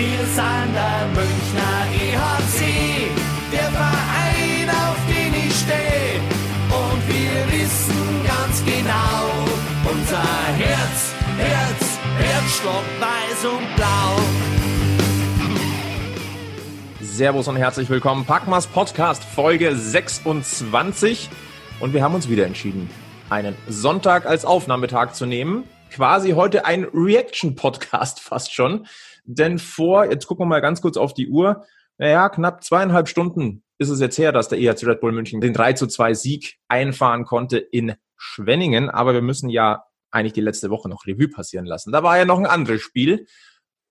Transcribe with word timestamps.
Wir 0.00 0.24
sind 0.24 0.72
der 0.74 1.08
Münchner 1.08 1.84
EHC, 1.92 2.60
der 3.52 3.70
Verein, 3.70 4.70
auf 4.70 4.96
den 5.06 5.34
ich 5.34 5.54
stehe. 5.54 6.22
Und 6.70 7.06
wir 7.06 7.52
wissen 7.52 8.24
ganz 8.26 8.64
genau, 8.64 9.28
unser 9.92 10.22
Herz, 10.56 11.14
Herz, 11.36 11.98
Herzschlag 12.16 12.84
weiß 12.98 13.44
und 13.44 13.76
blau. 13.76 14.16
Servus 17.02 17.48
und 17.48 17.56
herzlich 17.56 17.90
willkommen. 17.90 18.24
Packmas 18.24 18.68
Podcast 18.68 19.22
Folge 19.22 19.76
26. 19.76 21.28
Und 21.78 21.92
wir 21.92 22.02
haben 22.02 22.14
uns 22.14 22.30
wieder 22.30 22.46
entschieden, 22.46 22.88
einen 23.28 23.54
Sonntag 23.68 24.24
als 24.24 24.46
Aufnahmetag 24.46 25.12
zu 25.12 25.26
nehmen. 25.26 25.64
Quasi 25.90 26.30
heute 26.30 26.64
ein 26.64 26.84
Reaction-Podcast 26.84 28.20
fast 28.22 28.54
schon. 28.54 28.86
Denn 29.34 29.58
vor, 29.58 30.04
jetzt 30.06 30.26
gucken 30.26 30.44
wir 30.44 30.48
mal 30.48 30.60
ganz 30.60 30.80
kurz 30.80 30.96
auf 30.96 31.14
die 31.14 31.28
Uhr, 31.28 31.64
naja, 31.98 32.28
knapp 32.28 32.64
zweieinhalb 32.64 33.08
Stunden 33.08 33.62
ist 33.78 33.88
es 33.88 34.00
jetzt 34.00 34.18
her, 34.18 34.32
dass 34.32 34.48
der 34.48 34.58
EHC 34.58 34.86
Red 34.86 35.00
Bull 35.00 35.12
München 35.12 35.40
den 35.40 35.54
3 35.54 35.72
zu 35.72 35.86
2 35.86 36.14
Sieg 36.14 36.58
einfahren 36.68 37.24
konnte 37.24 37.58
in 37.58 37.94
Schwenningen. 38.16 38.90
Aber 38.90 39.14
wir 39.14 39.22
müssen 39.22 39.48
ja 39.48 39.84
eigentlich 40.10 40.34
die 40.34 40.42
letzte 40.42 40.70
Woche 40.70 40.88
noch 40.88 41.06
Revue 41.06 41.28
passieren 41.28 41.64
lassen. 41.64 41.92
Da 41.92 42.02
war 42.02 42.18
ja 42.18 42.24
noch 42.24 42.38
ein 42.38 42.46
anderes 42.46 42.82
Spiel 42.82 43.26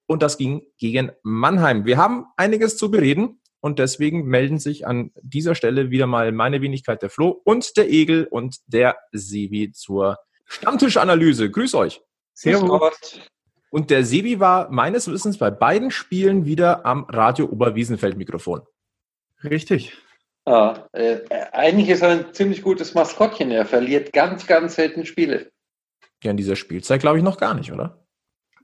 und 0.05 0.21
das 0.21 0.37
ging 0.37 0.61
gegen 0.77 1.11
Mannheim. 1.23 1.85
Wir 1.85 1.97
haben 1.97 2.25
einiges 2.37 2.77
zu 2.77 2.91
bereden 2.91 3.41
und 3.61 3.79
deswegen 3.79 4.25
melden 4.25 4.59
sich 4.59 4.85
an 4.85 5.11
dieser 5.21 5.55
Stelle 5.55 5.89
wieder 5.89 6.07
mal 6.07 6.31
meine 6.31 6.61
Wenigkeit 6.61 7.01
der 7.01 7.09
Flo 7.09 7.29
und 7.29 7.77
der 7.77 7.89
Egel 7.89 8.27
und 8.29 8.57
der 8.67 8.97
Sebi 9.11 9.71
zur 9.71 10.17
Stammtischanalyse. 10.45 11.49
Grüß 11.49 11.73
euch. 11.75 12.01
Servus. 12.33 13.19
Und 13.69 13.89
der 13.91 14.03
Sebi 14.03 14.39
war 14.39 14.69
meines 14.71 15.07
Wissens 15.11 15.37
bei 15.37 15.51
beiden 15.51 15.91
Spielen 15.91 16.45
wieder 16.45 16.85
am 16.85 17.03
Radio 17.05 17.45
Oberwiesenfeld-Mikrofon. 17.45 18.61
Richtig. 19.43 19.95
Ja, 20.47 20.87
äh, 20.93 21.19
eigentlich 21.51 21.89
ist 21.89 22.01
er 22.01 22.09
ein 22.09 22.33
ziemlich 22.33 22.63
gutes 22.63 22.95
Maskottchen. 22.95 23.51
Er 23.51 23.65
verliert 23.65 24.11
ganz, 24.13 24.47
ganz 24.47 24.75
selten 24.75 25.05
Spiele. 25.05 25.51
Ja, 26.23 26.31
in 26.31 26.37
dieser 26.37 26.55
Spielzeit 26.55 26.99
glaube 27.01 27.17
ich 27.19 27.23
noch 27.23 27.37
gar 27.37 27.53
nicht, 27.53 27.71
oder? 27.71 28.03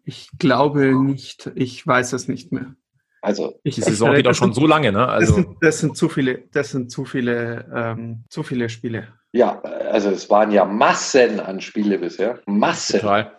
Ich 0.04 0.30
glaube 0.40 0.96
nicht. 0.96 1.52
Ich 1.56 1.86
weiß 1.86 2.14
es 2.14 2.28
nicht 2.28 2.52
mehr. 2.52 2.76
Also, 3.22 3.60
Die 3.66 3.72
Saison 3.72 4.14
geht 4.14 4.28
auch 4.28 4.36
schon 4.36 4.54
so 4.54 4.68
lange, 4.68 4.92
ne? 4.92 5.00
Das, 5.00 5.10
Also, 5.10 5.34
sind, 5.36 5.58
das 5.62 5.80
sind 5.80 5.98
zu 5.98 6.10
viele, 6.10 6.44
das 6.52 6.70
sind 6.72 6.92
zu 6.92 7.06
viele, 7.06 7.66
ähm, 7.74 8.24
zu 8.30 8.44
viele 8.44 8.70
Spiele. 8.70 9.08
ja, 9.32 9.62
also 9.62 10.10
es 10.12 10.30
waren 10.30 10.52
ja 10.52 10.64
Massen 10.66 11.40
an 11.40 11.60
Spiele 11.62 11.98
bisher. 11.98 12.40
Massen. 12.46 13.00
total. 13.00 13.32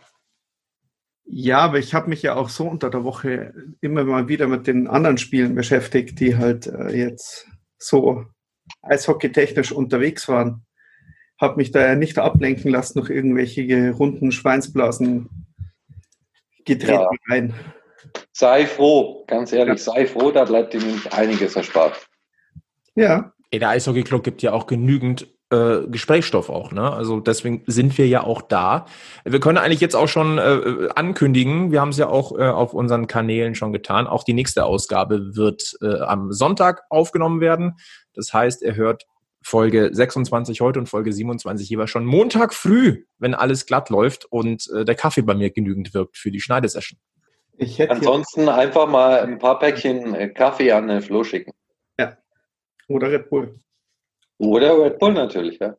Ja, 1.29 1.59
aber 1.59 1.79
ich 1.79 1.93
habe 1.93 2.09
mich 2.09 2.23
ja 2.23 2.37
auch 2.37 2.49
so 2.49 2.69
unter 2.69 2.89
der 2.89 3.03
Woche 3.03 3.53
immer 3.81 4.05
mal 4.05 4.29
wieder 4.29 4.47
mit 4.47 4.67
den 4.67 4.87
anderen 4.87 5.19
Spielen 5.19 5.55
beschäftigt, 5.55 6.21
die 6.21 6.37
halt 6.37 6.67
äh, 6.67 6.97
jetzt 6.97 7.49
so 7.79 8.25
eishockeytechnisch 8.83 9.73
unterwegs 9.73 10.29
waren. 10.29 10.65
Habe 11.41 11.57
mich 11.57 11.73
da 11.73 11.81
ja 11.81 11.95
nicht 11.97 12.19
ablenken 12.19 12.71
lassen 12.71 13.01
durch 13.01 13.11
irgendwelche 13.11 13.91
runden 13.91 14.31
Schweinsblasen 14.31 15.29
gedreht 16.65 16.91
Ja. 17.01 17.11
rein. 17.29 17.55
Sei 18.33 18.67
froh, 18.67 19.25
ganz 19.27 19.53
ehrlich, 19.53 19.83
sei 19.83 20.07
froh, 20.07 20.31
da 20.31 20.45
bleibt 20.45 20.75
dir 20.75 20.81
nämlich 20.81 21.13
einiges 21.13 21.57
erspart. 21.57 22.09
Ja, 22.95 23.33
Ey, 23.51 23.59
der 23.61 23.71
Eishockey-Club 23.71 24.25
gibt 24.25 24.43
ja 24.43 24.53
auch 24.53 24.67
genügend 24.67 25.29
äh, 25.51 25.87
Gesprächsstoff 25.87 26.49
auch, 26.49 26.73
ne? 26.73 26.93
Also 26.93 27.21
deswegen 27.21 27.63
sind 27.67 27.97
wir 27.99 28.09
ja 28.09 28.25
auch 28.25 28.43
da. 28.43 28.87
Wir 29.25 29.39
können 29.39 29.59
eigentlich 29.59 29.81
jetzt 29.81 29.95
auch 29.95 30.09
schon 30.09 30.39
äh, 30.39 30.89
ankündigen, 30.95 31.71
wir 31.71 31.81
haben 31.81 31.91
es 31.91 31.99
ja 31.99 32.09
auch 32.09 32.37
äh, 32.37 32.49
auf 32.49 32.75
unseren 32.75 33.07
Kanälen 33.07 33.55
schon 33.55 33.73
getan, 33.73 34.07
auch 34.07 34.25
die 34.25 34.33
nächste 34.33 34.65
Ausgabe 34.65 35.37
wird 35.37 35.77
äh, 35.83 36.01
am 36.01 36.33
Sonntag 36.33 36.83
aufgenommen 36.91 37.41
werden. 37.41 37.77
Das 38.15 38.33
heißt, 38.33 38.63
er 38.63 38.75
hört 38.75 39.05
Folge 39.41 39.91
26 39.93 40.61
heute 40.61 40.81
und 40.81 40.89
Folge 40.89 41.13
27 41.13 41.69
jeweils 41.69 41.91
schon 41.91 42.05
Montag 42.05 42.53
früh, 42.53 43.05
wenn 43.19 43.35
alles 43.35 43.67
glatt 43.67 43.91
läuft 43.91 44.25
und 44.25 44.69
äh, 44.75 44.85
der 44.85 44.97
Kaffee 44.97 45.23
bei 45.23 45.35
mir 45.35 45.51
genügend 45.51 45.95
wirkt 45.95 46.17
für 46.17 46.33
die 46.33 46.41
Schneidesession. 46.41 46.99
ich 47.57 47.79
hätte 47.79 47.95
hier, 47.95 48.09
Ansonsten 48.09 48.49
einfach 48.49 48.89
mal 48.89 49.21
ein 49.21 49.39
paar 49.39 49.61
Päckchen 49.61 50.13
äh, 50.15 50.29
Kaffee 50.31 50.73
an 50.73 50.89
den 50.89 51.03
Flo 51.03 51.23
schicken. 51.23 51.53
oder 52.89 53.11
Red 53.11 53.31
Bull. 53.31 53.61
Oder 54.39 54.79
Red 54.79 54.99
Bull 54.99 55.13
natürlich, 55.13 55.59
ja. 55.59 55.77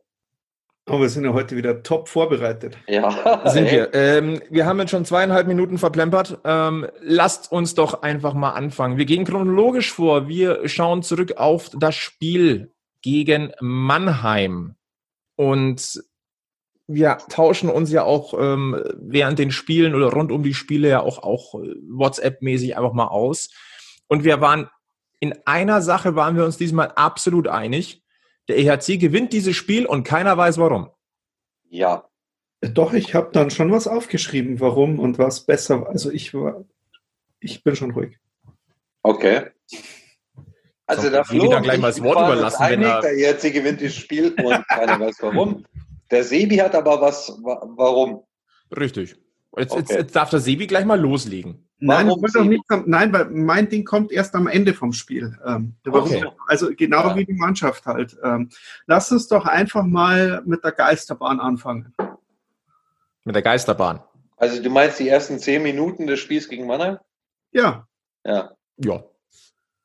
Aber 0.85 1.01
wir 1.01 1.09
sind 1.09 1.25
ja 1.25 1.34
heute 1.34 1.57
wieder 1.57 1.84
top 1.84 2.07
vorbereitet. 2.07 2.78
Ja, 2.88 3.50
Sind 3.50 3.69
wir. 3.69 3.90
Ähm, 3.94 4.41
wir 4.50 4.66
haben 4.66 4.79
jetzt 4.79 4.91
schon 4.91 5.03
zweieinhalb 5.03 5.45
Minuten 5.45 5.78
verplempert. 5.78 6.40
Ähm, 6.45 6.88
lasst 7.01 7.51
uns 7.51 7.75
doch 7.75 8.03
einfach 8.03 8.34
mal 8.34 8.51
anfangen. 8.51 8.97
Wir 8.97 9.06
gehen 9.06 9.25
chronologisch 9.25 9.91
vor. 9.91 10.29
Wir 10.29 10.68
schauen 10.69 11.03
zurück 11.03 11.34
auf 11.38 11.69
das 11.78 11.95
Spiel 11.95 12.73
gegen 13.01 13.51
Mannheim. 13.59 14.75
Und 15.35 16.01
wir 16.88 17.18
tauschen 17.29 17.69
uns 17.69 17.91
ja 17.91 18.03
auch 18.03 18.34
ähm, 18.39 18.81
während 18.97 19.39
den 19.39 19.51
Spielen 19.51 19.94
oder 19.94 20.13
rund 20.13 20.31
um 20.31 20.41
die 20.41 20.53
Spiele 20.53 20.88
ja 20.88 21.01
auch, 21.01 21.22
auch 21.22 21.56
äh, 21.56 21.75
WhatsApp-mäßig 21.89 22.78
einfach 22.78 22.94
mal 22.94 23.07
aus. 23.07 23.50
Und 24.07 24.24
wir 24.24 24.39
waren 24.39 24.69
in 25.19 25.35
einer 25.45 25.81
Sache 25.81 26.16
waren 26.16 26.38
wir 26.38 26.45
uns 26.45 26.57
diesmal 26.57 26.91
absolut 26.95 27.47
einig. 27.47 28.03
Der 28.47 28.57
EHC 28.57 28.97
gewinnt 28.97 29.33
dieses 29.33 29.55
Spiel 29.55 29.85
und 29.85 30.03
keiner 30.03 30.37
weiß 30.37 30.57
warum. 30.57 30.89
Ja, 31.69 32.05
Doch, 32.61 32.93
ich 32.93 33.13
habe 33.13 33.29
dann 33.33 33.51
schon 33.51 33.71
was 33.71 33.87
aufgeschrieben, 33.87 34.59
warum 34.59 34.99
und 34.99 35.19
was 35.19 35.45
besser. 35.45 35.87
Also 35.87 36.11
ich 36.11 36.33
war, 36.33 36.63
ich 37.39 37.63
bin 37.63 37.75
schon 37.75 37.91
ruhig. 37.91 38.17
okay. 39.03 39.47
Also 40.89 41.03
So, 41.03 41.09
der 41.09 41.25
Flo 41.25 41.49
dann 41.49 41.63
gleich 41.63 41.75
ich, 41.75 41.81
mal 41.81 41.89
das 41.89 42.01
Wort 42.01 42.15
überlassen, 42.17 42.61
wenn 42.69 42.83
einig, 42.83 42.87
er- 42.87 43.01
der 43.01 43.11
ERC 43.17 43.51
gewinnt 43.53 43.81
das 43.81 43.93
Spiel 43.93 44.33
und 44.41 44.65
keiner 44.69 44.97
weiß 44.99 45.17
warum. 45.19 45.65
Der 46.09 46.23
Sebi 46.23 46.55
hat 46.57 46.73
aber 46.75 47.01
was, 47.01 47.27
wa- 47.43 47.61
warum? 47.75 48.23
Richtig. 48.71 49.17
Jetzt, 49.57 49.75
jetzt, 49.75 49.89
Okay. 49.91 49.97
jetzt 49.99 50.15
darf 50.15 50.29
der 50.29 50.39
Sebi 50.39 50.65
gleich 50.65 50.85
mal 50.85 50.97
loslegen. 50.99 51.66
Nein, 51.79 52.09
am- 52.09 52.83
nein, 52.88 53.13
weil 53.13 53.25
mein 53.29 53.69
Ding 53.69 53.85
kommt 53.85 54.11
erst 54.11 54.33
am 54.35 54.47
Ende 54.47 54.73
vom 54.73 54.93
Spiel. 54.93 55.38
Ähm, 55.45 55.75
warum- 55.83 56.09
Okay. 56.09 56.25
Also 56.47 56.71
genau 56.75 57.09
Ja. 57.09 57.15
wie 57.15 57.25
die 57.25 57.33
Mannschaft 57.33 57.85
halt. 57.85 58.17
Ähm, 58.23 58.49
lass 58.88 59.11
uns 59.11 59.27
doch 59.27 59.45
einfach 59.45 59.83
mal 59.83 60.41
mit 60.45 60.63
der 60.63 60.71
Geisterbahn 60.71 61.39
anfangen. 61.39 61.93
Mit 63.23 63.35
der 63.35 63.43
Geisterbahn. 63.43 64.01
Also 64.38 64.61
du 64.61 64.69
meinst 64.69 64.99
die 64.99 65.07
ersten 65.09 65.38
zehn 65.39 65.61
Minuten 65.61 66.07
des 66.07 66.19
Spiels 66.19 66.47
gegen 66.49 66.65
Mannheim? 66.67 66.97
Ja, 67.51 67.88
Ja. 68.25 68.51
Ja. 68.77 69.03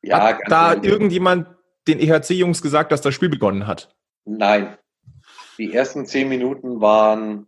Ja, 0.02 0.20
hat 0.20 0.40
da 0.48 0.72
ehrlich. 0.74 0.90
irgendjemand 0.90 1.46
den 1.86 2.00
EHC-Jungs 2.00 2.60
gesagt, 2.62 2.90
dass 2.90 3.02
das 3.02 3.14
Spiel 3.14 3.28
begonnen 3.28 3.66
hat? 3.66 3.94
Nein. 4.24 4.76
Die 5.58 5.72
ersten 5.72 6.06
zehn 6.06 6.28
Minuten 6.28 6.80
waren. 6.80 7.46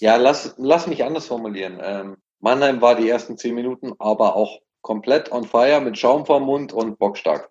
Ja, 0.00 0.16
lass, 0.16 0.54
lass 0.58 0.86
mich 0.86 1.04
anders 1.04 1.26
formulieren. 1.26 1.78
Ähm, 1.80 2.16
Mannheim 2.40 2.80
war 2.80 2.94
die 2.94 3.08
ersten 3.08 3.36
zehn 3.36 3.54
Minuten 3.54 3.92
aber 3.98 4.36
auch 4.36 4.60
komplett 4.80 5.32
on 5.32 5.44
fire 5.44 5.80
mit 5.80 5.98
Schaum 5.98 6.24
vorm 6.24 6.44
Mund 6.44 6.72
und 6.72 6.98
bockstark. 6.98 7.50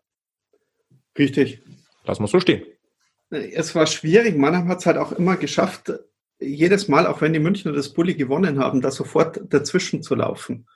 richtig. 1.18 1.62
Lass 2.06 2.20
mal 2.20 2.28
so 2.28 2.40
stehen. 2.40 2.64
Es 3.30 3.76
war 3.76 3.86
schwierig. 3.86 4.38
Mannheim 4.38 4.70
hat 4.70 4.80
es 4.80 4.86
halt 4.86 4.98
auch 4.98 5.12
immer 5.12 5.36
geschafft, 5.36 5.92
jedes 6.40 6.88
Mal, 6.88 7.06
auch 7.08 7.22
wenn 7.22 7.34
die 7.34 7.40
Münchner 7.40 7.74
das 7.74 7.94
Bulli 7.94 8.16
gewonnen 8.16 8.60
haben, 8.60 8.82
da 8.82 8.92
sofort 8.92 9.42
dazwischen 9.50 10.04
zu 10.04 10.16
laufen 10.16 10.68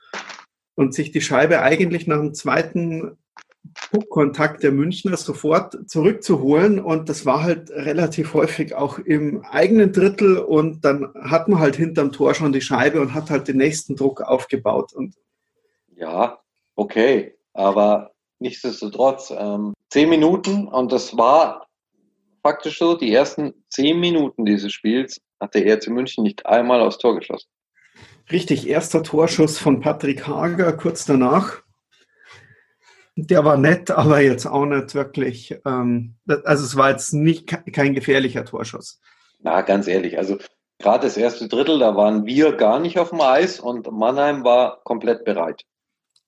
und 0.74 0.92
sich 0.92 1.10
die 1.12 1.20
Scheibe 1.20 1.62
eigentlich 1.62 2.06
nach 2.06 2.18
dem 2.18 2.34
zweiten 2.34 3.16
Puckkontakt 3.90 4.62
der 4.62 4.72
Münchner 4.72 5.16
sofort 5.16 5.88
zurückzuholen. 5.88 6.80
Und 6.80 7.08
das 7.08 7.24
war 7.26 7.42
halt 7.42 7.70
relativ 7.70 8.34
häufig 8.34 8.74
auch 8.74 8.98
im 8.98 9.44
eigenen 9.44 9.92
Drittel. 9.92 10.38
Und 10.38 10.84
dann 10.84 11.12
hat 11.20 11.48
man 11.48 11.60
halt 11.60 11.76
hinterm 11.76 12.12
Tor 12.12 12.34
schon 12.34 12.52
die 12.52 12.60
Scheibe 12.60 13.00
und 13.00 13.14
hat 13.14 13.30
halt 13.30 13.48
den 13.48 13.58
nächsten 13.58 13.96
Druck 13.96 14.20
aufgebaut. 14.20 14.92
Und 14.92 15.14
Ja, 15.94 16.38
okay. 16.74 17.36
Aber 17.54 18.12
nichtsdestotrotz, 18.38 19.32
ähm, 19.36 19.74
zehn 19.90 20.08
Minuten 20.08 20.66
und 20.68 20.92
das 20.92 21.16
war 21.16 21.66
faktisch 22.42 22.78
so, 22.78 22.96
die 22.96 23.12
ersten 23.12 23.54
zehn 23.68 23.98
Minuten 24.00 24.44
dieses 24.44 24.72
Spiels 24.72 25.20
hat 25.40 25.54
der 25.54 25.66
ERC 25.66 25.88
München 25.88 26.24
nicht 26.24 26.44
einmal 26.46 26.80
aufs 26.80 26.98
Tor 26.98 27.18
geschossen. 27.18 27.48
richtig, 28.30 28.68
erster 28.68 29.02
Torschuss 29.02 29.58
von 29.58 29.80
Patrick 29.80 30.26
Hager 30.26 30.72
kurz 30.72 31.04
danach. 31.04 31.61
Der 33.16 33.44
war 33.44 33.56
nett, 33.56 33.90
aber 33.92 34.20
jetzt 34.20 34.46
auch 34.46 34.64
nicht 34.66 34.94
wirklich. 34.94 35.56
Ähm, 35.64 36.16
also 36.26 36.64
es 36.64 36.76
war 36.76 36.90
jetzt 36.90 37.12
nicht 37.12 37.46
ke- 37.46 37.70
kein 37.70 37.94
gefährlicher 37.94 38.44
Torschuss. 38.44 39.00
Na, 39.40 39.60
ganz 39.62 39.86
ehrlich, 39.88 40.18
also 40.18 40.38
gerade 40.78 41.04
das 41.06 41.16
erste 41.16 41.48
Drittel, 41.48 41.78
da 41.78 41.96
waren 41.96 42.26
wir 42.26 42.52
gar 42.56 42.78
nicht 42.78 42.98
auf 42.98 43.10
dem 43.10 43.20
Eis 43.20 43.60
und 43.60 43.90
Mannheim 43.90 44.44
war 44.44 44.82
komplett 44.84 45.24
bereit. 45.24 45.62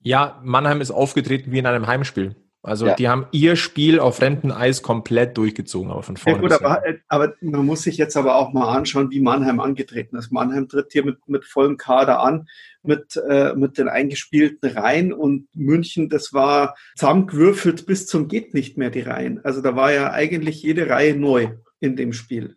Ja, 0.00 0.40
Mannheim 0.44 0.80
ist 0.80 0.90
aufgetreten 0.90 1.50
wie 1.52 1.58
in 1.58 1.66
einem 1.66 1.86
Heimspiel. 1.86 2.36
Also 2.64 2.86
Ja. 2.86 2.94
die 2.94 3.08
haben 3.08 3.26
ihr 3.30 3.56
Spiel 3.56 4.00
auf 4.00 4.22
Renteneis 4.22 4.80
komplett 4.80 5.36
durchgezogen, 5.36 5.90
aber 5.90 6.02
von 6.02 6.14
Ja, 6.16 6.22
vorne. 6.22 6.38
gut, 6.40 6.48
bis 6.48 6.60
aber, 6.62 6.82
aber 7.08 7.34
man 7.42 7.66
muss 7.66 7.82
sich 7.82 7.98
jetzt 7.98 8.16
aber 8.16 8.36
auch 8.36 8.54
mal 8.54 8.74
anschauen, 8.74 9.10
wie 9.10 9.20
Mannheim 9.20 9.60
angetreten 9.60 10.16
ist. 10.16 10.32
Mannheim 10.32 10.66
tritt 10.66 10.90
hier 10.92 11.04
mit, 11.04 11.18
mit 11.28 11.44
vollem 11.44 11.76
Kader 11.76 12.20
an, 12.22 12.48
mit, 12.82 13.16
äh, 13.28 13.54
mit 13.54 13.76
den 13.76 13.88
eingespielten 13.88 14.70
Reihen 14.70 15.12
und 15.12 15.46
München, 15.54 16.08
das 16.08 16.32
war 16.32 16.74
zusammengewürfelt 16.96 17.84
bis 17.84 18.06
zum 18.06 18.28
geht 18.28 18.54
nicht 18.54 18.78
mehr 18.78 18.88
die 18.90 19.02
Reihen. 19.02 19.44
Also 19.44 19.60
da 19.60 19.76
war 19.76 19.92
ja 19.92 20.10
eigentlich 20.12 20.62
jede 20.62 20.88
Reihe 20.88 21.14
neu 21.14 21.50
in 21.80 21.96
dem 21.96 22.14
Spiel. 22.14 22.56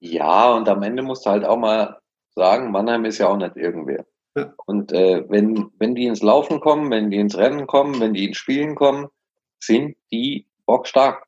Ja, 0.00 0.52
und 0.52 0.68
am 0.68 0.82
Ende 0.82 1.04
musst 1.04 1.26
du 1.26 1.30
halt 1.30 1.44
auch 1.44 1.58
mal 1.58 1.98
sagen, 2.34 2.72
Mannheim 2.72 3.04
ist 3.04 3.18
ja 3.18 3.28
auch 3.28 3.36
nicht 3.36 3.56
irgendwer. 3.56 4.04
Ja. 4.34 4.54
Und 4.66 4.92
äh, 4.92 5.24
wenn, 5.28 5.70
wenn 5.78 5.94
die 5.94 6.06
ins 6.06 6.22
Laufen 6.22 6.60
kommen, 6.60 6.90
wenn 6.90 7.10
die 7.10 7.18
ins 7.18 7.36
Rennen 7.36 7.66
kommen, 7.66 8.00
wenn 8.00 8.14
die 8.14 8.26
ins 8.26 8.38
Spielen 8.38 8.74
kommen, 8.74 9.08
sind 9.60 9.96
die 10.10 10.46
bockstark. 10.66 11.24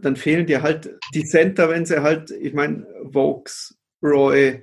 Dann 0.00 0.16
fehlen 0.16 0.46
dir 0.46 0.62
halt 0.62 0.98
die 1.14 1.24
Center, 1.24 1.68
wenn 1.68 1.86
sie 1.86 2.02
halt, 2.02 2.30
ich 2.30 2.52
meine, 2.54 2.86
Vokes, 3.02 3.76
Roy, 4.02 4.62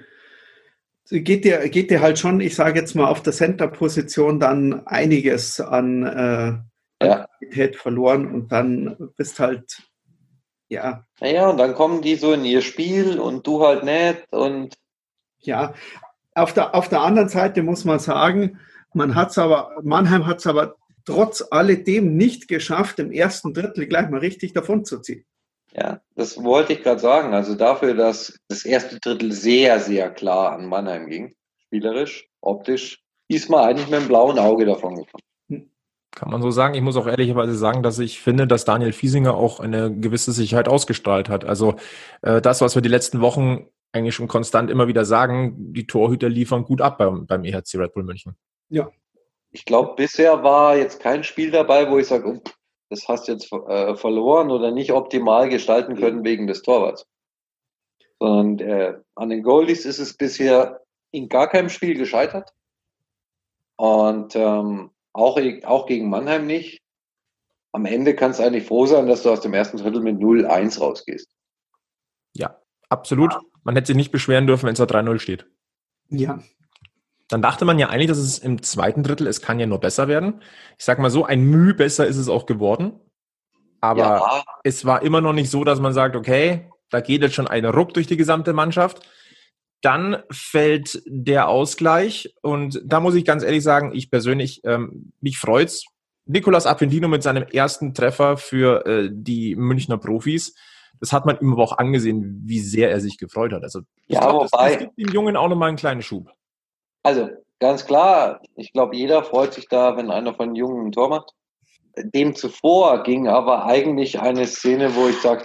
geht 1.10 1.44
dir, 1.44 1.68
geht 1.70 1.92
dir 1.92 2.02
halt 2.02 2.20
schon, 2.20 2.40
ich 2.40 2.56
sage 2.56 2.80
jetzt 2.80 2.96
mal, 2.96 3.08
auf 3.08 3.22
der 3.22 3.34
Center-Position 3.34 4.40
dann 4.40 4.86
einiges 4.88 5.60
an 5.60 6.04
äh, 6.04 7.06
Ja. 7.06 7.28
Qualität 7.40 7.76
verloren 7.76 8.34
und 8.34 8.52
dann 8.52 9.12
bist 9.18 9.40
halt, 9.40 9.82
ja, 10.70 11.06
Naja, 11.20 11.50
und 11.50 11.58
dann 11.58 11.74
kommen 11.74 12.02
die 12.02 12.16
so 12.16 12.34
in 12.34 12.46
ihr 12.46 12.62
Spiel 12.62 13.20
und 13.20 13.46
du 13.46 13.66
halt 13.66 13.84
nicht 13.84 14.26
und 14.32 14.76
ja. 15.40 15.74
Auf 16.36 16.54
der, 16.54 16.76
auf 16.76 16.90
der 16.90 17.02
anderen 17.02 17.30
Seite 17.30 17.64
muss 17.64 17.86
man 17.86 18.00
sagen, 18.00 18.60
man 18.94 19.16
hat's 19.16 19.38
aber, 19.38 19.72
Mannheim 19.84 20.26
hat 20.26 20.40
es 20.40 20.48
aber 20.48 20.76
trotz 21.06 21.44
alledem 21.52 22.16
nicht 22.16 22.48
geschafft, 22.48 23.00
im 23.00 23.12
ersten 23.12 23.54
Drittel 23.54 23.88
gleich 23.88 24.10
mal 24.10 24.20
richtig 24.20 24.54
davonzuziehen. 24.54 25.26
ja, 25.76 26.02
das 26.16 26.44
wollte 26.44 26.74
ich 26.74 26.84
gerade 26.84 27.00
sagen. 27.00 27.34
Also 27.34 27.56
dafür, 27.56 27.94
dass 27.94 28.38
das 28.48 28.66
erste 28.66 29.00
Drittel 29.00 29.32
sehr, 29.32 29.80
sehr 29.80 30.10
klar 30.12 30.54
an 30.54 30.66
Mannheim 30.66 31.08
ging, 31.08 31.36
spielerisch, 31.66 32.28
optisch, 32.42 33.04
ist 33.28 33.50
man 33.50 33.66
eigentlich 33.66 33.90
mit 33.90 34.02
dem 34.02 34.08
blauen 34.08 34.40
Auge 34.40 34.66
davon 34.66 34.96
gekommen. 34.96 35.24
Kann 36.16 36.30
man 36.30 36.44
so 36.44 36.52
sagen. 36.52 36.76
Ich 36.76 36.82
muss 36.82 36.96
auch 36.96 37.08
ehrlicherweise 37.08 37.56
sagen, 37.56 37.82
dass 37.82 37.98
ich 37.98 38.22
finde, 38.22 38.46
dass 38.46 38.66
Daniel 38.66 38.94
Fiesinger 38.94 39.34
auch 39.34 39.60
eine 39.60 39.92
gewisse 39.92 40.32
Sicherheit 40.32 40.68
ausgestrahlt 40.68 41.28
hat. 41.28 41.44
Also 41.44 41.76
äh, 42.22 42.40
das, 42.40 42.62
was 42.62 42.76
wir 42.76 42.84
die 42.84 42.90
letzten 42.90 43.20
Wochen 43.20 43.66
eigentlich 43.94 44.16
schon 44.16 44.28
konstant 44.28 44.70
immer 44.70 44.88
wieder 44.88 45.06
sagen, 45.06 45.74
die 45.74 45.88
Torhüter 45.88 46.28
liefern 46.28 46.66
gut 46.66 46.82
ab 46.82 46.98
beim, 46.98 47.28
beim 47.28 47.46
EHC 47.46 47.76
Red 47.76 47.94
Bull 47.94 48.04
München. 48.04 48.36
Ich 49.52 49.66
glaube, 49.66 49.94
bisher 49.96 50.44
war 50.44 50.76
jetzt 50.76 51.00
kein 51.00 51.24
Spiel 51.24 51.52
dabei, 51.52 51.90
wo 51.90 52.00
ich 52.00 52.08
sage, 52.08 52.28
oh, 52.28 52.42
das 52.90 53.08
hast 53.08 53.28
jetzt 53.28 53.52
äh, 53.54 53.96
verloren 53.96 54.50
oder 54.50 54.72
nicht 54.72 54.92
optimal 54.92 55.48
gestalten 55.48 55.96
können 55.96 56.24
wegen 56.24 56.48
des 56.48 56.64
Torwarts. 56.64 57.08
Sondern 58.20 58.68
äh, 58.68 59.00
an 59.16 59.30
den 59.30 59.44
Goldies 59.44 59.86
ist 59.86 60.00
es 60.00 60.18
bisher 60.18 60.82
in 61.12 61.30
gar 61.30 61.48
keinem 61.48 61.70
Spiel 61.70 61.96
gescheitert. 61.96 62.52
Und 63.76 64.36
ähm, 64.36 64.90
auch, 65.14 65.40
auch 65.66 65.86
gegen 65.86 66.10
Mannheim 66.10 66.48
nicht. 66.48 66.82
Am 67.74 67.86
Ende 67.86 68.16
kannst 68.16 68.40
du 68.40 68.44
eigentlich 68.44 68.66
froh 68.66 68.88
sein, 68.88 69.08
dass 69.08 69.24
du 69.24 69.30
aus 69.30 69.42
dem 69.42 69.54
ersten 69.54 69.78
Drittel 69.78 70.02
mit 70.02 70.20
0-1 70.20 70.80
rausgehst. 70.80 71.30
Ja, 72.36 72.60
absolut. 72.90 73.36
Man 73.64 73.76
hätte 73.76 73.88
sich 73.88 73.96
nicht 73.96 74.12
beschweren 74.12 74.48
dürfen, 74.48 74.66
wenn 74.66 74.74
es 74.74 74.80
da 74.80 74.86
3-0 74.86 75.20
steht. 75.20 75.46
Ja, 76.10 76.40
Dann 77.30 77.42
dachte 77.42 77.66
man 77.66 77.80
ja 77.80 77.90
eigentlich, 77.90 78.08
dass 78.08 78.18
es 78.18 78.38
im 78.40 78.62
zweiten 78.62 79.04
Drittel, 79.04 79.28
es 79.28 79.42
kann 79.42 79.60
ja 79.60 79.66
nur 79.66 79.80
besser 79.80 80.08
werden. 80.08 80.42
Ich 80.78 80.86
sag 80.86 81.00
mal 81.00 81.10
so, 81.10 81.26
ein 81.26 81.44
Mühe 81.44 81.74
besser 81.74 82.06
ist 82.06 82.18
es 82.18 82.30
auch 82.30 82.46
geworden. 82.46 82.94
Aber 83.82 84.00
ja, 84.00 84.44
es 84.64 84.86
war 84.86 85.02
immer 85.02 85.22
noch 85.22 85.34
nicht 85.34 85.50
so, 85.50 85.64
dass 85.64 85.80
man 85.80 85.94
sagt, 85.94 86.16
okay, 86.16 86.70
da 86.90 87.02
geht 87.02 87.22
jetzt 87.22 87.36
schon 87.36 87.48
ein 87.48 87.66
Ruck 87.66 87.94
durch 87.94 88.08
die 88.08 88.18
gesamte 88.18 88.54
Mannschaft. 88.54 89.06
Dann 89.82 90.24
fällt 90.32 91.02
der 91.06 91.50
Ausgleich 91.50 92.34
und 92.42 92.82
da 92.86 93.00
muss 93.00 93.16
ich 93.16 93.26
ganz 93.26 93.44
ehrlich 93.44 93.64
sagen, 93.64 93.92
ich 93.94 94.10
persönlich, 94.10 94.62
ähm, 94.64 95.12
mich 95.20 95.38
freut's. 95.38 95.86
Nicolas 96.26 96.66
Appendino 96.66 97.10
mit 97.10 97.24
seinem 97.24 97.44
ersten 97.44 97.94
Treffer 97.94 98.38
für 98.38 98.86
äh, 98.86 99.10
die 99.12 99.56
Münchner 99.58 99.98
Profis. 99.98 100.56
Das 101.00 101.12
hat 101.12 101.26
man 101.26 101.38
ihm 101.40 101.54
aber 101.54 101.64
auch 101.64 101.78
angesehen, 101.78 102.42
wie 102.46 102.60
sehr 102.60 102.90
er 102.92 103.00
sich 103.02 103.18
gefreut 103.18 103.52
hat. 103.54 103.64
Also 103.64 103.82
Ja, 104.08 104.20
glaub, 104.22 104.42
das, 104.44 104.52
wobei- 104.54 104.70
das 104.70 104.80
gibt 104.80 104.98
dem 104.98 105.14
Jungen 105.14 105.36
auch 105.36 105.50
nochmal 105.50 105.70
einen 105.70 105.78
kleinen 105.78 106.02
Schub. 106.02 106.30
Also, 107.04 107.30
ganz 107.60 107.86
klar, 107.86 108.42
ich 108.56 108.72
glaube, 108.72 108.96
jeder 108.96 109.24
freut 109.24 109.54
sich 109.54 109.68
da, 109.68 109.98
wenn 109.98 110.10
einer 110.12 110.34
von 110.34 110.50
den 110.50 110.56
Jungen 110.56 110.88
ein 110.88 110.92
Tor 110.92 111.10
macht. 111.10 111.32
Dem 111.98 112.36
zuvor 112.36 113.04
ging 113.04 113.28
aber 113.28 113.66
eigentlich 113.66 114.20
eine 114.20 114.48
Szene, 114.48 114.96
wo 114.96 115.08
ich 115.10 115.20
sage, 115.22 115.44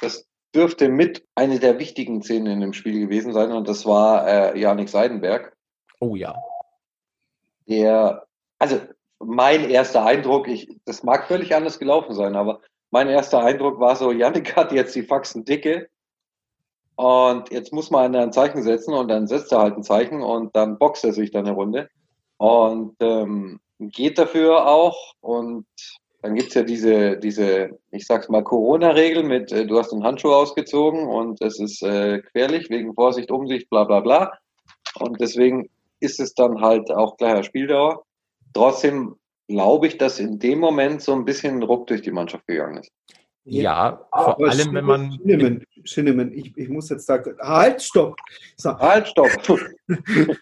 das 0.00 0.26
dürfte 0.54 0.88
mit 0.88 1.26
eine 1.34 1.58
der 1.58 1.78
wichtigen 1.78 2.22
Szenen 2.22 2.46
in 2.46 2.60
dem 2.60 2.72
Spiel 2.72 3.00
gewesen 3.00 3.32
sein 3.32 3.52
und 3.52 3.68
das 3.68 3.84
war 3.84 4.26
äh, 4.26 4.58
Janik 4.58 4.88
Seidenberg, 4.88 5.54
Oh 6.00 6.14
ja. 6.16 6.34
der, 7.68 8.26
also 8.58 8.80
mein 9.18 9.68
erster 9.68 10.04
Eindruck, 10.06 10.48
ich, 10.48 10.68
das 10.84 11.02
mag 11.02 11.26
völlig 11.26 11.54
anders 11.54 11.78
gelaufen 11.78 12.14
sein, 12.14 12.36
aber 12.36 12.60
mein 12.90 13.08
erster 13.08 13.42
Eindruck 13.42 13.80
war 13.80 13.96
so, 13.96 14.12
Janik 14.12 14.56
hat 14.56 14.72
jetzt 14.72 14.94
die 14.94 15.02
Faxen 15.02 15.44
dicke 15.44 15.88
und 16.96 17.50
jetzt 17.50 17.72
muss 17.72 17.90
man 17.90 18.14
ein 18.14 18.32
Zeichen 18.32 18.62
setzen 18.62 18.94
und 18.94 19.08
dann 19.08 19.26
setzt 19.26 19.52
er 19.52 19.60
halt 19.60 19.76
ein 19.76 19.82
Zeichen 19.82 20.22
und 20.22 20.54
dann 20.56 20.78
boxt 20.78 21.04
er 21.04 21.12
sich 21.12 21.30
dann 21.30 21.46
eine 21.46 21.54
Runde 21.54 21.88
und 22.38 22.96
ähm, 23.00 23.60
geht 23.78 24.18
dafür 24.18 24.66
auch 24.66 25.14
und 25.20 25.66
dann 26.22 26.34
gibt's 26.34 26.54
ja 26.54 26.62
diese, 26.62 27.16
diese, 27.16 27.78
ich 27.92 28.06
sag's 28.06 28.28
mal, 28.28 28.42
Corona-Regel 28.42 29.22
mit, 29.22 29.52
äh, 29.52 29.66
du 29.66 29.78
hast 29.78 29.92
den 29.92 30.02
Handschuh 30.02 30.32
ausgezogen 30.32 31.06
und 31.06 31.40
es 31.40 31.60
ist 31.60 31.82
äh, 31.82 32.20
gefährlich 32.20 32.68
wegen 32.70 32.94
Vorsicht, 32.94 33.30
Umsicht, 33.30 33.70
bla 33.70 33.84
bla 33.84 34.00
bla. 34.00 34.32
Und 34.98 35.20
deswegen 35.20 35.70
ist 36.00 36.18
es 36.18 36.34
dann 36.34 36.60
halt 36.60 36.90
auch 36.90 37.16
gleicher 37.16 37.44
Spieldauer. 37.44 38.04
Trotzdem 38.52 39.16
glaube 39.48 39.86
ich, 39.86 39.98
dass 39.98 40.20
in 40.20 40.38
dem 40.38 40.60
Moment 40.60 41.02
so 41.02 41.14
ein 41.14 41.24
bisschen 41.24 41.56
ein 41.56 41.62
Ruck 41.62 41.86
durch 41.88 42.02
die 42.02 42.10
Mannschaft 42.10 42.46
gegangen 42.46 42.78
ist. 42.78 42.92
Ja, 43.44 44.06
vor 44.12 44.34
Aber 44.34 44.50
allem, 44.50 44.74
wenn 44.74 44.84
man. 44.84 45.12
Schinemann, 45.12 45.64
Schinemann, 45.84 46.32
ich, 46.32 46.54
ich 46.56 46.68
muss 46.68 46.90
jetzt 46.90 47.08
da. 47.08 47.22
Halt, 47.40 47.82
stopp! 47.82 48.14
So, 48.56 48.78
Halt, 48.78 49.08
stopp! 49.08 49.30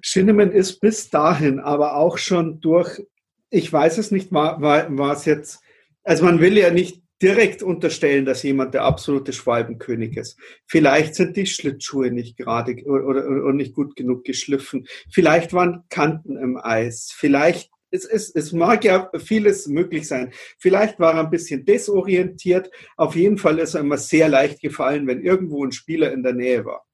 Schinemann 0.00 0.50
ist 0.50 0.80
bis 0.80 1.10
dahin 1.10 1.60
aber 1.60 1.96
auch 1.96 2.16
schon 2.16 2.60
durch, 2.60 3.06
ich 3.50 3.70
weiß 3.70 3.98
es 3.98 4.10
nicht, 4.10 4.32
war, 4.32 4.60
war, 4.62 4.96
war 4.96 5.12
es 5.12 5.26
jetzt, 5.26 5.60
also 6.02 6.24
man 6.24 6.40
will 6.40 6.56
ja 6.56 6.70
nicht 6.70 7.02
direkt 7.22 7.62
unterstellen, 7.62 8.24
dass 8.24 8.42
jemand 8.42 8.74
der 8.74 8.84
absolute 8.84 9.32
Schwalbenkönig 9.32 10.16
ist. 10.16 10.38
Vielleicht 10.66 11.14
sind 11.14 11.36
die 11.36 11.46
Schlittschuhe 11.46 12.10
nicht 12.10 12.36
gerade 12.36 12.74
oder, 12.84 13.26
oder, 13.26 13.52
nicht 13.52 13.74
gut 13.74 13.96
genug 13.96 14.24
geschliffen. 14.24 14.86
Vielleicht 15.10 15.52
waren 15.52 15.84
Kanten 15.88 16.36
im 16.36 16.58
Eis. 16.58 17.12
Vielleicht, 17.16 17.70
es, 17.90 18.04
es, 18.04 18.34
es 18.34 18.52
mag 18.52 18.84
ja 18.84 19.10
vieles 19.18 19.66
möglich 19.66 20.06
sein. 20.06 20.32
Vielleicht 20.58 21.00
war 21.00 21.14
er 21.14 21.20
ein 21.20 21.30
bisschen 21.30 21.64
desorientiert. 21.64 22.70
Auf 22.96 23.16
jeden 23.16 23.38
Fall 23.38 23.58
ist 23.58 23.74
er 23.74 23.80
immer 23.80 23.98
sehr 23.98 24.28
leicht 24.28 24.60
gefallen, 24.60 25.06
wenn 25.06 25.22
irgendwo 25.22 25.64
ein 25.64 25.72
Spieler 25.72 26.12
in 26.12 26.22
der 26.22 26.34
Nähe 26.34 26.64
war. 26.64 26.84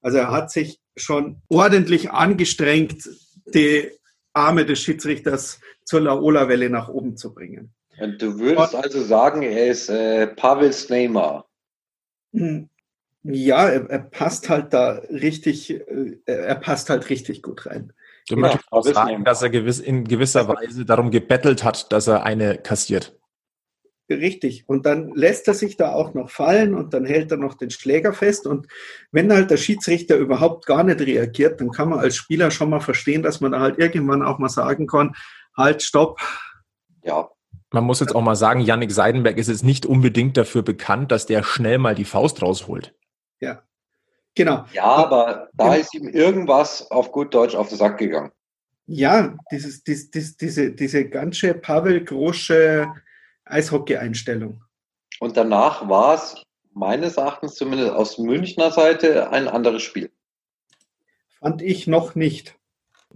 Also 0.00 0.18
er 0.18 0.30
hat 0.30 0.52
sich 0.52 0.78
schon 0.96 1.42
ordentlich 1.48 2.10
angestrengt, 2.10 3.08
die 3.46 3.90
Arme 4.32 4.66
des 4.66 4.80
Schiedsrichters 4.80 5.60
zur 5.84 6.00
Laola-Welle 6.00 6.70
nach 6.70 6.88
oben 6.88 7.16
zu 7.16 7.34
bringen. 7.34 7.74
Und 7.98 8.20
du 8.20 8.38
würdest 8.38 8.74
also 8.74 9.02
sagen, 9.02 9.42
er 9.42 9.68
ist 9.68 9.88
äh, 9.88 10.26
Pavel 10.26 10.74
Neymar. 10.88 11.46
Hm. 12.32 12.68
Ja, 13.22 13.68
er, 13.68 13.88
er 13.88 14.00
passt 14.00 14.50
halt 14.50 14.72
da 14.72 15.00
richtig, 15.08 15.70
äh, 15.70 16.18
er 16.26 16.56
passt 16.56 16.90
halt 16.90 17.08
richtig 17.08 17.42
gut 17.42 17.66
rein. 17.66 17.92
Du 18.28 18.34
Ja, 18.34 18.40
möchtest 18.40 18.72
auch 18.72 18.82
sagen, 18.82 19.24
dass 19.24 19.42
er 19.42 19.50
gewiss, 19.50 19.80
in 19.80 20.04
gewisser 20.04 20.48
Weise 20.48 20.84
darum 20.84 21.10
gebettelt 21.10 21.64
hat, 21.64 21.92
dass 21.92 22.06
er 22.06 22.24
eine 22.24 22.58
kassiert. 22.58 23.18
Richtig. 24.10 24.68
Und 24.68 24.84
dann 24.84 25.14
lässt 25.14 25.48
er 25.48 25.54
sich 25.54 25.78
da 25.78 25.92
auch 25.92 26.12
noch 26.12 26.28
fallen 26.28 26.74
und 26.74 26.92
dann 26.92 27.06
hält 27.06 27.30
er 27.30 27.38
noch 27.38 27.54
den 27.54 27.70
Schläger 27.70 28.12
fest. 28.12 28.46
Und 28.46 28.66
wenn 29.12 29.32
halt 29.32 29.50
der 29.50 29.56
Schiedsrichter 29.56 30.16
überhaupt 30.16 30.66
gar 30.66 30.84
nicht 30.84 31.00
reagiert, 31.00 31.60
dann 31.60 31.70
kann 31.70 31.88
man 31.88 32.00
als 32.00 32.16
Spieler 32.16 32.50
schon 32.50 32.68
mal 32.68 32.80
verstehen, 32.80 33.22
dass 33.22 33.40
man 33.40 33.52
da 33.52 33.60
halt 33.60 33.78
irgendwann 33.78 34.22
auch 34.22 34.38
mal 34.38 34.50
sagen 34.50 34.86
kann, 34.86 35.14
halt, 35.56 35.82
stopp. 35.82 36.20
Ja, 37.02 37.30
Man 37.74 37.82
muss 37.82 37.98
jetzt 37.98 38.14
auch 38.14 38.22
mal 38.22 38.36
sagen, 38.36 38.60
Yannick 38.60 38.92
Seidenberg 38.92 39.36
ist 39.36 39.48
jetzt 39.48 39.64
nicht 39.64 39.84
unbedingt 39.84 40.36
dafür 40.36 40.62
bekannt, 40.62 41.10
dass 41.10 41.26
der 41.26 41.42
schnell 41.42 41.78
mal 41.78 41.96
die 41.96 42.04
Faust 42.04 42.40
rausholt. 42.40 42.94
Ja. 43.40 43.64
Genau. 44.36 44.64
ja, 44.72 44.84
aber 44.84 45.48
da 45.54 45.74
ist 45.74 45.92
ihm 45.92 46.08
irgendwas 46.08 46.88
auf 46.92 47.10
gut 47.10 47.34
Deutsch 47.34 47.56
auf 47.56 47.70
den 47.70 47.78
Sack 47.78 47.98
gegangen. 47.98 48.30
Ja, 48.86 49.34
dieses, 49.50 49.82
dies, 49.82 50.08
dies, 50.12 50.36
diese, 50.36 50.70
diese 50.70 51.08
ganze 51.08 51.52
Pavel 51.52 52.04
Grosche 52.04 52.86
Eishockey-Einstellung. 53.44 54.62
Und 55.18 55.36
danach 55.36 55.88
war 55.88 56.14
es 56.14 56.40
meines 56.74 57.16
Erachtens 57.16 57.56
zumindest 57.56 57.90
aus 57.90 58.18
Münchner 58.18 58.70
Seite 58.70 59.30
ein 59.30 59.48
anderes 59.48 59.82
Spiel. 59.82 60.12
Fand 61.40 61.60
ich 61.60 61.88
noch 61.88 62.14
nicht. 62.14 62.56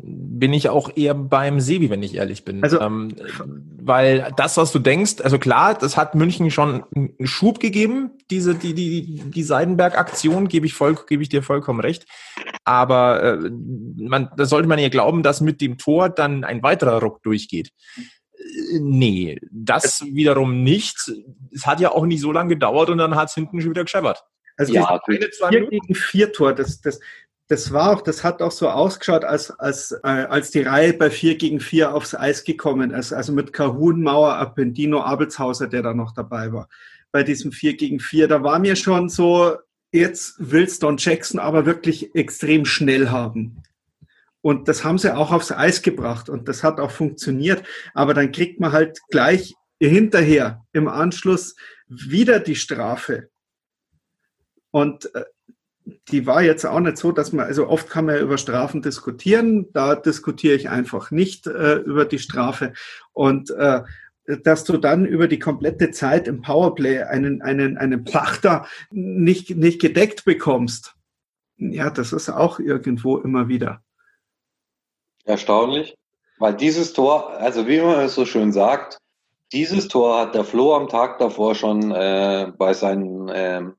Bin 0.01 0.53
ich 0.53 0.69
auch 0.69 0.97
eher 0.97 1.15
beim 1.15 1.61
Sebi, 1.61 1.91
wenn 1.91 2.03
ich 2.03 2.15
ehrlich 2.15 2.45
bin. 2.45 2.63
Also, 2.63 2.81
ähm, 2.81 3.17
weil 3.81 4.33
das, 4.37 4.57
was 4.57 4.71
du 4.71 4.79
denkst, 4.79 5.17
also 5.23 5.39
klar, 5.39 5.75
das 5.75 5.97
hat 5.97 6.15
München 6.15 6.51
schon 6.51 6.85
einen 6.95 7.27
Schub 7.27 7.59
gegeben, 7.59 8.11
diese, 8.31 8.55
die, 8.55 8.75
die, 8.75 9.23
die 9.31 9.43
Seidenberg-Aktion, 9.43 10.49
gebe 10.49 10.67
ich 10.67 10.75
voll, 10.75 10.97
gebe 11.09 11.23
ich 11.23 11.29
dir 11.29 11.43
vollkommen 11.43 11.81
recht. 11.81 12.07
Aber 12.65 13.23
äh, 13.23 13.51
man, 13.97 14.31
da 14.37 14.47
sollte 14.47 14.69
man 14.69 14.79
ja 14.79 14.89
glauben, 14.89 15.23
dass 15.23 15.41
mit 15.41 15.61
dem 15.61 15.79
Tor 15.79 16.09
dann 16.11 16.45
ein 16.45 16.63
weiterer 16.63 17.01
Ruck 17.01 17.23
durchgeht. 17.25 17.73
Äh, 18.37 18.79
nee, 18.81 19.41
das 19.51 20.05
wiederum 20.05 20.63
nicht. 20.63 21.11
Es 21.53 21.67
hat 21.67 21.81
ja 21.81 21.91
auch 21.91 22.07
nicht 22.07 22.21
so 22.21 22.31
lange 22.31 22.51
gedauert 22.51 22.89
und 22.91 22.99
dann 22.99 23.17
hat 23.17 23.31
es 23.31 23.35
hinten 23.35 23.61
schon 23.61 23.71
wieder 23.71 23.85
gescheppert. 23.85 24.23
Also 24.57 24.75
Ja, 24.75 25.01
ja, 25.09 25.29
zwei 25.31 25.49
vier 25.49 25.61
Minuten. 25.61 25.81
gegen 25.81 25.95
vier 25.95 26.33
Tor, 26.33 26.53
das, 26.53 26.81
das, 26.81 27.01
das 27.49 27.73
war 27.73 27.97
auch, 27.97 28.03
das 28.03 28.23
hat 28.25 28.43
auch 28.43 28.53
so 28.53 28.69
ausgeschaut, 28.69 29.25
als, 29.25 29.51
als, 29.51 29.93
äh, 29.93 30.07
als 30.07 30.51
die 30.51 30.61
Reihe 30.61 30.93
bei 30.93 31.11
vier 31.11 31.37
gegen 31.37 31.61
vier 31.61 31.95
aufs 31.95 32.15
Eis 32.15 32.45
gekommen 32.45 32.91
ist. 32.91 33.13
Also 33.15 33.33
mit 33.33 33.55
Kahun, 33.55 34.03
Mauer, 34.03 34.37
Appendino, 34.37 35.01
Abelshauser, 35.01 35.67
der 35.67 35.83
da 35.83 35.95
noch 35.95 36.13
dabei 36.13 36.53
war. 36.53 36.69
Bei 37.11 37.23
diesem 37.23 37.51
vier 37.51 37.75
gegen 37.75 38.01
vier, 38.01 38.29
da 38.29 38.43
war 38.43 38.59
mir 38.59 38.77
schon 38.77 39.09
so, 39.09 39.57
jetzt 39.93 40.35
willst 40.39 40.83
Don 40.83 40.99
Jackson 40.99 41.41
aber 41.41 41.65
wirklich 41.65 42.15
extrem 42.15 42.67
schnell 42.67 43.09
haben. 43.09 43.63
Und 44.43 44.69
das 44.69 44.85
haben 44.85 44.99
sie 44.99 45.17
auch 45.17 45.33
aufs 45.33 45.51
Eis 45.51 45.81
gebracht 45.81 46.29
und 46.29 46.49
das 46.49 46.63
hat 46.63 46.79
auch 46.81 46.91
funktioniert. 46.91 47.63
Aber 47.95 48.13
dann 48.13 48.31
kriegt 48.31 48.61
man 48.61 48.73
halt 48.73 48.99
gleich 49.11 49.55
hinterher 49.81 50.67
im 50.73 50.87
Anschluss 50.87 51.57
wieder 51.89 52.41
die 52.41 52.57
Strafe. 52.57 53.31
Und 54.71 55.15
äh, 55.15 55.25
die 56.09 56.27
war 56.27 56.43
jetzt 56.43 56.65
auch 56.65 56.81
nicht 56.81 56.97
so, 56.99 57.13
dass 57.13 57.33
man, 57.33 57.47
also 57.47 57.69
oft 57.69 57.89
kann 57.89 58.07
man 58.07 58.17
ja 58.17 58.21
über 58.21 58.39
Strafen 58.39 58.83
diskutieren, 58.83 59.73
da 59.73 59.95
diskutiere 59.95 60.55
ich 60.55 60.69
einfach 60.69 61.11
nicht 61.11 61.47
äh, 61.47 61.77
über 61.77 62.05
die 62.05 62.19
Strafe. 62.19 62.73
Und 63.13 63.51
äh, 63.51 63.83
dass 64.45 64.65
du 64.65 64.77
dann 64.77 65.07
über 65.07 65.27
die 65.27 65.39
komplette 65.39 65.91
Zeit 65.91 66.29
im 66.29 66.43
Powerplay 66.43 67.03
einen, 67.03 67.41
einen, 67.43 67.79
einen 67.79 68.05
Plachter 68.05 68.67
nicht, 68.91 69.57
nicht 69.57 69.81
gedeckt 69.81 70.25
bekommst, 70.25 70.95
ja, 71.57 71.91
das 71.91 72.13
ist 72.13 72.29
auch 72.29 72.61
irgendwo 72.61 73.19
immer 73.19 73.49
wieder. 73.49 73.83
Erstaunlich. 75.25 75.97
Weil 76.39 76.55
dieses 76.55 76.93
Tor, 76.93 77.31
also 77.33 77.67
wie 77.67 77.81
man 77.81 78.01
es 78.01 78.15
so 78.15 78.25
schön 78.25 78.53
sagt, 78.53 78.99
dieses 79.53 79.89
Tor 79.89 80.21
hat 80.21 80.35
der 80.35 80.45
Flo 80.45 80.75
am 80.75 80.89
Tag 80.89 81.19
davor 81.19 81.55
schon 81.55 81.91
äh, 81.91 82.53
bei 82.57 82.75
seinen 82.75 83.31
ähm, 83.35 83.75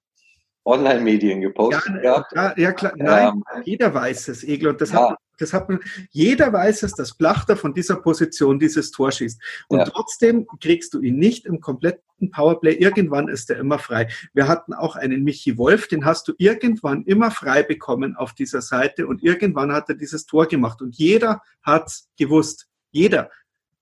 Online-Medien 0.69 1.41
gepostet 1.41 2.01
gehabt. 2.01 2.31
ja, 2.35 2.53
ja 2.57 2.71
klar, 2.71 2.93
nein, 2.95 3.27
Ähm, 3.55 3.63
jeder 3.65 3.93
weiß 3.93 4.27
es, 4.29 4.43
Egel. 4.43 4.69
Und 4.69 4.81
das, 4.81 4.91
Ja. 4.91 5.09
hat, 5.11 5.17
das 5.37 5.53
hat 5.53 5.69
man, 5.69 5.79
jeder 6.11 6.51
weiß 6.53 6.83
es, 6.83 6.93
dass 6.93 7.13
Plachter 7.15 7.55
von 7.57 7.73
dieser 7.73 7.95
Position 7.97 8.59
dieses 8.59 8.91
Tor 8.91 9.11
schießt. 9.11 9.41
Und 9.67 9.79
Ja. 9.79 9.85
trotzdem 9.85 10.45
kriegst 10.61 10.93
du 10.93 11.01
ihn 11.01 11.17
nicht 11.17 11.45
im 11.45 11.59
kompletten 11.61 12.03
Powerplay. 12.31 12.73
Irgendwann 12.73 13.27
ist 13.29 13.49
er 13.49 13.57
immer 13.59 13.79
frei. 13.79 14.09
Wir 14.33 14.47
hatten 14.47 14.73
auch 14.73 14.95
einen 14.95 15.23
Michi 15.23 15.57
Wolf, 15.57 15.87
den 15.87 16.05
hast 16.05 16.27
du 16.27 16.33
irgendwann 16.37 17.03
immer 17.03 17.31
frei 17.31 17.63
bekommen 17.63 18.15
auf 18.15 18.33
dieser 18.33 18.61
Seite 18.61 19.07
und 19.07 19.23
irgendwann 19.23 19.71
hat 19.71 19.89
er 19.89 19.95
dieses 19.95 20.25
Tor 20.25 20.45
gemacht. 20.47 20.81
Und 20.81 20.95
jeder 20.97 21.41
hat's 21.63 22.09
gewusst. 22.17 22.67
Jeder. 22.91 23.29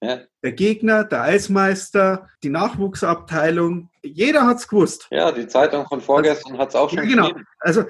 ja, 0.02 0.20
Der 0.44 0.52
Gegner, 0.52 1.04
der 1.06 1.24
Eismeister, 1.24 2.28
die 2.44 2.50
Nachwuchsabteilung, 2.50 3.90
jeder 4.14 4.46
hat's 4.46 4.68
gewusst. 4.68 5.08
ja, 5.12 5.32
die 5.32 5.48
Zeitung 5.48 5.86
von 5.88 6.02
vorgestern 6.02 6.58
hat 6.58 6.70
es 6.70 6.76
auch 6.76 6.90
schon 6.90 7.00
Ja, 7.00 7.04
genau. 7.06 7.24
geschrieben. 7.24 7.46
Also 7.60 7.84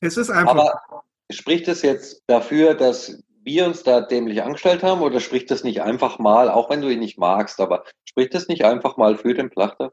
es 0.00 0.16
ist 0.16 0.30
einfach. 0.30 0.52
Aber 0.52 0.82
spricht 1.30 1.68
es 1.68 1.82
jetzt 1.82 2.22
dafür, 2.26 2.74
dass 2.74 3.22
wir 3.42 3.66
uns 3.66 3.82
da 3.82 4.00
dämlich 4.00 4.42
angestellt 4.42 4.82
haben 4.82 5.02
oder 5.02 5.20
spricht 5.20 5.50
das 5.50 5.64
nicht 5.64 5.82
einfach 5.82 6.18
mal, 6.18 6.48
auch 6.50 6.70
wenn 6.70 6.80
du 6.80 6.88
ihn 6.88 7.00
nicht 7.00 7.18
magst, 7.18 7.60
aber 7.60 7.84
spricht 8.04 8.34
das 8.34 8.48
nicht 8.48 8.64
einfach 8.64 8.96
mal 8.96 9.16
für 9.16 9.34
den 9.34 9.50
Plachter? 9.50 9.92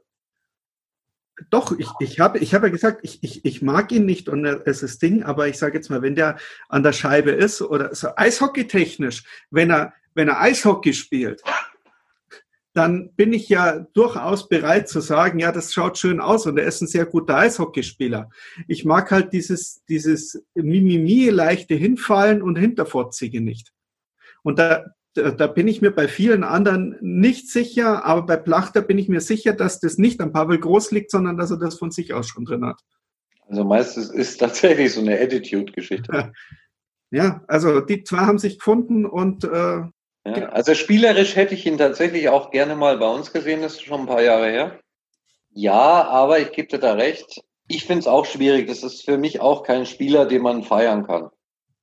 Doch, 1.50 1.78
ich, 1.78 1.88
ich 2.00 2.20
habe 2.20 2.38
ich 2.38 2.54
habe 2.54 2.68
ja 2.68 2.72
gesagt, 2.72 3.00
ich, 3.04 3.24
ich, 3.24 3.44
ich 3.46 3.62
mag 3.62 3.92
ihn 3.92 4.06
nicht 4.06 4.30
und 4.30 4.46
es 4.46 4.84
ist 4.84 5.02
Ding, 5.02 5.24
aber 5.24 5.48
ich 5.48 5.58
sage 5.58 5.76
jetzt 5.76 5.90
mal, 5.90 6.02
wenn 6.02 6.16
der 6.16 6.38
an 6.70 6.84
der 6.84 6.94
Scheibe 6.94 7.32
ist 7.32 7.62
oder 7.62 7.96
so 7.96 8.10
Eishockey-technisch, 8.16 9.24
wenn 9.50 9.72
er, 9.72 9.94
wenn 10.14 10.28
er 10.28 10.40
Eishockey 10.40 10.94
spielt, 10.94 11.42
dann 12.74 13.14
bin 13.16 13.34
ich 13.34 13.50
ja 13.50 13.80
durchaus 13.94 14.48
bereit 14.48 14.88
zu 14.88 15.02
sagen, 15.02 15.40
ja, 15.40 15.52
das 15.52 15.74
schaut 15.74 15.98
schön 15.98 16.22
aus 16.22 16.46
und 16.46 16.58
er 16.58 16.66
ist 16.66 16.82
ein 16.82 16.88
sehr 16.88 17.06
guter 17.06 17.38
Eishockeyspieler. 17.38 18.30
Ich 18.68 18.86
mag 18.86 19.12
halt 19.12 19.34
dieses, 19.34 19.84
dieses 19.90 20.42
Mimimi, 20.56 21.30
leichte 21.30 21.76
Hinfallen 21.76 22.42
und 22.42 22.58
Hinterfotzige 22.58 23.42
nicht. 23.42 23.74
Und 24.44 24.58
da, 24.58 24.86
da, 25.14 25.32
da 25.32 25.48
bin 25.48 25.68
ich 25.68 25.82
mir 25.82 25.92
bei 25.92 26.08
vielen 26.08 26.46
anderen 26.46 26.96
nicht 27.02 27.50
sicher, 27.50 28.06
aber 28.06 28.26
bei 28.26 28.38
Plachter 28.38 28.82
bin 28.82 28.98
ich 28.98 29.10
mir 29.10 29.22
sicher, 29.22 29.54
dass 29.54 29.80
das 29.82 29.98
nicht 29.98 30.22
an 30.22 30.32
Pavel 30.32 30.60
Groß 30.60 30.92
liegt, 30.92 31.12
sondern 31.12 31.38
dass 31.38 31.52
er 31.52 31.58
das 31.58 31.78
von 31.78 31.92
sich 31.92 32.14
aus 32.14 32.28
schon 32.28 32.46
drin 32.46 32.66
hat. 32.66 32.80
Also 33.48 33.66
meistens 33.66 34.10
ist 34.10 34.38
tatsächlich 34.38 34.94
so 34.94 35.02
eine 35.02 35.20
Attitude-Geschichte. 35.20 36.32
Ja, 37.14 37.44
also 37.50 37.82
die 37.82 38.06
zwei 38.06 38.20
haben 38.20 38.40
sich 38.40 38.58
gefunden 38.58 39.06
und 39.06 39.44
äh, 39.44 39.82
Ja, 40.26 40.34
Genau. 40.34 40.48
also 40.48 40.74
spielerisch 40.76 41.36
hätte 41.36 41.56
ich 41.56 41.66
ihn 41.66 41.78
tatsächlich 41.78 42.30
auch 42.30 42.52
gerne 42.52 42.76
mal 42.76 42.98
bei 42.98 43.08
uns 43.08 43.34
gesehen, 43.34 43.62
das 43.62 43.74
ist 43.74 43.84
schon 43.84 44.02
ein 44.02 44.08
paar 44.08 44.22
Jahre 44.22 44.50
her. 44.50 44.80
Ja, 45.54 46.08
aber 46.08 46.40
ich 46.40 46.52
gebe 46.52 46.68
dir 46.68 46.80
da 46.80 46.94
recht. 46.94 47.42
Ich 47.68 47.86
finde 47.86 48.00
es 48.02 48.08
auch 48.08 48.26
schwierig. 48.26 48.68
Das 48.68 48.84
ist 48.84 49.04
für 49.04 49.18
mich 49.18 49.42
auch 49.42 49.64
kein 49.64 49.86
Spieler, 49.86 50.26
den 50.26 50.42
man 50.44 50.64
feiern 50.64 51.06
kann. 51.08 51.30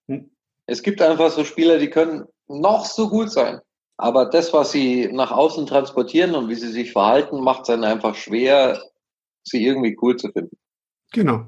Hm. 0.06 0.30
Es 0.66 0.82
gibt 0.82 1.02
einfach 1.02 1.30
so 1.30 1.44
Spieler, 1.44 1.78
die 1.78 1.90
können 1.90 2.26
noch 2.46 2.84
so 2.84 3.08
gut 3.08 3.30
sein. 3.30 3.60
Aber 3.96 4.26
das, 4.26 4.52
was 4.52 4.70
sie 4.70 5.08
nach 5.12 5.32
außen 5.32 5.66
transportieren 5.66 6.34
und 6.34 6.48
wie 6.48 6.54
sie 6.54 6.70
sich 6.70 6.92
verhalten, 6.92 7.40
macht 7.40 7.62
es 7.62 7.66
dann 7.66 7.84
einfach 7.84 8.14
schwer, 8.14 8.80
sie 9.42 9.64
irgendwie 9.64 9.96
cool 10.00 10.16
zu 10.16 10.30
finden. 10.30 10.56
genau. 11.12 11.46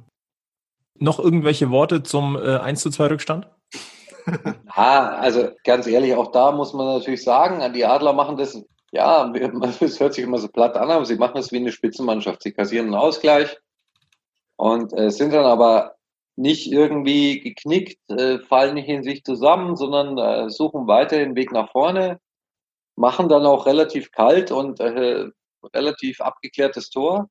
Noch 1.03 1.19
irgendwelche 1.19 1.71
Worte 1.71 2.03
zum 2.03 2.37
äh, 2.37 2.59
1 2.59 2.83
zu 2.83 2.91
2 2.91 3.07
Rückstand? 3.07 3.49
Ah, 4.67 5.17
also 5.17 5.51
ganz 5.65 5.87
ehrlich, 5.87 6.15
auch 6.15 6.33
da 6.33 6.53
muss 6.53 6.73
man 6.73 6.87
natürlich 6.87 7.23
sagen, 7.23 7.73
die 7.73 7.85
Adler 7.85 8.13
machen 8.13 8.37
das, 8.37 8.63
ja, 8.93 9.31
es 9.81 10.01
hört 10.01 10.15
sich 10.15 10.25
immer 10.25 10.39
so 10.39 10.49
platt 10.49 10.77
an, 10.77 10.91
aber 10.91 11.05
sie 11.05 11.17
machen 11.17 11.35
das 11.37 11.53
wie 11.53 11.57
eine 11.57 11.73
Spitzenmannschaft. 11.73 12.43
Sie 12.43 12.53
kassieren 12.53 12.87
einen 12.87 12.95
Ausgleich 12.95 13.59
und 14.57 14.93
äh, 14.97 15.11
sind 15.11 15.33
dann 15.33 15.45
aber 15.45 15.97
nicht 16.37 16.73
irgendwie 16.73 17.41
geknickt, 17.41 17.99
äh, 18.11 18.39
fallen 18.39 18.75
nicht 18.75 18.89
in 18.89 19.03
sich 19.03 19.25
zusammen, 19.25 19.77
sondern 19.77 20.17
äh, 20.19 20.51
suchen 20.51 20.87
weiter 20.87 21.19
den 21.19 21.35
Weg 21.35 21.53
nach 21.53 21.71
vorne, 21.71 22.19
machen 22.97 23.29
dann 23.29 23.45
auch 23.47 23.67
relativ 23.67 24.11
kalt 24.13 24.51
und 24.51 24.81
äh, 24.81 25.29
relativ 25.75 26.21
abgeklärtes 26.21 26.91
Tor. 26.91 27.29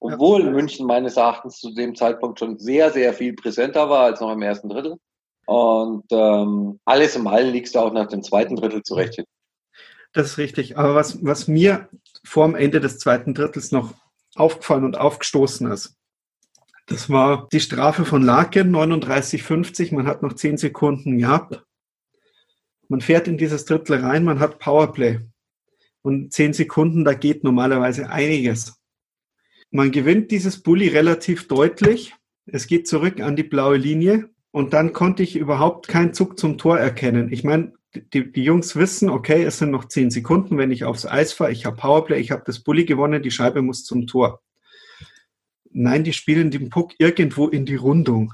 Obwohl 0.00 0.50
München 0.50 0.86
meines 0.86 1.16
Erachtens 1.16 1.58
zu 1.58 1.72
dem 1.72 1.94
Zeitpunkt 1.94 2.38
schon 2.38 2.58
sehr, 2.58 2.90
sehr 2.90 3.14
viel 3.14 3.34
präsenter 3.34 3.88
war 3.88 4.04
als 4.04 4.20
noch 4.20 4.30
im 4.30 4.42
ersten 4.42 4.68
Drittel. 4.68 4.98
Und 5.46 6.04
ähm, 6.10 6.80
alles 6.84 7.16
im 7.16 7.26
Allen 7.26 7.52
liegst 7.52 7.74
du 7.74 7.80
auch 7.80 7.92
nach 7.92 8.08
dem 8.08 8.22
zweiten 8.22 8.56
Drittel 8.56 8.82
zurecht. 8.82 9.16
hin. 9.16 9.24
Das 10.12 10.28
ist 10.28 10.38
richtig. 10.38 10.78
Aber 10.78 10.94
was, 10.94 11.24
was 11.24 11.48
mir 11.48 11.88
vor 12.24 12.46
dem 12.46 12.54
Ende 12.54 12.80
des 12.80 12.98
zweiten 12.98 13.34
Drittels 13.34 13.72
noch 13.72 13.94
aufgefallen 14.34 14.84
und 14.84 14.96
aufgestoßen 14.96 15.70
ist, 15.70 15.96
das 16.86 17.08
war 17.08 17.48
die 17.50 17.60
Strafe 17.60 18.04
von 18.04 18.22
Laken, 18.22 18.74
39,50. 18.74 19.94
Man 19.94 20.06
hat 20.06 20.22
noch 20.22 20.34
10 20.34 20.58
Sekunden 20.58 21.18
gehabt. 21.18 21.62
Man 22.88 23.00
fährt 23.00 23.26
in 23.26 23.38
dieses 23.38 23.64
Drittel 23.64 24.00
rein, 24.00 24.24
man 24.24 24.38
hat 24.38 24.58
Powerplay. 24.58 25.20
Und 26.02 26.32
10 26.32 26.52
Sekunden, 26.52 27.04
da 27.04 27.14
geht 27.14 27.42
normalerweise 27.42 28.10
einiges. 28.10 28.78
Man 29.70 29.90
gewinnt 29.90 30.30
dieses 30.30 30.62
Bully 30.62 30.88
relativ 30.88 31.48
deutlich. 31.48 32.14
Es 32.46 32.66
geht 32.66 32.86
zurück 32.86 33.20
an 33.20 33.36
die 33.36 33.42
blaue 33.42 33.78
Linie. 33.78 34.28
Und 34.54 34.72
dann 34.72 34.92
konnte 34.92 35.24
ich 35.24 35.34
überhaupt 35.34 35.88
keinen 35.88 36.14
Zug 36.14 36.38
zum 36.38 36.58
Tor 36.58 36.78
erkennen. 36.78 37.32
Ich 37.32 37.42
meine, 37.42 37.72
die, 37.92 38.30
die 38.30 38.44
Jungs 38.44 38.76
wissen, 38.76 39.10
okay, 39.10 39.42
es 39.42 39.58
sind 39.58 39.72
noch 39.72 39.86
zehn 39.86 40.12
Sekunden, 40.12 40.58
wenn 40.58 40.70
ich 40.70 40.84
aufs 40.84 41.06
Eis 41.06 41.32
fahre, 41.32 41.50
ich 41.50 41.66
habe 41.66 41.74
Powerplay, 41.76 42.20
ich 42.20 42.30
habe 42.30 42.44
das 42.46 42.60
Bulli 42.60 42.84
gewonnen, 42.84 43.20
die 43.20 43.32
Scheibe 43.32 43.62
muss 43.62 43.82
zum 43.82 44.06
Tor. 44.06 44.42
Nein, 45.72 46.04
die 46.04 46.12
spielen 46.12 46.52
den 46.52 46.70
Puck 46.70 46.92
irgendwo 46.98 47.48
in 47.48 47.66
die 47.66 47.74
Rundung. 47.74 48.32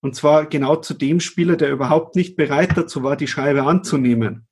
Und 0.00 0.16
zwar 0.16 0.46
genau 0.46 0.74
zu 0.74 0.94
dem 0.94 1.20
Spieler, 1.20 1.54
der 1.54 1.70
überhaupt 1.70 2.16
nicht 2.16 2.34
bereit 2.34 2.76
dazu 2.76 3.04
war, 3.04 3.16
die 3.16 3.28
Scheibe 3.28 3.62
anzunehmen. 3.62 4.48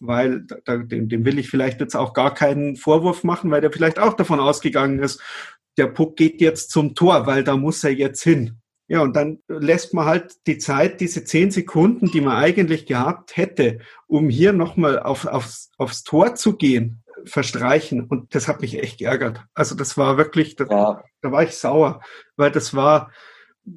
Weil 0.00 0.42
da, 0.66 0.76
dem, 0.76 1.08
dem 1.08 1.24
will 1.24 1.38
ich 1.38 1.48
vielleicht 1.48 1.80
jetzt 1.80 1.96
auch 1.96 2.12
gar 2.12 2.34
keinen 2.34 2.76
Vorwurf 2.76 3.24
machen, 3.24 3.50
weil 3.50 3.62
der 3.62 3.72
vielleicht 3.72 3.98
auch 3.98 4.12
davon 4.12 4.40
ausgegangen 4.40 4.98
ist, 4.98 5.22
der 5.78 5.86
Puck 5.86 6.18
geht 6.18 6.42
jetzt 6.42 6.70
zum 6.70 6.94
Tor, 6.94 7.26
weil 7.26 7.44
da 7.44 7.56
muss 7.56 7.82
er 7.82 7.94
jetzt 7.94 8.22
hin. 8.22 8.60
Ja, 8.88 9.00
und 9.00 9.16
dann 9.16 9.40
lässt 9.48 9.94
man 9.94 10.04
halt 10.04 10.46
die 10.46 10.58
Zeit, 10.58 11.00
diese 11.00 11.24
zehn 11.24 11.50
Sekunden, 11.50 12.10
die 12.10 12.20
man 12.20 12.36
eigentlich 12.36 12.86
gehabt 12.86 13.36
hätte, 13.36 13.80
um 14.06 14.28
hier 14.28 14.52
nochmal 14.52 15.00
auf, 15.00 15.26
aufs, 15.26 15.70
aufs 15.76 16.04
Tor 16.04 16.36
zu 16.36 16.56
gehen, 16.56 17.02
verstreichen. 17.24 18.04
Und 18.04 18.34
das 18.34 18.46
hat 18.46 18.60
mich 18.60 18.78
echt 18.80 18.98
geärgert. 18.98 19.44
Also 19.54 19.74
das 19.74 19.98
war 19.98 20.16
wirklich, 20.18 20.54
das, 20.54 20.68
Ja, 20.70 21.02
da 21.20 21.32
war 21.32 21.42
ich 21.42 21.56
sauer, 21.56 22.00
weil 22.36 22.52
das 22.52 22.74
war, 22.74 23.10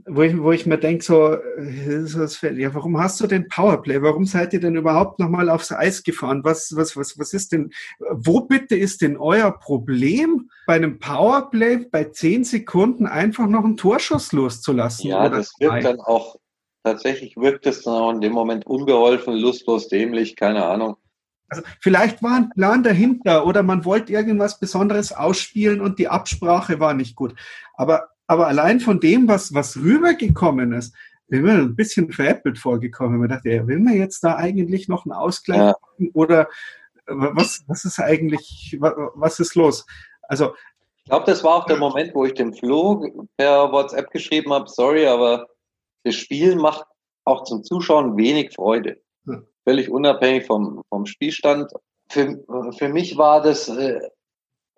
wo 0.06 0.22
ich, 0.22 0.38
wo 0.38 0.52
ich 0.52 0.68
mir 0.68 0.78
denke, 0.78 1.04
so, 1.04 1.34
ja, 1.34 2.74
warum 2.76 3.00
hast 3.00 3.20
du 3.20 3.28
den 3.28 3.48
Powerplay? 3.48 4.02
Warum 4.02 4.26
seid 4.26 4.54
ihr 4.54 4.60
denn 4.60 4.76
überhaupt 4.76 5.20
nochmal 5.20 5.50
aufs 5.50 5.72
Eis 5.72 6.04
gefahren? 6.04 6.44
Was, 6.44 6.76
was, 6.76 6.96
was, 6.96 7.18
was 7.18 7.34
ist 7.34 7.52
denn, 7.52 7.72
wo 8.12 8.42
bitte 8.42 8.76
ist 8.76 9.02
denn 9.02 9.18
euer 9.18 9.52
Problem, 9.52 10.52
bei 10.68 10.76
einem 10.76 11.00
Powerplay 11.00 11.78
bei 11.78 12.04
zehn 12.06 12.44
Sekunden 12.44 13.08
einfach 13.08 13.48
noch 13.48 13.64
einen 13.64 13.78
Torschuss 13.78 14.32
loszulassen? 14.32 15.10
Ja, 15.10 15.28
das 15.28 15.54
wirkt 15.60 15.86
dann 15.86 16.00
auch, 16.00 16.36
tatsächlich 16.84 17.36
wirkt 17.36 17.66
es 17.66 17.82
dann 17.82 17.96
auch 17.96 18.12
in 18.12 18.22
dem 18.22 18.34
Moment 18.34 18.68
unbeholfen, 18.68 19.34
lustlos, 19.34 19.88
dämlich, 19.88 20.36
keine 20.36 20.66
Ahnung. 20.66 20.98
Also 21.50 21.64
vielleicht 21.80 22.22
war 22.22 22.36
ein 22.36 22.52
Plan 22.52 22.84
dahinter 22.84 23.48
oder 23.48 23.64
man 23.64 23.84
wollte 23.84 24.14
irgendwas 24.14 24.60
Besonderes 24.60 25.12
ausspielen 25.12 25.82
und 25.82 25.98
die 25.98 26.08
Absprache 26.08 26.80
war 26.80 26.94
nicht 26.94 27.16
gut. 27.16 27.34
Aber 27.74 28.10
aber 28.30 28.48
allein 28.48 28.80
von 28.80 29.00
dem, 29.00 29.28
was, 29.28 29.56
was 29.56 29.76
rübergekommen 29.76 30.72
ist, 30.74 30.94
bin 31.30 31.42
mir 31.42 31.54
ein 31.54 31.76
bisschen 31.76 32.12
veräppelt 32.12 32.60
vorgekommen. 32.60 33.24
Ich 33.24 33.30
dachte, 33.30 33.50
ja, 33.50 33.68
will 33.68 33.80
man 33.80 33.96
jetzt 33.96 34.24
da 34.24 34.36
eigentlich 34.36 34.88
noch 34.88 35.04
einen 35.04 35.14
Ausgleich 35.14 35.58
ja. 35.58 35.76
oder 36.14 36.48
was, 37.08 37.64
was 37.66 37.86
ist 37.86 38.00
eigentlich, 38.00 38.78
was 38.80 39.40
ist 39.40 39.56
los? 39.56 39.84
Also. 40.28 40.54
Ich 40.98 41.06
glaube, 41.06 41.26
das 41.26 41.44
war 41.44 41.56
auch 41.56 41.66
der 41.66 41.78
Moment, 41.78 42.14
wo 42.14 42.24
ich 42.24 42.36
dem 42.36 42.54
Flo 42.54 43.28
per 43.36 43.72
WhatsApp 43.72 44.12
geschrieben 44.12 44.54
habe, 44.54 44.70
sorry, 44.70 45.08
aber 45.08 45.48
das 46.04 46.14
Spiel 46.14 46.56
macht 46.56 46.86
auch 47.26 47.46
zum 47.46 47.64
Zuschauen 47.64 48.16
wenig 48.16 48.54
Freude. 48.54 49.02
Ja. 49.26 49.42
Völlig 49.68 49.90
unabhängig 49.90 50.46
vom, 50.46 50.84
vom 50.90 51.08
Spielstand. 51.08 51.72
Für, 52.12 52.38
für 52.78 52.90
mich 52.90 53.18
war 53.18 53.42
das 53.42 53.70
äh, 53.70 54.00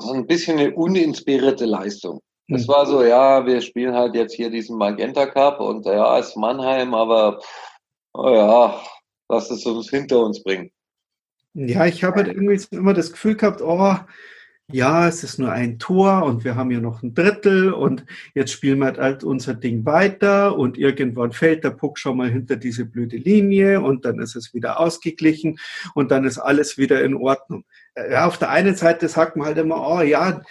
so 0.01 0.13
ein 0.13 0.25
bisschen 0.25 0.57
eine 0.57 0.73
uninspirierte 0.73 1.65
Leistung. 1.65 2.21
Es 2.53 2.67
war 2.67 2.85
so, 2.85 3.03
ja, 3.03 3.45
wir 3.45 3.61
spielen 3.61 3.93
halt 3.93 4.15
jetzt 4.15 4.33
hier 4.33 4.49
diesen 4.49 4.77
Magenta 4.77 5.25
Cup 5.25 5.59
und 5.59 5.85
ja, 5.85 6.17
ist 6.17 6.35
Mannheim, 6.35 6.93
aber 6.93 7.39
oh 8.13 8.29
ja, 8.29 8.81
lass 9.29 9.49
es 9.51 9.65
uns 9.65 9.89
hinter 9.89 10.19
uns 10.19 10.43
bringen. 10.43 10.71
Ja, 11.53 11.85
ich 11.85 12.03
habe 12.03 12.17
halt 12.17 12.27
irgendwie 12.27 12.59
immer 12.71 12.93
das 12.93 13.11
Gefühl 13.11 13.35
gehabt, 13.35 13.61
oh, 13.61 13.95
ja, 14.73 15.07
es 15.07 15.23
ist 15.23 15.37
nur 15.37 15.51
ein 15.51 15.79
Tor 15.79 16.23
und 16.23 16.43
wir 16.45 16.55
haben 16.55 16.71
ja 16.71 16.79
noch 16.79 17.03
ein 17.03 17.13
Drittel 17.13 17.73
und 17.73 18.05
jetzt 18.33 18.51
spielen 18.51 18.79
wir 18.79 18.93
halt 18.97 19.23
unser 19.23 19.53
Ding 19.53 19.85
weiter 19.85 20.57
und 20.57 20.77
irgendwann 20.77 21.33
fällt 21.33 21.63
der 21.63 21.71
Puck 21.71 21.99
schon 21.99 22.17
mal 22.17 22.29
hinter 22.29 22.55
diese 22.55 22.85
blöde 22.85 23.17
Linie 23.17 23.81
und 23.81 24.05
dann 24.05 24.19
ist 24.19 24.35
es 24.35 24.53
wieder 24.53 24.79
ausgeglichen 24.79 25.59
und 25.93 26.11
dann 26.11 26.23
ist 26.23 26.37
alles 26.37 26.77
wieder 26.77 27.03
in 27.03 27.15
Ordnung. 27.15 27.65
Ja, 27.95 28.25
auf 28.27 28.37
der 28.37 28.49
einen 28.49 28.75
Seite 28.75 29.09
sagt 29.09 29.35
man 29.35 29.47
halt 29.47 29.57
immer, 29.57 29.85
oh 29.85 30.01
ja, 30.01 30.41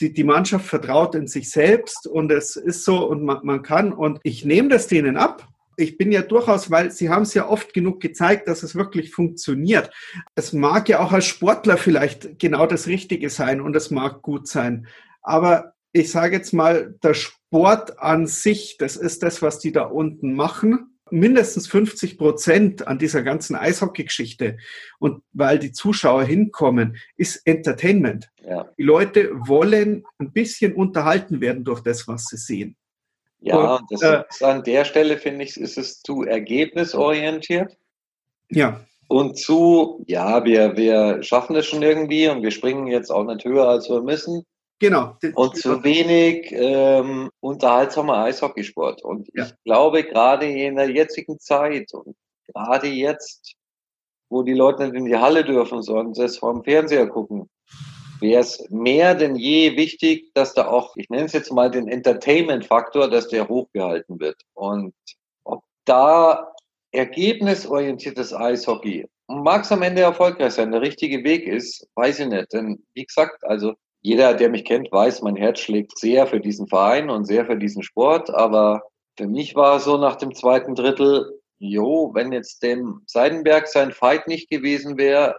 die, 0.00 0.12
die 0.12 0.24
Mannschaft 0.24 0.66
vertraut 0.66 1.14
in 1.14 1.26
sich 1.26 1.50
selbst 1.50 2.06
und 2.06 2.30
es 2.32 2.56
ist 2.56 2.84
so 2.84 3.06
und 3.06 3.24
man, 3.24 3.40
man 3.44 3.62
kann 3.62 3.92
und 3.92 4.18
ich 4.22 4.44
nehme 4.44 4.68
das 4.68 4.86
denen 4.86 5.16
ab. 5.16 5.48
Ich 5.76 5.96
bin 5.96 6.12
ja 6.12 6.22
durchaus, 6.22 6.70
weil 6.70 6.90
sie 6.90 7.08
haben 7.08 7.22
es 7.22 7.34
ja 7.34 7.48
oft 7.48 7.72
genug 7.72 8.00
gezeigt, 8.00 8.46
dass 8.46 8.62
es 8.62 8.74
wirklich 8.74 9.10
funktioniert. 9.10 9.90
Es 10.34 10.52
mag 10.52 10.88
ja 10.88 11.00
auch 11.00 11.12
als 11.12 11.24
Sportler 11.24 11.78
vielleicht 11.78 12.38
genau 12.38 12.66
das 12.66 12.86
Richtige 12.86 13.30
sein 13.30 13.60
und 13.60 13.74
es 13.74 13.90
mag 13.90 14.22
gut 14.22 14.48
sein. 14.48 14.86
Aber 15.22 15.72
ich 15.92 16.10
sage 16.10 16.36
jetzt 16.36 16.52
mal, 16.52 16.94
der 17.02 17.14
Sport 17.14 17.98
an 17.98 18.26
sich, 18.26 18.76
das 18.78 18.96
ist 18.96 19.22
das, 19.22 19.40
was 19.40 19.60
die 19.60 19.72
da 19.72 19.82
unten 19.84 20.34
machen 20.34 20.91
mindestens 21.12 21.68
50 21.68 22.18
Prozent 22.18 22.86
an 22.88 22.98
dieser 22.98 23.22
ganzen 23.22 23.54
Eishockey-Geschichte 23.54 24.56
und 24.98 25.22
weil 25.32 25.58
die 25.58 25.72
Zuschauer 25.72 26.24
hinkommen, 26.24 26.96
ist 27.16 27.46
Entertainment. 27.46 28.30
Ja. 28.44 28.68
Die 28.78 28.82
Leute 28.82 29.30
wollen 29.46 30.04
ein 30.18 30.32
bisschen 30.32 30.74
unterhalten 30.74 31.40
werden 31.40 31.64
durch 31.64 31.80
das, 31.80 32.08
was 32.08 32.24
sie 32.24 32.38
sehen. 32.38 32.76
Ja, 33.40 33.76
und, 33.76 33.84
das 33.90 34.02
äh, 34.02 34.22
ist 34.28 34.42
an 34.42 34.62
der 34.62 34.84
Stelle, 34.84 35.18
finde 35.18 35.44
ich, 35.44 35.56
ist 35.56 35.76
es 35.76 36.00
zu 36.00 36.22
ergebnisorientiert. 36.22 37.76
Ja. 38.50 38.84
Und 39.08 39.38
zu, 39.38 40.04
ja, 40.06 40.44
wir, 40.44 40.76
wir 40.76 41.22
schaffen 41.22 41.54
das 41.54 41.66
schon 41.66 41.82
irgendwie 41.82 42.28
und 42.28 42.42
wir 42.42 42.50
springen 42.50 42.86
jetzt 42.86 43.10
auch 43.10 43.24
nicht 43.24 43.44
höher, 43.44 43.68
als 43.68 43.90
wir 43.90 44.00
müssen. 44.00 44.46
Genau. 44.82 45.16
Und 45.36 45.56
zu 45.56 45.84
wenig 45.84 46.50
ähm, 46.50 47.30
unterhaltsamer 47.38 48.24
Eishockeysport. 48.24 49.04
Und 49.04 49.28
ja. 49.32 49.44
ich 49.44 49.52
glaube, 49.62 50.02
gerade 50.02 50.46
in 50.46 50.74
der 50.74 50.90
jetzigen 50.90 51.38
Zeit 51.38 51.94
und 51.94 52.16
gerade 52.48 52.88
jetzt, 52.88 53.54
wo 54.28 54.42
die 54.42 54.54
Leute 54.54 54.82
nicht 54.82 54.96
in 54.96 55.04
die 55.04 55.16
Halle 55.16 55.44
dürfen, 55.44 55.82
sondern 55.82 56.14
das 56.14 56.38
vom 56.38 56.64
Fernseher 56.64 57.06
gucken, 57.06 57.48
wäre 58.18 58.40
es 58.40 58.68
mehr 58.70 59.14
denn 59.14 59.36
je 59.36 59.76
wichtig, 59.76 60.34
dass 60.34 60.52
da 60.52 60.66
auch, 60.66 60.96
ich 60.96 61.08
nenne 61.10 61.26
es 61.26 61.32
jetzt 61.32 61.52
mal 61.52 61.70
den 61.70 61.86
Entertainment-Faktor, 61.86 63.08
dass 63.08 63.28
der 63.28 63.48
hochgehalten 63.48 64.18
wird. 64.18 64.42
Und 64.52 64.94
ob 65.44 65.62
da 65.84 66.52
ergebnisorientiertes 66.90 68.34
Eishockey 68.34 69.06
mag 69.28 69.62
es 69.62 69.70
am 69.70 69.82
Ende 69.82 70.02
erfolgreich 70.02 70.54
sein, 70.54 70.72
der 70.72 70.80
richtige 70.80 71.22
Weg 71.22 71.46
ist, 71.46 71.86
weiß 71.94 72.18
ich 72.18 72.26
nicht. 72.26 72.52
Denn 72.52 72.82
wie 72.94 73.04
gesagt, 73.04 73.44
also 73.44 73.74
jeder, 74.02 74.34
der 74.34 74.50
mich 74.50 74.64
kennt, 74.64 74.92
weiß, 74.92 75.22
mein 75.22 75.36
Herz 75.36 75.60
schlägt 75.60 75.98
sehr 75.98 76.26
für 76.26 76.40
diesen 76.40 76.68
Verein 76.68 77.08
und 77.08 77.24
sehr 77.24 77.46
für 77.46 77.56
diesen 77.56 77.82
Sport. 77.82 78.30
Aber 78.30 78.82
für 79.16 79.26
mich 79.26 79.54
war 79.54 79.76
es 79.76 79.84
so 79.84 79.96
nach 79.96 80.16
dem 80.16 80.34
zweiten 80.34 80.74
Drittel, 80.74 81.40
jo, 81.58 82.10
wenn 82.12 82.32
jetzt 82.32 82.62
dem 82.62 83.02
Seidenberg 83.06 83.68
sein 83.68 83.92
Fight 83.92 84.26
nicht 84.26 84.50
gewesen 84.50 84.98
wäre, 84.98 85.36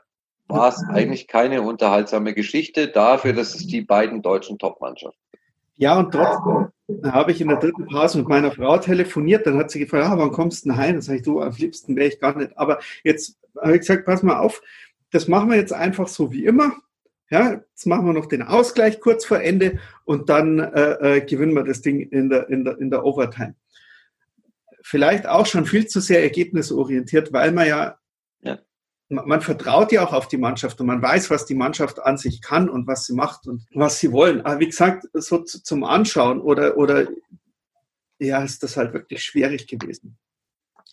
war 0.47 0.69
es 0.69 0.83
eigentlich 0.89 1.27
keine 1.27 1.61
unterhaltsame 1.61 2.33
Geschichte 2.33 2.87
dafür, 2.87 3.33
dass 3.33 3.55
es 3.55 3.67
die 3.67 3.81
beiden 3.81 4.21
deutschen 4.21 4.57
Topmannschaften 4.57 5.23
ja, 5.75 5.97
und 5.97 6.11
trotzdem 6.11 6.71
habe 7.11 7.31
ich 7.31 7.41
in 7.41 7.47
der 7.47 7.57
dritten 7.57 7.87
Pause 7.87 8.19
mit 8.19 8.27
meiner 8.27 8.51
Frau 8.51 8.77
telefoniert. 8.77 9.47
Dann 9.47 9.57
hat 9.57 9.71
sie 9.71 9.79
gefragt, 9.79 10.05
ah, 10.05 10.17
wann 10.17 10.31
kommst 10.31 10.65
du 10.65 10.69
denn 10.69 10.77
heim? 10.77 10.93
Dann 10.93 11.01
sage 11.01 11.17
ich, 11.19 11.23
du, 11.23 11.41
am 11.41 11.53
liebsten 11.55 11.95
wäre 11.95 12.09
ich 12.09 12.19
gar 12.19 12.37
nicht. 12.37 12.57
Aber 12.57 12.79
jetzt 13.03 13.39
habe 13.59 13.73
ich 13.73 13.79
gesagt, 13.79 14.05
pass 14.05 14.23
mal 14.23 14.37
auf, 14.37 14.61
das 15.11 15.27
machen 15.27 15.49
wir 15.49 15.57
jetzt 15.57 15.73
einfach 15.73 16.07
so 16.07 16.31
wie 16.31 16.45
immer. 16.45 16.73
Ja, 17.33 17.53
jetzt 17.53 17.87
machen 17.87 18.05
wir 18.05 18.13
noch 18.13 18.27
den 18.27 18.43
Ausgleich 18.43 18.99
kurz 18.99 19.25
vor 19.25 19.41
Ende 19.41 19.79
und 20.05 20.29
dann 20.29 20.59
äh, 20.59 21.17
äh, 21.17 21.21
gewinnen 21.25 21.55
wir 21.55 21.63
das 21.63 21.81
Ding 21.81 21.99
in 21.99 22.29
der, 22.29 22.47
in, 22.47 22.63
der, 22.63 22.77
in 22.77 22.91
der 22.91 23.03
Overtime. 23.03 23.55
Vielleicht 24.83 25.25
auch 25.25 25.47
schon 25.47 25.65
viel 25.65 25.87
zu 25.87 25.99
sehr 25.99 26.21
ergebnisorientiert, 26.21 27.33
weil 27.33 27.51
man 27.51 27.67
ja, 27.67 27.97
ja, 28.41 28.59
man 29.09 29.41
vertraut 29.41 29.91
ja 29.91 30.05
auch 30.05 30.13
auf 30.13 30.27
die 30.27 30.37
Mannschaft 30.37 30.79
und 30.79 30.85
man 30.85 31.01
weiß, 31.01 31.31
was 31.31 31.47
die 31.47 31.55
Mannschaft 31.55 31.99
an 32.03 32.19
sich 32.19 32.39
kann 32.39 32.69
und 32.69 32.85
was 32.85 33.07
sie 33.07 33.15
macht 33.15 33.47
und 33.47 33.65
was 33.73 33.99
sie 33.99 34.11
wollen. 34.11 34.45
Aber 34.45 34.59
wie 34.59 34.67
gesagt, 34.67 35.07
so 35.13 35.39
zum 35.39 35.83
Anschauen 35.85 36.39
oder, 36.39 36.77
oder 36.77 37.07
ja, 38.19 38.43
ist 38.43 38.61
das 38.61 38.77
halt 38.77 38.93
wirklich 38.93 39.23
schwierig 39.23 39.65
gewesen. 39.65 40.19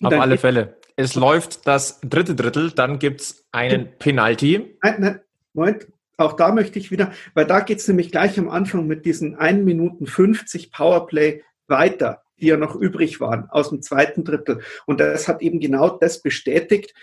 Auf 0.02 0.14
alle 0.14 0.38
Fälle. 0.38 0.78
Es 0.96 1.16
läuft 1.16 1.66
das 1.66 2.00
dritte 2.00 2.34
Drittel, 2.34 2.70
dann 2.70 2.98
gibt 2.98 3.20
es 3.20 3.44
einen 3.52 3.90
Penalty. 3.98 4.78
Nein, 4.82 4.96
nein, 5.00 5.20
Moment, 5.52 5.86
auch 6.20 6.34
da 6.34 6.52
möchte 6.52 6.78
ich 6.78 6.90
wieder, 6.90 7.12
weil 7.34 7.46
da 7.46 7.60
geht 7.60 7.78
es 7.78 7.88
nämlich 7.88 8.10
gleich 8.10 8.38
am 8.38 8.48
Anfang 8.48 8.86
mit 8.86 9.04
diesen 9.04 9.36
1 9.36 9.64
Minuten 9.64 10.06
50 10.06 10.70
Powerplay 10.70 11.42
weiter, 11.66 12.22
die 12.38 12.46
ja 12.46 12.56
noch 12.56 12.76
übrig 12.76 13.20
waren 13.20 13.48
aus 13.50 13.70
dem 13.70 13.82
zweiten 13.82 14.24
Drittel. 14.24 14.60
Und 14.86 15.00
das 15.00 15.28
hat 15.28 15.42
eben 15.42 15.60
genau 15.60 15.88
das 15.88 16.22
bestätigt. 16.22 16.94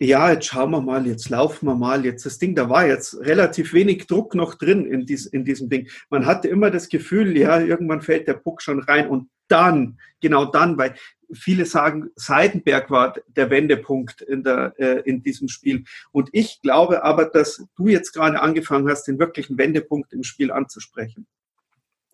Ja, 0.00 0.32
jetzt 0.32 0.46
schauen 0.46 0.72
wir 0.72 0.80
mal, 0.80 1.06
jetzt 1.06 1.28
laufen 1.30 1.66
wir 1.66 1.76
mal, 1.76 2.04
jetzt 2.04 2.26
das 2.26 2.38
Ding, 2.38 2.56
da 2.56 2.68
war 2.68 2.86
jetzt 2.86 3.20
relativ 3.20 3.72
wenig 3.72 4.08
Druck 4.08 4.34
noch 4.34 4.56
drin 4.56 4.84
in, 4.84 5.06
dies, 5.06 5.26
in 5.26 5.44
diesem 5.44 5.68
Ding. 5.68 5.88
Man 6.10 6.26
hatte 6.26 6.48
immer 6.48 6.72
das 6.72 6.88
Gefühl, 6.88 7.36
ja, 7.36 7.60
irgendwann 7.60 8.02
fällt 8.02 8.26
der 8.26 8.34
Puck 8.34 8.62
schon 8.62 8.80
rein 8.80 9.08
und 9.08 9.28
dann, 9.52 9.98
genau 10.20 10.46
dann, 10.46 10.78
weil 10.78 10.94
viele 11.32 11.66
sagen, 11.66 12.10
Seidenberg 12.16 12.90
war 12.90 13.14
der 13.28 13.50
Wendepunkt 13.50 14.20
in, 14.22 14.42
der, 14.42 14.74
äh, 14.78 15.00
in 15.00 15.22
diesem 15.22 15.48
Spiel. 15.48 15.84
Und 16.10 16.28
ich 16.32 16.60
glaube 16.62 17.04
aber, 17.04 17.26
dass 17.26 17.64
du 17.76 17.88
jetzt 17.88 18.12
gerade 18.12 18.40
angefangen 18.40 18.88
hast, 18.88 19.04
den 19.04 19.18
wirklichen 19.18 19.58
Wendepunkt 19.58 20.12
im 20.12 20.24
Spiel 20.24 20.50
anzusprechen. 20.50 21.26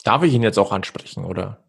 Darf 0.04 0.22
ich 0.22 0.32
ihn 0.32 0.42
jetzt 0.42 0.58
auch 0.58 0.72
ansprechen, 0.72 1.24
oder? 1.24 1.64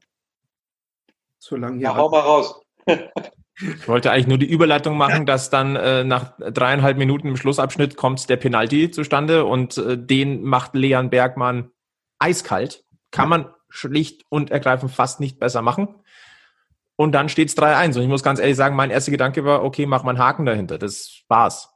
Solange 1.39 1.81
ja. 1.81 1.95
Hau 1.95 2.09
mal 2.09 2.19
raus. 2.19 2.61
ich 2.85 3.87
wollte 3.87 4.11
eigentlich 4.11 4.27
nur 4.27 4.37
die 4.37 4.49
Überleitung 4.49 4.97
machen, 4.97 5.25
dass 5.25 5.49
dann 5.49 5.75
äh, 5.75 6.03
nach 6.03 6.37
dreieinhalb 6.37 6.97
Minuten 6.97 7.27
im 7.27 7.37
Schlussabschnitt 7.37 7.95
kommt 7.95 8.29
der 8.29 8.37
Penalty 8.37 8.91
zustande 8.91 9.45
und 9.45 9.77
äh, 9.77 9.97
den 9.97 10.43
macht 10.43 10.75
Leon 10.75 11.09
Bergmann 11.09 11.71
eiskalt. 12.19 12.83
Kann 13.11 13.29
man 13.29 13.53
schlicht 13.69 14.23
und 14.29 14.51
ergreifend 14.51 14.91
fast 14.91 15.19
nicht 15.19 15.39
besser 15.39 15.61
machen. 15.61 15.95
Und 16.95 17.13
dann 17.13 17.29
steht 17.29 17.47
es 17.47 17.57
3-1. 17.57 17.95
Und 17.95 18.03
ich 18.03 18.09
muss 18.09 18.23
ganz 18.23 18.39
ehrlich 18.39 18.57
sagen, 18.57 18.75
mein 18.75 18.91
erster 18.91 19.11
Gedanke 19.11 19.45
war, 19.45 19.63
okay, 19.63 19.85
mach 19.85 20.03
mal 20.03 20.11
einen 20.11 20.19
Haken 20.19 20.45
dahinter. 20.45 20.77
Das 20.77 21.21
war's. 21.29 21.69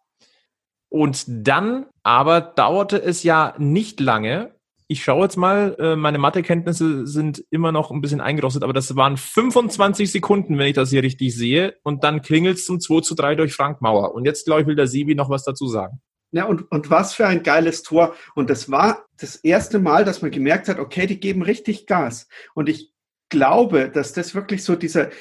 Und 0.89 1.23
dann 1.27 1.85
aber 2.03 2.41
dauerte 2.41 3.01
es 3.01 3.23
ja 3.23 3.55
nicht 3.57 3.99
lange. 3.99 4.53
Ich 4.87 5.03
schaue 5.03 5.23
jetzt 5.23 5.37
mal, 5.37 5.75
äh, 5.79 5.95
meine 5.95 6.17
Mathekenntnisse 6.17 7.07
sind 7.07 7.43
immer 7.49 7.71
noch 7.71 7.89
ein 7.89 8.01
bisschen 8.01 8.21
eingerostet, 8.21 8.63
aber 8.63 8.73
das 8.73 8.95
waren 8.95 9.15
25 9.15 10.11
Sekunden, 10.11 10.57
wenn 10.57 10.67
ich 10.67 10.75
das 10.75 10.89
hier 10.89 11.01
richtig 11.01 11.35
sehe. 11.35 11.77
Und 11.83 12.03
dann 12.03 12.21
klingelt 12.21 12.57
es 12.57 12.65
zum 12.65 12.79
2 12.79 13.01
zu 13.01 13.15
3 13.15 13.35
durch 13.35 13.53
Frank 13.53 13.81
Mauer. 13.81 14.13
Und 14.13 14.25
jetzt, 14.25 14.45
glaube 14.45 14.61
ich, 14.61 14.67
will 14.67 14.75
der 14.75 14.87
Sebi 14.87 15.15
noch 15.15 15.29
was 15.29 15.43
dazu 15.43 15.67
sagen. 15.67 16.01
Ja, 16.33 16.45
und, 16.45 16.69
und 16.71 16.89
was 16.89 17.13
für 17.13 17.27
ein 17.27 17.43
geiles 17.43 17.83
Tor. 17.83 18.15
Und 18.33 18.49
das 18.49 18.71
war 18.71 19.05
das 19.17 19.35
erste 19.35 19.77
Mal, 19.77 20.03
dass 20.03 20.23
man 20.23 20.31
gemerkt 20.31 20.67
hat, 20.67 20.79
okay, 20.79 21.05
die 21.05 21.19
geben 21.19 21.43
richtig 21.43 21.85
Gas. 21.85 22.27
Und 22.55 22.69
ich 22.69 22.91
glaube, 23.29 23.89
dass 23.89 24.13
das 24.13 24.33
wirklich 24.33 24.63
so 24.63 24.75
dieser, 24.75 25.11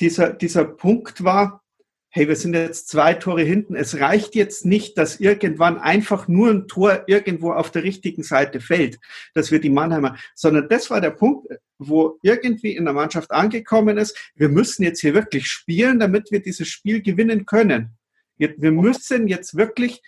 dieser, 0.00 0.32
dieser 0.32 0.64
Punkt 0.64 1.24
war, 1.24 1.64
hey, 2.10 2.28
wir 2.28 2.36
sind 2.36 2.54
jetzt 2.54 2.88
zwei 2.88 3.14
Tore 3.14 3.42
hinten. 3.42 3.74
Es 3.74 3.98
reicht 3.98 4.36
jetzt 4.36 4.64
nicht, 4.64 4.98
dass 4.98 5.18
irgendwann 5.18 5.78
einfach 5.78 6.28
nur 6.28 6.50
ein 6.50 6.68
Tor 6.68 7.04
irgendwo 7.08 7.52
auf 7.52 7.72
der 7.72 7.82
richtigen 7.82 8.22
Seite 8.22 8.60
fällt, 8.60 9.00
dass 9.34 9.50
wir 9.50 9.60
die 9.60 9.70
Mannheimer, 9.70 10.16
sondern 10.36 10.68
das 10.68 10.90
war 10.90 11.00
der 11.00 11.10
Punkt, 11.10 11.48
wo 11.78 12.20
irgendwie 12.22 12.76
in 12.76 12.84
der 12.84 12.94
Mannschaft 12.94 13.32
angekommen 13.32 13.98
ist, 13.98 14.16
wir 14.36 14.48
müssen 14.48 14.84
jetzt 14.84 15.00
hier 15.00 15.14
wirklich 15.14 15.48
spielen, 15.48 15.98
damit 15.98 16.30
wir 16.30 16.40
dieses 16.40 16.68
Spiel 16.68 17.02
gewinnen 17.02 17.46
können. 17.46 17.96
Wir 18.36 18.72
müssen 18.72 19.26
jetzt 19.26 19.56
wirklich 19.56 20.02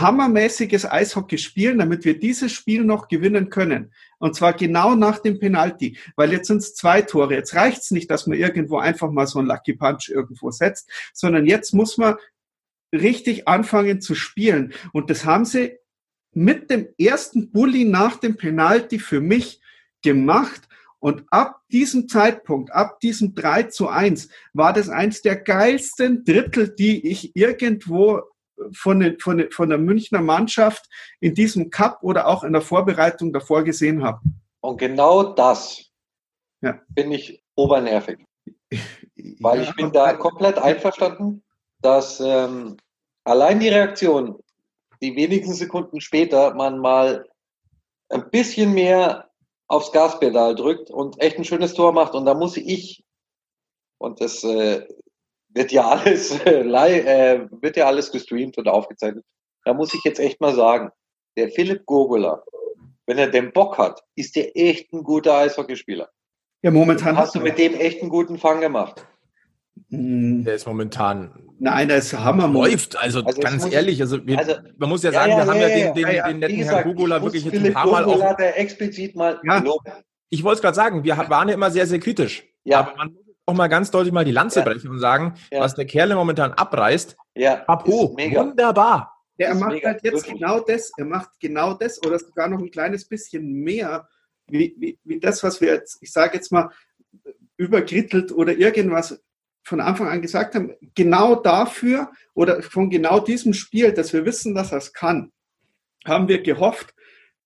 hammermäßiges 0.00 0.90
Eishockey 0.90 1.38
spielen, 1.38 1.78
damit 1.78 2.04
wir 2.04 2.18
dieses 2.18 2.52
Spiel 2.52 2.84
noch 2.84 3.08
gewinnen 3.08 3.50
können. 3.50 3.92
Und 4.18 4.34
zwar 4.34 4.52
genau 4.52 4.94
nach 4.94 5.18
dem 5.18 5.38
Penalty, 5.38 5.98
weil 6.16 6.32
jetzt 6.32 6.48
sind 6.48 6.58
es 6.58 6.74
zwei 6.74 7.02
Tore. 7.02 7.34
Jetzt 7.34 7.54
reicht 7.54 7.82
es 7.82 7.90
nicht, 7.90 8.10
dass 8.10 8.26
man 8.26 8.38
irgendwo 8.38 8.78
einfach 8.78 9.10
mal 9.10 9.26
so 9.26 9.38
einen 9.38 9.48
Lucky 9.48 9.74
Punch 9.74 10.08
irgendwo 10.08 10.50
setzt, 10.50 10.90
sondern 11.12 11.46
jetzt 11.46 11.74
muss 11.74 11.98
man 11.98 12.16
richtig 12.92 13.48
anfangen 13.48 14.00
zu 14.00 14.14
spielen. 14.14 14.72
Und 14.92 15.10
das 15.10 15.24
haben 15.24 15.44
sie 15.44 15.78
mit 16.32 16.70
dem 16.70 16.88
ersten 16.98 17.50
Bully 17.50 17.84
nach 17.84 18.16
dem 18.16 18.36
Penalty 18.36 18.98
für 18.98 19.20
mich 19.20 19.60
gemacht. 20.02 20.62
Und 20.98 21.24
ab 21.30 21.60
diesem 21.70 22.08
Zeitpunkt, 22.08 22.72
ab 22.72 22.98
diesem 23.00 23.34
3 23.34 23.64
zu 23.64 23.88
1, 23.88 24.30
war 24.54 24.72
das 24.72 24.88
eins 24.88 25.20
der 25.20 25.36
geilsten 25.36 26.24
Drittel, 26.24 26.74
die 26.74 27.06
ich 27.06 27.36
irgendwo 27.36 28.22
von, 28.72 29.00
den, 29.00 29.18
von, 29.18 29.38
den, 29.38 29.50
von 29.50 29.68
der 29.68 29.78
Münchner 29.78 30.20
Mannschaft 30.20 30.88
in 31.20 31.34
diesem 31.34 31.70
Cup 31.70 31.98
oder 32.02 32.26
auch 32.26 32.44
in 32.44 32.52
der 32.52 32.62
Vorbereitung 32.62 33.32
davor 33.32 33.64
gesehen 33.64 34.02
habe. 34.02 34.20
Und 34.60 34.78
genau 34.78 35.34
das 35.34 35.90
ja. 36.62 36.80
bin 36.88 37.12
ich 37.12 37.42
obernervig. 37.54 38.18
Weil 39.40 39.62
ja, 39.62 39.68
ich 39.68 39.74
bin 39.76 39.92
da 39.92 40.14
komplett 40.14 40.58
einverstanden, 40.58 41.42
dass 41.80 42.20
ähm, 42.20 42.76
allein 43.24 43.60
die 43.60 43.68
Reaktion, 43.68 44.38
die 45.00 45.16
wenigen 45.16 45.52
Sekunden 45.52 46.00
später 46.00 46.54
man 46.54 46.78
mal 46.78 47.26
ein 48.08 48.30
bisschen 48.30 48.74
mehr 48.74 49.30
aufs 49.66 49.92
Gaspedal 49.92 50.54
drückt 50.54 50.90
und 50.90 51.20
echt 51.20 51.38
ein 51.38 51.44
schönes 51.44 51.74
Tor 51.74 51.92
macht. 51.92 52.14
Und 52.14 52.26
da 52.26 52.34
muss 52.34 52.56
ich, 52.56 53.04
und 53.98 54.20
das 54.20 54.44
äh, 54.44 54.86
wird 55.54 55.72
ja 55.72 55.88
alles 55.88 56.38
äh, 56.46 56.60
äh, 56.60 57.48
wird 57.60 57.76
ja 57.76 57.86
alles 57.86 58.10
gestreamt 58.10 58.58
und 58.58 58.68
aufgezeichnet. 58.68 59.24
Da 59.64 59.72
muss 59.72 59.94
ich 59.94 60.02
jetzt 60.04 60.20
echt 60.20 60.40
mal 60.40 60.54
sagen, 60.54 60.90
der 61.36 61.48
Philipp 61.48 61.86
Gogula, 61.86 62.42
wenn 63.06 63.18
er 63.18 63.28
den 63.28 63.52
Bock 63.52 63.78
hat, 63.78 64.02
ist 64.14 64.36
der 64.36 64.56
echt 64.56 64.92
ein 64.92 65.02
guter 65.02 65.38
Eishockeyspieler. 65.38 66.10
Ja, 66.62 66.70
momentan 66.70 67.16
hast 67.16 67.34
du 67.34 67.40
mit 67.40 67.58
dem 67.58 67.74
echt 67.74 68.00
einen 68.00 68.10
guten 68.10 68.38
Fang 68.38 68.60
gemacht. 68.60 69.06
Hm. 69.90 70.44
Der 70.44 70.54
ist 70.54 70.66
momentan. 70.66 71.48
Nein, 71.58 71.88
der 71.88 71.98
ist 71.98 72.12
Hammer. 72.12 72.48
Läuft, 72.48 72.96
also, 72.96 73.22
also 73.22 73.40
ganz 73.40 73.70
ehrlich, 73.70 74.00
also, 74.00 74.26
wir, 74.26 74.38
also, 74.38 74.54
man 74.76 74.88
muss 74.88 75.02
ja 75.02 75.12
sagen, 75.12 75.32
ja, 75.32 75.38
ja, 75.38 75.44
wir 75.44 75.52
haben 75.52 75.60
ja, 75.60 75.68
den, 75.68 75.94
den, 75.94 76.24
den 76.24 76.38
netten 76.38 76.58
gesagt, 76.58 76.84
Herrn 76.84 76.96
Gugula 76.96 77.22
wirklich 77.22 77.44
jetzt 77.44 77.64
ein 77.64 77.72
paar 77.72 77.86
Mal 77.86 78.04
auch. 78.04 78.36
Der 78.36 78.58
explizit 78.58 79.14
mal 79.14 79.40
ja. 79.44 79.62
Ich 80.30 80.42
wollte 80.42 80.56
es 80.56 80.62
gerade 80.62 80.74
sagen, 80.74 81.04
wir 81.04 81.16
waren 81.16 81.48
ja 81.48 81.54
immer 81.54 81.70
sehr, 81.70 81.86
sehr 81.86 82.00
kritisch. 82.00 82.44
Ja. 82.64 82.80
Aber 82.80 82.96
man 82.96 83.16
auch 83.46 83.54
mal 83.54 83.68
ganz 83.68 83.90
deutlich 83.90 84.12
mal 84.12 84.24
die 84.24 84.32
Lanze 84.32 84.60
ja. 84.60 84.64
brechen 84.64 84.90
und 84.90 84.98
sagen, 84.98 85.34
ja. 85.50 85.60
was 85.60 85.74
der 85.74 85.84
Kerle 85.84 86.14
momentan 86.14 86.52
abreißt. 86.52 87.16
Ja, 87.34 87.64
Apo, 87.66 88.16
wunderbar. 88.16 89.12
Ja, 89.36 89.48
er 89.48 89.54
macht 89.56 89.72
mega, 89.72 89.88
halt 89.88 90.04
jetzt 90.04 90.14
wirklich. 90.14 90.40
genau 90.40 90.60
das. 90.60 90.92
Er 90.96 91.04
macht 91.04 91.30
genau 91.40 91.74
das 91.74 92.02
oder 92.04 92.18
sogar 92.18 92.48
noch 92.48 92.60
ein 92.60 92.70
kleines 92.70 93.06
bisschen 93.06 93.52
mehr, 93.52 94.08
wie, 94.46 94.74
wie, 94.78 94.98
wie 95.04 95.18
das, 95.18 95.42
was 95.42 95.60
wir 95.60 95.74
jetzt, 95.74 95.98
ich 96.00 96.12
sage 96.12 96.36
jetzt 96.36 96.52
mal, 96.52 96.70
überkrittelt 97.56 98.32
oder 98.32 98.56
irgendwas 98.56 99.20
von 99.64 99.80
Anfang 99.80 100.08
an 100.08 100.22
gesagt 100.22 100.54
haben. 100.54 100.74
Genau 100.94 101.34
dafür 101.34 102.12
oder 102.34 102.62
von 102.62 102.90
genau 102.90 103.20
diesem 103.20 103.54
Spiel, 103.54 103.92
dass 103.92 104.12
wir 104.12 104.24
wissen, 104.24 104.54
dass 104.54 104.72
er 104.72 104.78
es 104.78 104.92
kann, 104.92 105.32
haben 106.04 106.28
wir 106.28 106.42
gehofft, 106.42 106.94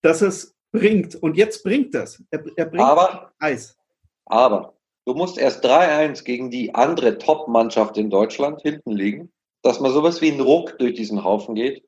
dass 0.01 0.21
es 0.21 0.55
bringt. 0.71 1.15
Und 1.15 1.37
jetzt 1.37 1.63
bringt 1.63 1.95
das. 1.95 2.23
Er, 2.29 2.43
er 2.55 2.65
bringt 2.65 2.83
aber, 2.83 3.33
Eis. 3.39 3.77
Aber 4.25 4.78
Du 5.09 5.15
musst 5.15 5.39
erst 5.39 5.65
3-1 5.65 6.23
gegen 6.23 6.51
die 6.51 6.75
andere 6.75 7.17
Top-Mannschaft 7.17 7.97
in 7.97 8.11
Deutschland 8.11 8.61
hinten 8.61 8.91
liegen, 8.91 9.33
dass 9.63 9.79
man 9.79 9.91
sowas 9.91 10.21
wie 10.21 10.31
ein 10.31 10.39
Ruck 10.39 10.77
durch 10.77 10.93
diesen 10.93 11.23
Haufen 11.23 11.55
geht 11.55 11.83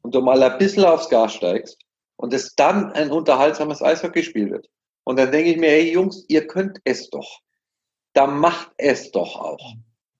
und 0.00 0.14
du 0.14 0.22
mal 0.22 0.42
ein 0.42 0.56
bisschen 0.56 0.86
aufs 0.86 1.10
Gas 1.10 1.34
steigst 1.34 1.76
und 2.16 2.32
es 2.32 2.54
dann 2.54 2.90
ein 2.92 3.10
unterhaltsames 3.10 3.82
Eishockeyspiel 3.82 4.50
wird. 4.50 4.70
Und 5.04 5.18
dann 5.18 5.30
denke 5.30 5.50
ich 5.50 5.58
mir, 5.58 5.68
hey 5.68 5.92
Jungs, 5.92 6.24
ihr 6.28 6.46
könnt 6.46 6.78
es 6.84 7.10
doch. 7.10 7.40
Da 8.14 8.26
macht 8.26 8.72
es 8.78 9.10
doch 9.10 9.36
auch. 9.36 9.74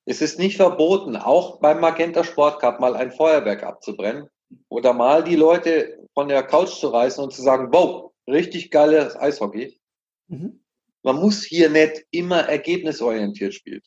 Es 0.05 0.21
ist 0.21 0.39
nicht 0.39 0.59
verboten, 0.59 1.17
auch 1.17 1.61
beim 1.61 1.81
Magenta 1.81 2.25
Sport 2.25 2.61
Cup 2.61 2.79
mal 2.79 2.95
ein 2.95 3.11
Feuerwerk 3.11 3.63
abzubrennen 3.63 4.29
oder 4.69 4.93
mal 4.93 5.25
die 5.25 5.37
Leute 5.37 6.07
von 6.13 6.29
der 6.29 6.43
Couch 6.43 6.79
zu 6.79 6.89
reißen 6.89 7.25
und 7.25 7.33
zu 7.33 7.41
sagen, 7.41 7.69
wow, 7.73 8.13
richtig 8.29 8.71
geiles 8.71 9.17
Eishockey. 9.17 9.81
Mhm. 10.29 10.62
Man 11.03 11.17
muss 11.17 11.43
hier 11.43 11.69
nicht 11.71 12.05
immer 12.11 12.41
ergebnisorientiert 12.49 13.55
spielen. 13.55 13.83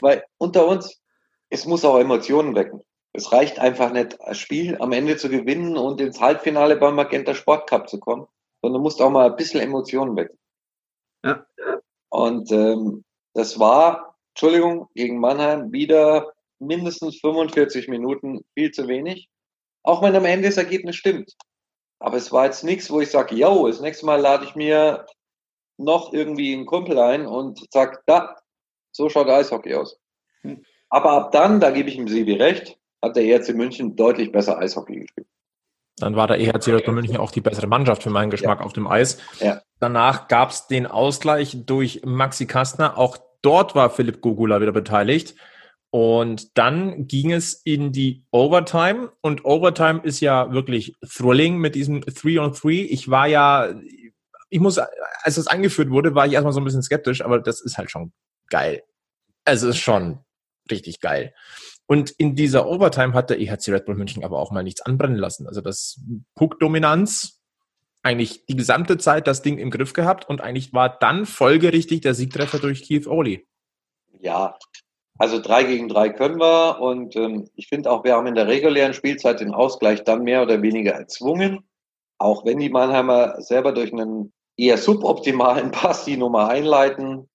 Weil 0.00 0.24
unter 0.38 0.66
uns, 0.66 1.00
es 1.50 1.66
muss 1.66 1.84
auch 1.84 1.98
Emotionen 1.98 2.54
wecken. 2.54 2.82
Es 3.12 3.32
reicht 3.32 3.58
einfach 3.58 3.92
nicht, 3.92 4.20
ein 4.20 4.34
Spiel 4.34 4.76
am 4.80 4.92
Ende 4.92 5.16
zu 5.16 5.28
gewinnen 5.28 5.76
und 5.76 6.00
ins 6.00 6.20
Halbfinale 6.20 6.76
beim 6.76 6.94
Magenta 6.94 7.34
Sport 7.34 7.68
Cup 7.68 7.88
zu 7.88 7.98
kommen, 7.98 8.26
sondern 8.60 8.80
du 8.80 8.82
musst 8.82 9.00
auch 9.00 9.10
mal 9.10 9.30
ein 9.30 9.36
bisschen 9.36 9.60
Emotionen 9.60 10.14
wecken. 10.16 10.38
Ja. 11.24 11.44
Und 12.10 12.52
ähm, 12.52 13.04
das 13.34 13.58
war, 13.58 14.16
Entschuldigung, 14.34 14.88
gegen 14.94 15.18
Mannheim 15.18 15.72
wieder 15.72 16.32
mindestens 16.58 17.20
45 17.20 17.88
Minuten 17.88 18.44
viel 18.54 18.70
zu 18.70 18.88
wenig. 18.88 19.28
Auch 19.82 20.02
wenn 20.02 20.14
am 20.16 20.24
Ende 20.24 20.48
das 20.48 20.56
Ergebnis 20.56 20.96
stimmt. 20.96 21.34
Aber 21.98 22.16
es 22.16 22.30
war 22.30 22.44
jetzt 22.44 22.62
nichts, 22.62 22.90
wo 22.90 23.00
ich 23.00 23.10
sage, 23.10 23.34
yo, 23.34 23.66
das 23.66 23.80
nächste 23.80 24.06
Mal 24.06 24.20
lade 24.20 24.44
ich 24.44 24.54
mir 24.54 25.06
noch 25.78 26.12
irgendwie 26.12 26.52
einen 26.54 26.66
Kumpel 26.66 26.98
ein 26.98 27.26
und 27.26 27.72
sagt, 27.72 28.02
da, 28.06 28.36
so 28.92 29.08
schaut 29.08 29.28
Eishockey 29.28 29.74
aus. 29.74 29.98
Hm. 30.42 30.64
Aber 30.90 31.12
ab 31.12 31.32
dann, 31.32 31.60
da 31.60 31.70
gebe 31.70 31.88
ich 31.88 31.96
ihm 31.96 32.08
Sebi 32.08 32.34
recht, 32.34 32.78
hat 33.02 33.16
der 33.16 33.24
ERC 33.24 33.54
München 33.54 33.96
deutlich 33.96 34.32
besser 34.32 34.58
Eishockey 34.58 35.00
gespielt. 35.00 35.26
Dann 35.98 36.16
war 36.16 36.26
der 36.26 36.38
EHC 36.38 36.70
Dr. 36.70 36.94
München 36.94 37.16
auch 37.16 37.30
die 37.30 37.40
bessere 37.40 37.66
Mannschaft 37.66 38.02
für 38.02 38.10
meinen 38.10 38.30
Geschmack 38.30 38.60
ja. 38.60 38.64
auf 38.64 38.72
dem 38.72 38.86
Eis. 38.86 39.18
Ja. 39.40 39.62
Danach 39.80 40.28
gab 40.28 40.50
es 40.50 40.66
den 40.66 40.86
Ausgleich 40.86 41.56
durch 41.66 42.02
Maxi 42.04 42.46
Kastner. 42.46 42.96
Auch 42.98 43.18
dort 43.42 43.74
war 43.74 43.90
Philipp 43.90 44.20
Gugula 44.20 44.60
wieder 44.60 44.72
beteiligt. 44.72 45.34
Und 45.90 46.56
dann 46.58 47.06
ging 47.06 47.32
es 47.32 47.54
in 47.64 47.92
die 47.92 48.24
Overtime. 48.30 49.10
Und 49.22 49.44
Overtime 49.44 50.00
ist 50.02 50.20
ja 50.20 50.52
wirklich 50.52 50.96
thrilling 51.00 51.58
mit 51.58 51.74
diesem 51.74 52.02
3 52.02 52.40
on 52.40 52.52
3. 52.52 52.68
Ich 52.90 53.10
war 53.10 53.26
ja, 53.26 53.74
ich 54.50 54.60
muss, 54.60 54.78
als 54.78 55.34
das 55.34 55.46
angeführt 55.46 55.90
wurde, 55.90 56.14
war 56.14 56.26
ich 56.26 56.32
erstmal 56.32 56.52
so 56.52 56.60
ein 56.60 56.64
bisschen 56.64 56.82
skeptisch, 56.82 57.22
aber 57.22 57.40
das 57.40 57.60
ist 57.60 57.78
halt 57.78 57.90
schon 57.90 58.12
geil. 58.48 58.82
Es 59.44 59.62
ist 59.62 59.78
schon 59.78 60.20
richtig 60.70 61.00
geil. 61.00 61.34
Und 61.86 62.10
in 62.10 62.34
dieser 62.34 62.68
Overtime 62.68 63.14
hat 63.14 63.30
der 63.30 63.40
EHC 63.40 63.68
Red 63.68 63.86
Bull 63.86 63.94
München 63.94 64.24
aber 64.24 64.38
auch 64.38 64.50
mal 64.50 64.62
nichts 64.62 64.82
anbrennen 64.82 65.16
lassen. 65.16 65.46
Also 65.46 65.60
das 65.60 66.00
Puck-Dominanz, 66.34 67.40
eigentlich 68.02 68.46
die 68.46 68.56
gesamte 68.56 68.98
Zeit 68.98 69.26
das 69.26 69.42
Ding 69.42 69.58
im 69.58 69.70
Griff 69.70 69.92
gehabt 69.92 70.28
und 70.28 70.40
eigentlich 70.40 70.72
war 70.72 70.98
dann 70.98 71.26
folgerichtig 71.26 72.02
der 72.02 72.14
Siegtreffer 72.14 72.58
durch 72.58 72.86
Keith 72.86 73.06
Oli. 73.06 73.46
Ja, 74.20 74.58
also 75.18 75.40
drei 75.40 75.64
gegen 75.64 75.88
drei 75.88 76.10
können 76.10 76.38
wir 76.38 76.80
und 76.80 77.16
ähm, 77.16 77.48
ich 77.54 77.66
finde 77.68 77.90
auch, 77.90 78.04
wir 78.04 78.14
haben 78.14 78.26
in 78.26 78.34
der 78.34 78.46
regulären 78.46 78.94
Spielzeit 78.94 79.40
den 79.40 79.52
Ausgleich 79.52 80.04
dann 80.04 80.22
mehr 80.22 80.42
oder 80.42 80.62
weniger 80.62 80.92
erzwungen, 80.92 81.68
auch 82.18 82.44
wenn 82.44 82.58
die 82.58 82.70
Mannheimer 82.70 83.40
selber 83.40 83.72
durch 83.72 83.92
einen 83.92 84.32
eher 84.58 84.76
suboptimalen 84.76 85.70
Pass 85.72 86.04
die 86.04 86.16
Nummer 86.18 86.48
einleiten. 86.48 87.28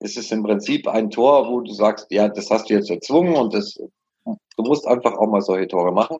Es 0.00 0.16
ist 0.16 0.32
im 0.32 0.44
Prinzip 0.44 0.86
ein 0.86 1.10
Tor, 1.10 1.48
wo 1.48 1.60
du 1.60 1.72
sagst, 1.72 2.06
ja, 2.10 2.28
das 2.28 2.50
hast 2.50 2.70
du 2.70 2.74
jetzt 2.74 2.88
erzwungen 2.88 3.34
und 3.34 3.52
das, 3.52 3.74
du 3.74 4.62
musst 4.62 4.86
einfach 4.86 5.14
auch 5.14 5.26
mal 5.26 5.42
solche 5.42 5.68
Tore 5.68 5.92
machen. 5.92 6.18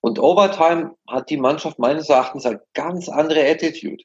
Und 0.00 0.18
Overtime 0.18 0.96
hat 1.08 1.30
die 1.30 1.36
Mannschaft 1.36 1.78
meines 1.78 2.08
Erachtens 2.08 2.44
eine 2.44 2.60
ganz 2.74 3.08
andere 3.08 3.48
Attitude. 3.48 4.02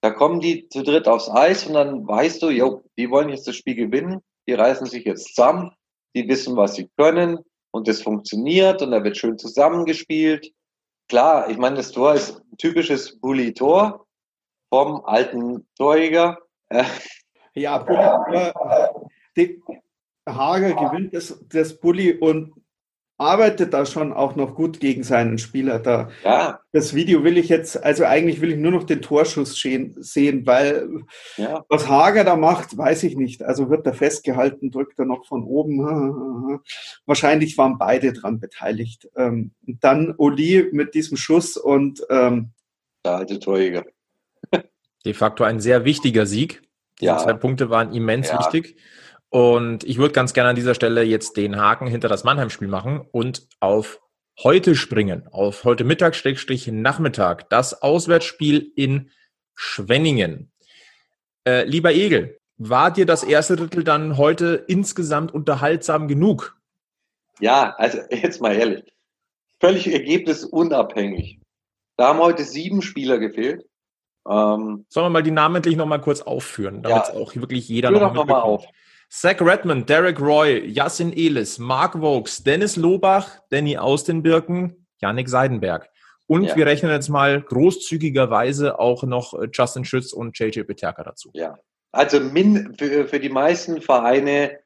Da 0.00 0.10
kommen 0.10 0.40
die 0.40 0.68
zu 0.68 0.84
dritt 0.84 1.08
aufs 1.08 1.28
Eis 1.28 1.66
und 1.66 1.74
dann 1.74 2.06
weißt 2.06 2.40
du, 2.42 2.50
jo, 2.50 2.84
die 2.96 3.10
wollen 3.10 3.28
jetzt 3.28 3.48
das 3.48 3.56
Spiel 3.56 3.74
gewinnen, 3.74 4.20
die 4.48 4.54
reißen 4.54 4.86
sich 4.86 5.04
jetzt 5.04 5.34
zusammen, 5.34 5.72
die 6.14 6.28
wissen, 6.28 6.56
was 6.56 6.76
sie 6.76 6.88
können 6.96 7.40
und 7.72 7.88
es 7.88 8.02
funktioniert 8.02 8.82
und 8.82 8.92
da 8.92 9.02
wird 9.02 9.16
schön 9.16 9.38
zusammengespielt. 9.38 10.52
Klar, 11.08 11.50
ich 11.50 11.58
meine, 11.58 11.76
das 11.76 11.90
Tor 11.90 12.14
ist 12.14 12.40
ein 12.52 12.56
typisches 12.58 13.18
Bully-Tor, 13.18 14.06
vom 14.72 15.04
alten 15.04 15.66
Torjäger. 15.76 16.38
Ja, 17.52 17.76
Bulli, 17.76 18.52
die 19.36 19.62
Hager 20.26 20.72
gewinnt 20.72 21.12
das, 21.12 21.44
das 21.50 21.78
Bulli 21.78 22.14
und 22.14 22.54
arbeitet 23.18 23.74
da 23.74 23.84
schon 23.84 24.14
auch 24.14 24.34
noch 24.34 24.54
gut 24.54 24.80
gegen 24.80 25.02
seinen 25.02 25.36
Spieler. 25.36 25.78
Da, 25.78 26.08
Ja, 26.24 26.60
das 26.72 26.94
Video 26.94 27.22
will 27.22 27.36
ich 27.36 27.50
jetzt, 27.50 27.84
also 27.84 28.06
eigentlich 28.06 28.40
will 28.40 28.52
ich 28.52 28.56
nur 28.56 28.72
noch 28.72 28.84
den 28.84 29.02
Torschuss 29.02 29.60
sehen, 29.60 30.46
weil 30.46 30.88
ja. 31.36 31.62
was 31.68 31.90
Hager 31.90 32.24
da 32.24 32.36
macht, 32.36 32.74
weiß 32.74 33.02
ich 33.02 33.14
nicht. 33.14 33.42
Also 33.42 33.68
wird 33.68 33.86
er 33.86 33.92
festgehalten, 33.92 34.70
drückt 34.70 34.98
er 34.98 35.04
noch 35.04 35.26
von 35.26 35.44
oben. 35.44 36.60
Wahrscheinlich 37.04 37.58
waren 37.58 37.76
beide 37.76 38.14
dran 38.14 38.40
beteiligt. 38.40 39.06
Ähm, 39.16 39.52
dann 39.66 40.14
Oli 40.16 40.70
mit 40.72 40.94
diesem 40.94 41.18
Schuss 41.18 41.58
und 41.58 42.02
ähm, 42.08 42.52
Der 43.04 43.16
alte 43.16 43.38
Torjäger. 43.38 43.84
De 45.04 45.14
facto 45.14 45.44
ein 45.44 45.60
sehr 45.60 45.84
wichtiger 45.84 46.26
Sieg. 46.26 46.62
Die 47.00 47.06
Ja. 47.06 47.18
zwei 47.18 47.32
Punkte 47.32 47.70
waren 47.70 47.92
immens 47.92 48.28
Ja. 48.28 48.38
wichtig. 48.38 48.76
Und 49.30 49.84
ich 49.84 49.98
würde 49.98 50.12
ganz 50.12 50.34
gerne 50.34 50.50
an 50.50 50.56
dieser 50.56 50.74
Stelle 50.74 51.02
jetzt 51.02 51.36
den 51.36 51.56
Haken 51.56 51.86
hinter 51.86 52.08
das 52.08 52.22
Mannheim-Spiel 52.22 52.68
machen 52.68 53.00
und 53.12 53.46
auf 53.60 54.00
heute 54.42 54.74
springen, 54.74 55.26
auf 55.28 55.64
heute 55.64 55.84
Mittag, 55.84 56.14
Schrägstrich 56.14 56.66
Nachmittag, 56.68 57.48
das 57.50 57.82
Auswärtsspiel 57.82 58.72
in 58.76 59.10
Schwenningen. 59.54 60.52
Äh, 61.46 61.64
lieber 61.64 61.92
Egel, 61.92 62.38
war 62.56 62.90
dir 62.92 63.06
das 63.06 63.24
erste 63.24 63.56
Drittel 63.56 63.84
dann 63.84 64.16
heute 64.16 64.64
insgesamt 64.68 65.32
unterhaltsam 65.34 66.08
genug? 66.08 66.56
Ja, 67.40 67.74
also 67.76 67.98
jetzt 68.10 68.40
mal 68.40 68.54
ehrlich. 68.54 68.84
Völlig 69.60 69.86
ergebnisunabhängig. 69.92 71.40
Da 71.96 72.08
haben 72.08 72.18
heute 72.18 72.44
sieben 72.44 72.82
Spieler 72.82 73.18
gefehlt. 73.18 73.64
Ähm, 74.28 74.84
Sollen 74.88 75.06
wir 75.06 75.10
mal 75.10 75.22
die 75.22 75.30
namentlich 75.30 75.76
nochmal 75.76 76.00
kurz 76.00 76.20
aufführen, 76.22 76.82
damit 76.82 77.08
Ja. 77.08 77.14
auch 77.14 77.34
wirklich 77.34 77.68
jeder 77.68 77.90
noch 77.90 78.00
noch 78.00 78.14
mal 78.14 78.24
mitbekommt. 78.24 78.66
Zach 79.10 79.40
Redmond, 79.40 79.88
Derek 79.90 80.20
Roy, 80.20 80.66
Yassin 80.66 81.12
Elis, 81.12 81.58
Mark 81.58 82.00
Vokes, 82.00 82.42
Dennis 82.42 82.76
Lobach, 82.76 83.40
Danny 83.50 83.76
Ausdenbirken, 83.76 84.86
Yannick 85.00 85.28
Seidenberg. 85.28 85.88
Und 86.28 86.44
Ja. 86.44 86.56
wir 86.56 86.66
rechnen 86.66 86.90
jetzt 86.92 87.08
mal 87.10 87.42
großzügigerweise 87.42 88.78
auch 88.78 89.02
noch 89.02 89.34
äh, 89.34 89.48
Justin 89.52 89.84
Schütz 89.84 90.12
und 90.12 90.38
JJ 90.38 90.62
Peterka 90.62 91.02
dazu. 91.02 91.30
ja. 91.34 91.58
Also 91.94 92.20
min, 92.20 92.74
für, 92.78 93.06
für 93.06 93.20
die 93.20 93.28
meisten 93.28 93.82
Vereine 93.82 94.60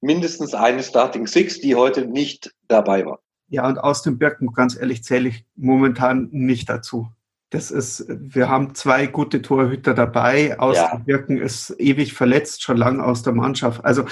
mindestens 0.00 0.54
eine 0.54 0.84
Starting 0.84 1.26
Six, 1.26 1.60
die 1.60 1.74
heute 1.74 2.06
nicht 2.06 2.54
dabei 2.68 3.04
war. 3.04 3.18
ja, 3.48 3.66
und 3.66 3.78
aus 3.78 4.02
dem 4.02 4.16
Birken, 4.16 4.52
ganz 4.52 4.76
ehrlich, 4.78 5.02
zähle 5.02 5.30
ich 5.30 5.44
momentan 5.56 6.28
nicht 6.30 6.68
dazu. 6.68 7.08
Das 7.50 7.70
ist, 7.70 8.04
wir 8.08 8.48
haben 8.48 8.74
zwei 8.74 9.06
gute 9.06 9.40
Torhüter 9.40 9.94
dabei. 9.94 10.58
Aus 10.58 10.76
Ja. 10.76 11.00
ist 11.28 11.74
ewig 11.78 12.12
verletzt, 12.12 12.62
schon 12.62 12.76
lang 12.76 13.00
aus 13.00 13.22
der 13.22 13.32
Mannschaft. 13.32 13.84
Also 13.84 14.04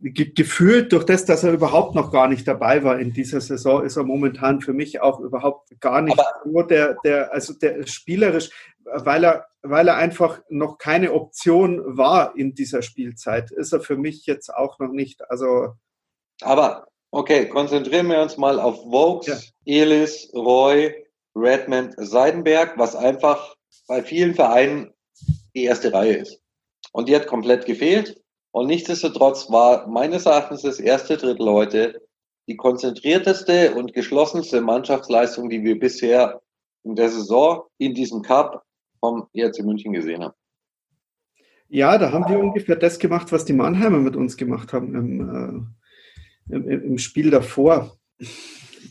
ge 0.00 0.32
gefühlt 0.32 0.92
durch 0.92 1.04
das, 1.04 1.24
dass 1.24 1.44
er 1.44 1.52
überhaupt 1.52 1.94
noch 1.94 2.10
gar 2.12 2.28
nicht 2.28 2.46
dabei 2.46 2.84
war 2.84 2.98
in 2.98 3.12
dieser 3.12 3.40
Saison, 3.40 3.84
ist 3.84 3.96
er 3.96 4.04
momentan 4.04 4.60
für 4.60 4.72
mich 4.72 5.00
auch 5.02 5.20
überhaupt 5.20 5.78
gar 5.80 6.00
nicht 6.02 6.18
Aber- 6.18 6.48
nur 6.50 6.66
der, 6.66 6.96
der, 7.04 7.32
also 7.32 7.52
der 7.52 7.86
spielerisch, 7.86 8.50
weil 8.84 9.24
er, 9.24 9.46
weil 9.62 9.88
er 9.88 9.96
einfach 9.96 10.40
noch 10.48 10.78
keine 10.78 11.12
Option 11.12 11.82
war 11.98 12.36
in 12.36 12.54
dieser 12.54 12.80
Spielzeit, 12.82 13.50
ist 13.50 13.72
er 13.72 13.80
für 13.80 13.96
mich 13.96 14.24
jetzt 14.24 14.54
auch 14.54 14.78
noch 14.78 14.92
nicht. 14.92 15.28
Also 15.30 15.74
Aber 16.40 16.86
okay, 17.10 17.48
konzentrieren 17.48 18.08
wir 18.08 18.22
uns 18.22 18.36
mal 18.38 18.60
auf 18.60 18.76
Vokes, 18.84 19.52
Elis, 19.66 20.30
Roy, 20.32 20.94
Redmond, 21.38 21.94
Seidenberg, 21.96 22.78
was 22.78 22.96
einfach 22.96 23.54
bei 23.86 24.02
vielen 24.02 24.34
Vereinen 24.34 24.92
die 25.54 25.64
erste 25.64 25.92
Reihe 25.92 26.16
ist. 26.16 26.40
Und 26.92 27.08
die 27.08 27.16
hat 27.16 27.26
komplett 27.26 27.66
gefehlt. 27.66 28.20
Und 28.50 28.66
nichtsdestotrotz 28.66 29.50
war 29.50 29.86
meines 29.88 30.26
Erachtens 30.26 30.62
das 30.62 30.80
erste 30.80 31.16
Drittel 31.16 31.48
heute 31.48 32.00
die 32.48 32.56
konzentrierteste 32.56 33.74
und 33.74 33.92
geschlossenste 33.92 34.60
Mannschaftsleistung, 34.60 35.50
die 35.50 35.62
wir 35.62 35.78
bisher 35.78 36.40
in 36.82 36.96
der 36.96 37.10
Saison 37.10 37.64
in 37.76 37.94
diesem 37.94 38.22
Cup 38.22 38.64
vom 39.00 39.28
ERC 39.34 39.62
München 39.64 39.92
gesehen 39.92 40.24
haben. 40.24 40.34
Ja, 41.68 41.98
da 41.98 42.12
haben 42.12 42.26
wir 42.28 42.38
ungefähr 42.38 42.76
das 42.76 42.98
gemacht, 42.98 43.30
was 43.30 43.44
die 43.44 43.52
Mannheimer 43.52 43.98
mit 43.98 44.16
uns 44.16 44.38
gemacht 44.38 44.72
haben 44.72 44.94
im, 44.94 45.68
äh, 46.50 46.54
im, 46.54 46.84
im 46.84 46.98
Spiel 46.98 47.30
davor. 47.30 47.98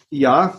Ja, 0.10 0.58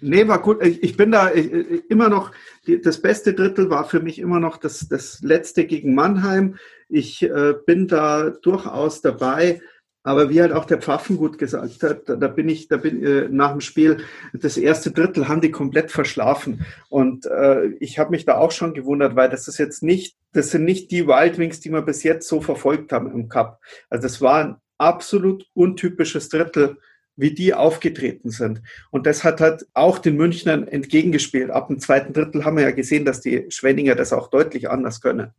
nee, 0.00 0.26
war 0.26 0.42
gut. 0.42 0.64
Ich, 0.64 0.82
ich 0.82 0.96
bin 0.96 1.12
da 1.12 1.32
ich, 1.32 1.50
immer 1.88 2.08
noch, 2.08 2.32
die, 2.66 2.80
das 2.80 3.00
beste 3.00 3.34
Drittel 3.34 3.70
war 3.70 3.84
für 3.84 4.00
mich 4.00 4.18
immer 4.18 4.40
noch 4.40 4.56
das, 4.56 4.88
das 4.88 5.20
letzte 5.22 5.66
gegen 5.66 5.94
Mannheim. 5.94 6.56
Ich 6.88 7.22
äh, 7.22 7.54
bin 7.64 7.86
da 7.86 8.30
durchaus 8.30 9.00
dabei. 9.00 9.60
Aber 10.04 10.30
wie 10.30 10.40
halt 10.40 10.52
auch 10.52 10.64
der 10.64 10.80
Pfaffengut 10.80 11.36
gesagt 11.36 11.82
hat, 11.82 12.08
da, 12.08 12.16
da 12.16 12.28
bin 12.28 12.48
ich, 12.48 12.68
da 12.68 12.78
bin 12.78 13.04
äh, 13.04 13.28
nach 13.28 13.50
dem 13.50 13.60
Spiel, 13.60 13.98
das 14.32 14.56
erste 14.56 14.90
Drittel 14.90 15.28
haben 15.28 15.42
die 15.42 15.50
komplett 15.50 15.90
verschlafen. 15.90 16.64
Und 16.88 17.26
äh, 17.26 17.66
ich 17.80 17.98
habe 17.98 18.12
mich 18.12 18.24
da 18.24 18.38
auch 18.38 18.52
schon 18.52 18.72
gewundert, 18.72 19.16
weil 19.16 19.28
das 19.28 19.48
ist 19.48 19.58
jetzt 19.58 19.82
nicht, 19.82 20.16
das 20.32 20.50
sind 20.50 20.64
nicht 20.64 20.92
die 20.92 21.06
Wild 21.06 21.36
Wings, 21.36 21.60
die 21.60 21.70
wir 21.70 21.82
bis 21.82 22.04
jetzt 22.04 22.26
so 22.26 22.40
verfolgt 22.40 22.90
haben 22.92 23.12
im 23.12 23.28
Cup. 23.28 23.60
Also 23.90 24.02
das 24.04 24.22
war 24.22 24.44
ein 24.44 24.56
absolut 24.78 25.44
untypisches 25.52 26.30
Drittel, 26.30 26.78
wie 27.18 27.32
die 27.34 27.52
aufgetreten 27.52 28.30
sind. 28.30 28.62
Und 28.90 29.04
das 29.06 29.24
hat 29.24 29.40
halt 29.40 29.66
auch 29.74 29.98
den 29.98 30.16
Münchnern 30.16 30.66
entgegengespielt. 30.68 31.50
Ab 31.50 31.66
dem 31.68 31.80
zweiten 31.80 32.12
Drittel 32.12 32.44
haben 32.44 32.56
wir 32.56 32.62
ja 32.64 32.70
gesehen, 32.70 33.04
dass 33.04 33.20
die 33.20 33.46
Schwenninger 33.50 33.94
das 33.96 34.12
auch 34.12 34.28
deutlich 34.30 34.70
anders 34.70 35.00
können. 35.00 35.32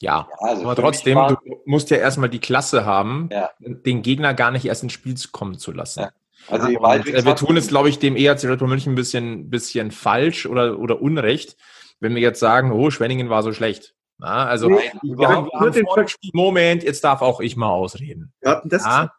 Ja, 0.00 0.28
Ja, 0.30 0.36
also 0.48 0.62
aber 0.64 0.76
trotzdem, 0.76 1.16
war- 1.16 1.40
du 1.44 1.60
musst 1.64 1.90
ja 1.90 1.96
erstmal 1.96 2.28
die 2.28 2.40
Klasse 2.40 2.84
haben, 2.84 3.28
Ja. 3.32 3.50
den 3.60 4.02
Gegner 4.02 4.34
gar 4.34 4.50
nicht 4.50 4.64
erst 4.66 4.82
ins 4.82 4.92
Spiel 4.92 5.14
zu 5.16 5.30
kommen 5.30 5.58
zu 5.58 5.72
lassen. 5.72 6.00
Ja. 6.00 6.10
Also 6.48 6.66
Und, 6.66 7.06
äh, 7.08 7.24
wir 7.24 7.36
tun 7.36 7.56
es, 7.56 7.68
glaube 7.68 7.88
ich, 7.88 7.98
dem 8.00 8.16
ERC 8.16 8.44
Red 8.48 8.58
Bull 8.58 8.68
München 8.68 8.92
ein 8.92 8.96
bisschen, 8.96 9.48
bisschen 9.48 9.92
falsch 9.92 10.44
oder, 10.46 10.78
oder 10.78 11.00
unrecht, 11.00 11.56
wenn 12.00 12.14
wir 12.16 12.20
jetzt 12.22 12.40
sagen, 12.40 12.72
oh, 12.72 12.90
Schwenningen 12.90 13.30
war 13.30 13.42
so 13.44 13.52
schlecht. 13.52 13.94
Na, 14.18 14.44
also, 14.46 14.68
Nee, 14.68 14.78
wir 15.02 15.28
haben, 15.28 15.46
wir 15.46 15.60
haben 15.60 16.06
Moment, 16.32 16.82
jetzt 16.82 17.02
darf 17.04 17.22
auch 17.22 17.40
ich 17.40 17.56
mal 17.56 17.70
ausreden. 17.70 18.32
Wir 18.40 18.50
hatten 18.50 18.68
das 18.68 18.84
Ja. 18.84 19.12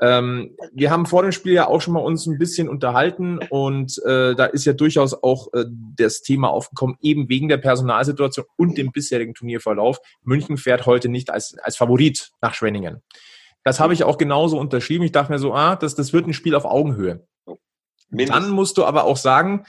Ähm, 0.00 0.56
wir 0.72 0.90
haben 0.90 1.06
vor 1.06 1.22
dem 1.22 1.32
Spiel 1.32 1.52
ja 1.52 1.66
auch 1.66 1.80
schon 1.80 1.94
mal 1.94 2.00
uns 2.00 2.26
ein 2.26 2.38
bisschen 2.38 2.68
unterhalten 2.68 3.38
und 3.50 3.98
äh, 4.04 4.34
da 4.34 4.46
ist 4.46 4.64
ja 4.64 4.72
durchaus 4.72 5.22
auch 5.22 5.52
äh, 5.52 5.64
das 5.96 6.22
Thema 6.22 6.48
aufgekommen, 6.50 6.96
eben 7.00 7.28
wegen 7.28 7.48
der 7.48 7.58
Personalsituation 7.58 8.46
und 8.56 8.78
dem 8.78 8.92
bisherigen 8.92 9.34
Turnierverlauf. 9.34 10.00
München 10.22 10.56
fährt 10.56 10.86
heute 10.86 11.08
nicht 11.08 11.30
als, 11.30 11.56
als 11.58 11.76
Favorit 11.76 12.30
nach 12.40 12.54
Schwenningen. 12.54 13.02
Das 13.64 13.80
habe 13.80 13.92
ich 13.92 14.04
auch 14.04 14.18
genauso 14.18 14.58
unterschrieben. 14.58 15.04
Ich 15.04 15.12
dachte 15.12 15.32
mir 15.32 15.38
so, 15.38 15.54
ah, 15.54 15.76
das, 15.76 15.94
das 15.94 16.12
wird 16.12 16.26
ein 16.26 16.32
Spiel 16.32 16.54
auf 16.54 16.64
Augenhöhe. 16.64 17.26
mindestens. 18.08 18.44
Dann 18.44 18.50
musst 18.50 18.78
du 18.78 18.84
aber 18.84 19.04
auch 19.04 19.16
sagen, 19.16 19.64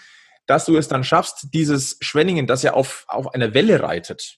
dass 0.47 0.65
du 0.65 0.77
es 0.77 0.87
dann 0.87 1.03
schaffst, 1.03 1.53
dieses 1.53 1.97
Schwenningen, 2.01 2.47
das 2.47 2.63
ja 2.63 2.73
auf, 2.73 3.05
auf 3.07 3.33
einer 3.33 3.53
Welle 3.53 3.81
reitet, 3.81 4.37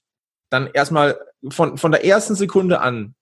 dann 0.50 0.68
erstmal 0.72 1.18
von, 1.50 1.78
von 1.78 1.92
der 1.92 2.04
ersten 2.04 2.34
Sekunde 2.34 2.80
an 2.80 3.14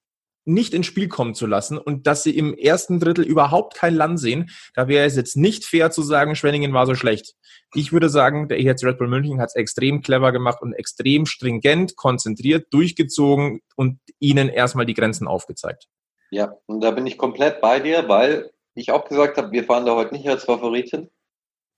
nicht 0.44 0.74
ins 0.74 0.86
Spiel 0.86 1.08
kommen 1.08 1.34
zu 1.34 1.46
lassen 1.46 1.78
und 1.78 2.06
dass 2.06 2.22
sie 2.22 2.36
im 2.36 2.54
ersten 2.54 3.00
Drittel 3.00 3.24
überhaupt 3.24 3.74
kein 3.74 3.94
Land 3.94 4.18
sehen, 4.18 4.50
da 4.74 4.88
wäre 4.88 5.06
es 5.06 5.16
jetzt 5.16 5.36
nicht 5.36 5.64
fair 5.64 5.90
zu 5.90 6.02
sagen, 6.02 6.34
Schwenningen 6.34 6.72
war 6.72 6.86
so 6.86 6.94
schlecht. 6.94 7.34
Ich 7.74 7.92
würde 7.92 8.08
sagen, 8.08 8.48
der 8.48 8.58
EHC 8.58 8.84
Red 8.84 8.98
Bull 8.98 9.08
München 9.08 9.40
hat 9.40 9.48
es 9.48 9.54
extrem 9.54 10.02
clever 10.02 10.32
gemacht 10.32 10.60
und 10.60 10.72
extrem 10.72 11.26
stringent, 11.26 11.96
konzentriert, 11.96 12.66
durchgezogen 12.70 13.60
und 13.76 13.98
ihnen 14.18 14.48
erstmal 14.48 14.86
die 14.86 14.94
Grenzen 14.94 15.26
aufgezeigt. 15.26 15.86
Ja, 16.30 16.54
und 16.66 16.82
da 16.82 16.90
bin 16.90 17.06
ich 17.06 17.18
komplett 17.18 17.60
bei 17.60 17.80
dir, 17.80 18.08
weil 18.08 18.50
ich 18.74 18.90
auch 18.90 19.04
gesagt 19.06 19.36
habe, 19.36 19.52
wir 19.52 19.64
fahren 19.64 19.86
da 19.86 19.94
heute 19.94 20.14
nicht 20.14 20.28
als 20.28 20.44
Favoriten. 20.44 21.10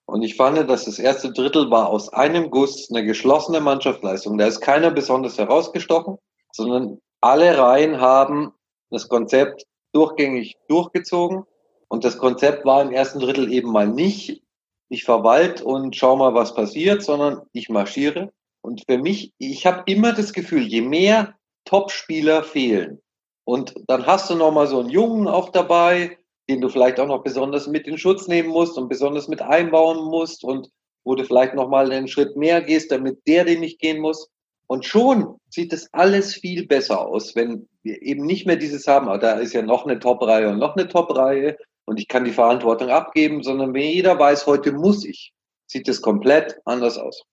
Und 0.06 0.22
ich 0.22 0.36
fand, 0.36 0.68
dass 0.68 0.84
das 0.84 0.98
erste 0.98 1.32
Drittel 1.32 1.70
war 1.70 1.88
aus 1.88 2.12
einem 2.12 2.50
Guss 2.50 2.90
eine 2.90 3.04
geschlossene 3.04 3.60
Mannschaftsleistung. 3.60 4.36
Da 4.36 4.46
ist 4.46 4.60
keiner 4.60 4.90
besonders 4.90 5.38
herausgestochen, 5.38 6.18
sondern 6.52 6.98
alle 7.24 7.58
Reihen 7.58 8.00
haben 8.00 8.52
das 8.90 9.08
Konzept 9.08 9.64
durchgängig 9.92 10.56
durchgezogen. 10.68 11.44
Und 11.88 12.04
das 12.04 12.18
Konzept 12.18 12.64
war 12.64 12.82
im 12.82 12.92
ersten 12.92 13.20
Drittel 13.20 13.52
eben 13.52 13.72
mal 13.72 13.88
nicht, 13.88 14.42
ich 14.88 15.04
verwalte 15.04 15.64
und 15.64 15.96
schau 15.96 16.16
mal, 16.16 16.34
was 16.34 16.54
passiert, 16.54 17.02
sondern 17.02 17.42
ich 17.52 17.68
marschiere. 17.68 18.32
Und 18.60 18.84
für 18.88 18.98
mich, 18.98 19.32
ich 19.38 19.66
habe 19.66 19.82
immer 19.86 20.12
das 20.12 20.32
Gefühl, 20.32 20.62
je 20.62 20.82
mehr 20.82 21.34
Topspieler 21.64 22.42
fehlen, 22.42 23.00
und 23.44 23.74
dann 23.88 24.06
hast 24.06 24.30
du 24.30 24.34
noch 24.34 24.52
mal 24.52 24.66
so 24.66 24.80
einen 24.80 24.88
Jungen 24.88 25.28
auch 25.28 25.50
dabei, 25.50 26.18
den 26.48 26.60
du 26.60 26.68
vielleicht 26.68 26.98
auch 26.98 27.06
noch 27.06 27.22
besonders 27.22 27.66
mit 27.66 27.86
in 27.86 27.98
Schutz 27.98 28.26
nehmen 28.26 28.48
musst 28.48 28.76
und 28.78 28.88
besonders 28.88 29.28
mit 29.28 29.42
einbauen 29.42 30.04
musst 30.04 30.44
und 30.44 30.70
wo 31.04 31.14
du 31.14 31.24
vielleicht 31.24 31.54
noch 31.54 31.68
mal 31.68 31.92
einen 31.92 32.08
Schritt 32.08 32.36
mehr 32.36 32.62
gehst, 32.62 32.90
damit 32.90 33.20
der 33.26 33.44
den 33.44 33.60
nicht 33.60 33.78
gehen 33.78 34.00
muss. 34.00 34.30
Und 34.66 34.84
schon 34.84 35.36
sieht 35.50 35.72
das 35.72 35.88
alles 35.92 36.34
viel 36.34 36.66
besser 36.66 37.06
aus, 37.06 37.36
wenn 37.36 37.68
wir 37.82 38.00
eben 38.02 38.24
nicht 38.24 38.46
mehr 38.46 38.56
dieses 38.56 38.86
haben, 38.86 39.08
aber 39.08 39.18
da 39.18 39.34
ist 39.34 39.52
ja 39.52 39.62
noch 39.62 39.84
eine 39.84 39.98
Top-Reihe 39.98 40.48
und 40.48 40.58
noch 40.58 40.76
eine 40.76 40.88
Top-Reihe 40.88 41.56
und 41.84 42.00
ich 42.00 42.08
kann 42.08 42.24
die 42.24 42.32
Verantwortung 42.32 42.88
abgeben, 42.88 43.42
sondern 43.42 43.74
wenn 43.74 43.90
jeder 43.90 44.18
weiß, 44.18 44.46
heute 44.46 44.72
muss 44.72 45.04
ich, 45.04 45.34
sieht 45.66 45.88
es 45.88 46.00
komplett 46.00 46.58
anders 46.64 46.98
aus. 46.98 47.24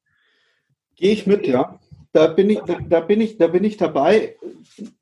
Gehe 0.96 1.14
ich 1.14 1.26
mit, 1.26 1.48
ja. 1.48 1.80
da 2.12 2.28
bin 2.28 2.50
ich, 2.50 2.60
da 2.90 3.00
bin 3.00 3.22
ich, 3.22 3.38
da 3.38 3.48
bin 3.48 3.64
ich 3.64 3.78
dabei. 3.78 4.36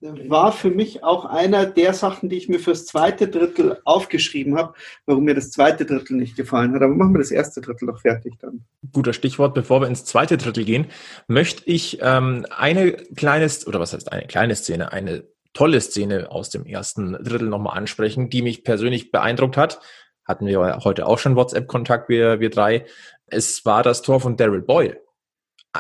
War 0.02 0.52
für 0.52 0.70
mich 0.70 1.04
auch 1.04 1.26
einer 1.26 1.66
der 1.66 1.94
Sachen, 1.94 2.30
die 2.30 2.38
ich 2.38 2.48
mir 2.48 2.60
fürs 2.60 2.86
zweite 2.86 3.28
Drittel 3.28 3.82
aufgeschrieben 3.86 4.56
habe, 4.56 4.76
warum 5.08 5.24
mir 5.24 5.36
das 5.36 5.50
zweite 5.52 5.86
Drittel 5.86 6.18
nicht 6.18 6.36
gefallen 6.36 6.74
hat. 6.76 6.84
Aber 6.84 6.94
machen 6.94 7.14
wir 7.14 7.20
das 7.20 7.32
erste 7.32 7.60
Drittel 7.60 7.88
noch 7.88 8.00
fertig 8.00 8.36
dann. 8.40 8.66
Guter 8.92 9.14
Stichwort. 9.14 9.54
Bevor 9.54 9.82
wir 9.82 9.88
ins 9.88 10.06
zweite 10.06 10.38
Drittel 10.38 10.66
gehen, 10.66 10.88
möchte 11.28 11.64
ich 11.66 12.00
ähm, 12.02 12.46
eine 12.50 12.94
kleine, 12.94 13.50
oder 13.66 13.80
was 13.80 13.94
heißt 13.94 14.12
eine 14.12 14.28
kleine 14.28 14.56
Szene, 14.56 14.92
eine 14.92 15.24
tolle 15.54 15.82
Szene 15.82 16.32
aus 16.32 16.50
dem 16.50 16.66
ersten 16.66 17.14
Drittel 17.14 17.50
nochmal 17.50 17.78
ansprechen, 17.78 18.30
die 18.30 18.42
mich 18.42 18.64
persönlich 18.64 19.12
beeindruckt 19.12 19.58
hat. 19.58 19.80
Hatten 20.26 20.46
wir 20.46 20.80
heute 20.84 21.08
auch 21.08 21.18
schon 21.18 21.36
WhatsApp-Kontakt, 21.36 22.10
wir, 22.10 22.40
wir 22.40 22.50
drei. 22.50 22.86
Es 23.26 23.66
war 23.66 23.84
das 23.84 24.02
Tor 24.02 24.20
von 24.20 24.38
Daryl 24.38 24.62
Boyle. 24.62 25.02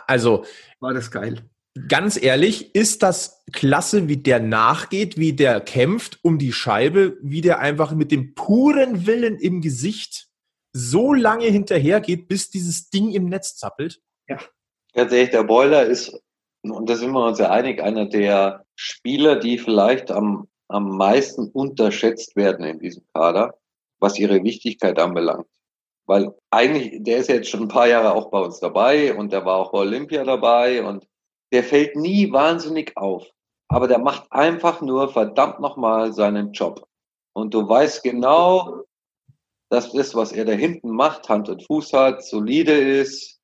Also. 0.08 0.46
War 0.80 0.94
das 0.94 1.12
geil. 1.12 1.44
Ganz 1.88 2.22
ehrlich, 2.22 2.74
ist 2.74 3.04
das 3.04 3.44
klasse, 3.54 4.08
wie 4.08 4.18
der 4.18 4.40
nachgeht, 4.40 5.18
wie 5.18 5.34
der 5.34 5.62
kämpft 5.62 6.20
um 6.24 6.40
die 6.40 6.52
Scheibe, 6.52 7.18
wie 7.22 7.42
der 7.42 7.60
einfach 7.60 7.92
mit 7.94 8.12
dem 8.12 8.34
puren 8.34 9.06
Willen 9.06 9.38
im 9.38 9.62
Gesicht 9.62 10.29
so 10.74 11.14
lange 11.14 11.46
hinterhergeht, 11.46 12.28
bis 12.28 12.50
dieses 12.50 12.90
Ding 12.90 13.12
im 13.12 13.26
Netz 13.26 13.56
zappelt? 13.58 14.02
Ja. 14.28 14.38
Ganz 14.94 15.12
ehrlich, 15.12 15.30
der 15.30 15.44
Boiler 15.44 15.86
ist, 15.86 16.20
und 16.64 16.90
da 16.90 16.96
sind 16.96 17.12
wir 17.12 17.26
uns 17.26 17.40
ja 17.40 17.52
einig, 17.52 17.82
einer 17.82 18.06
der 18.06 18.66
Spieler, 18.76 19.36
die 19.38 19.58
vielleicht 19.58 20.12
am, 20.12 20.48
am 20.68 20.98
meisten 20.98 21.50
unterschätzt 21.50 22.36
werden 22.36 22.66
in 22.66 22.80
diesem 22.80 23.04
Kader, 23.14 23.56
was 24.00 24.20
ihre 24.20 24.44
Wichtigkeit 24.44 25.00
anbelangt. 25.00 25.48
Weil 26.06 26.34
eigentlich, 26.50 27.04
der 27.04 27.18
ist 27.18 27.30
jetzt 27.30 27.50
schon 27.50 27.62
ein 27.62 27.68
paar 27.68 27.88
Jahre 27.88 28.14
auch 28.14 28.32
bei 28.32 28.40
uns 28.40 28.60
dabei 28.60 29.16
und 29.16 29.32
der 29.32 29.46
war 29.46 29.58
auch 29.58 29.72
bei 29.72 29.80
Olympia 29.80 30.24
dabei 30.24 30.84
und 30.84 31.08
der 31.52 31.64
fällt 31.64 31.96
nie 31.96 32.32
wahnsinnig 32.32 32.96
auf. 32.96 33.28
Aber 33.68 33.88
der 33.88 34.00
macht 34.00 34.32
einfach 34.32 34.82
nur 34.82 35.12
verdammt 35.12 35.60
nochmal 35.60 36.14
seinen 36.14 36.52
Job. 36.52 36.88
Und 37.34 37.54
du 37.54 37.68
weißt 37.68 38.04
genau, 38.04 38.84
das, 39.70 39.94
was 39.94 40.32
er 40.32 40.46
da 40.46 40.54
hinten 40.54 40.92
macht, 40.92 41.30
Hand 41.30 41.50
und 41.50 41.66
Fuß 41.66 41.94
hat, 41.94 42.26
solide 42.26 42.74
ist. 42.74 43.40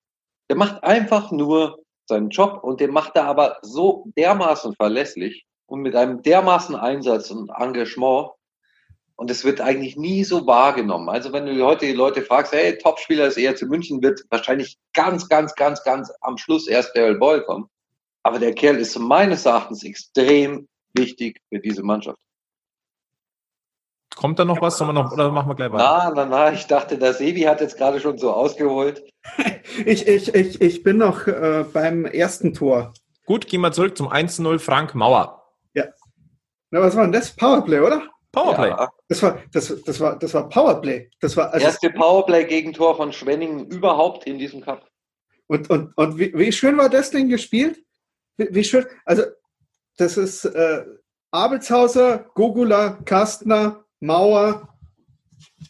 Der 0.49 0.57
macht 0.57 0.83
einfach 0.83 1.31
nur 1.31 1.79
seinen 2.07 2.29
Job 2.29 2.63
und 2.63 2.79
den 2.79 2.91
macht 2.91 3.15
er 3.15 3.25
aber 3.25 3.57
so 3.61 4.05
dermaßen 4.17 4.75
verlässlich 4.75 5.45
und 5.65 5.81
mit 5.81 5.95
einem 5.95 6.21
dermaßen 6.21 6.75
Einsatz 6.75 7.31
und 7.31 7.49
Engagement, 7.49 8.29
und 9.17 9.31
es 9.31 9.45
wird 9.45 9.61
eigentlich 9.61 9.95
nie 9.95 10.23
so 10.23 10.45
wahrgenommen. 10.45 11.09
Also 11.09 11.31
wenn 11.31 11.45
du 11.45 11.65
heute 11.65 11.85
die 11.85 11.93
Leute 11.93 12.21
fragst, 12.21 12.51
hey, 12.51 12.77
Topspieler 12.77 13.27
ist 13.27 13.37
eher 13.37 13.55
zu 13.55 13.65
München, 13.65 14.03
wird 14.03 14.21
wahrscheinlich 14.29 14.77
ganz, 14.93 15.29
ganz, 15.29 15.55
ganz, 15.55 15.83
ganz 15.83 16.11
am 16.21 16.37
Schluss 16.37 16.67
erst 16.67 16.95
Daryl 16.95 17.17
Boyle 17.17 17.43
kommen. 17.43 17.69
Aber 18.23 18.39
der 18.39 18.53
Kerl 18.53 18.77
ist 18.77 18.97
meines 18.99 19.45
Erachtens 19.45 19.83
extrem 19.83 20.67
wichtig 20.93 21.39
für 21.49 21.59
diese 21.59 21.83
Mannschaft. 21.83 22.19
Kommt 24.15 24.39
da 24.39 24.45
noch 24.45 24.61
was? 24.61 24.77
Sollen 24.77 24.89
wir 24.89 25.03
noch, 25.03 25.11
oder 25.11 25.31
machen 25.31 25.49
wir 25.49 25.55
gleich 25.55 25.71
weiter? 25.71 25.83
Na, 25.83 26.11
na, 26.13 26.25
na, 26.25 26.53
ich 26.53 26.67
dachte, 26.67 26.97
der 26.97 27.13
Sebi 27.13 27.41
hat 27.41 27.61
jetzt 27.61 27.77
gerade 27.77 27.99
schon 27.99 28.17
so 28.17 28.31
ausgeholt. 28.31 29.03
ich, 29.85 30.07
ich, 30.07 30.33
ich, 30.33 30.61
ich 30.61 30.83
bin 30.83 30.97
noch 30.97 31.27
äh, 31.27 31.65
beim 31.71 32.05
ersten 32.05 32.53
Tor. 32.53 32.93
Gut, 33.25 33.47
gehen 33.47 33.61
wir 33.61 33.71
zurück 33.71 33.97
zum 33.97 34.07
1-0 34.07 34.59
Frank 34.59 34.95
Mauer. 34.95 35.43
Ja. 35.73 35.85
Na, 36.71 36.81
was 36.81 36.95
war 36.95 37.03
denn 37.03 37.11
das? 37.11 37.35
Powerplay, 37.35 37.79
oder? 37.79 38.03
Powerplay. 38.31 38.69
Ja. 38.69 38.89
Das 39.07 39.23
war, 39.23 39.39
das, 39.51 39.73
das 39.83 39.99
war, 39.99 40.19
das 40.19 40.33
war 40.33 40.49
Powerplay. 40.49 41.09
Das 41.19 41.35
war 41.35 41.51
also 41.51 41.65
erste 41.65 41.89
Powerplay-Gegentor 41.89 42.95
von 42.95 43.11
Schwenningen 43.13 43.65
überhaupt 43.67 44.25
in 44.25 44.37
diesem 44.37 44.61
Cup. 44.61 44.87
Und, 45.47 45.69
und, 45.69 45.97
und 45.97 46.17
wie, 46.17 46.33
wie 46.37 46.51
schön 46.51 46.77
war 46.77 46.89
das 46.89 47.11
Ding 47.11 47.29
gespielt? 47.29 47.79
Wie, 48.37 48.47
wie 48.51 48.63
schön, 48.63 48.85
also 49.05 49.23
das 49.97 50.17
ist 50.17 50.45
äh, 50.45 50.85
Abelshauser, 51.31 52.29
Gogula, 52.33 52.99
Kastner, 53.05 53.84
Mauer. 53.99 54.69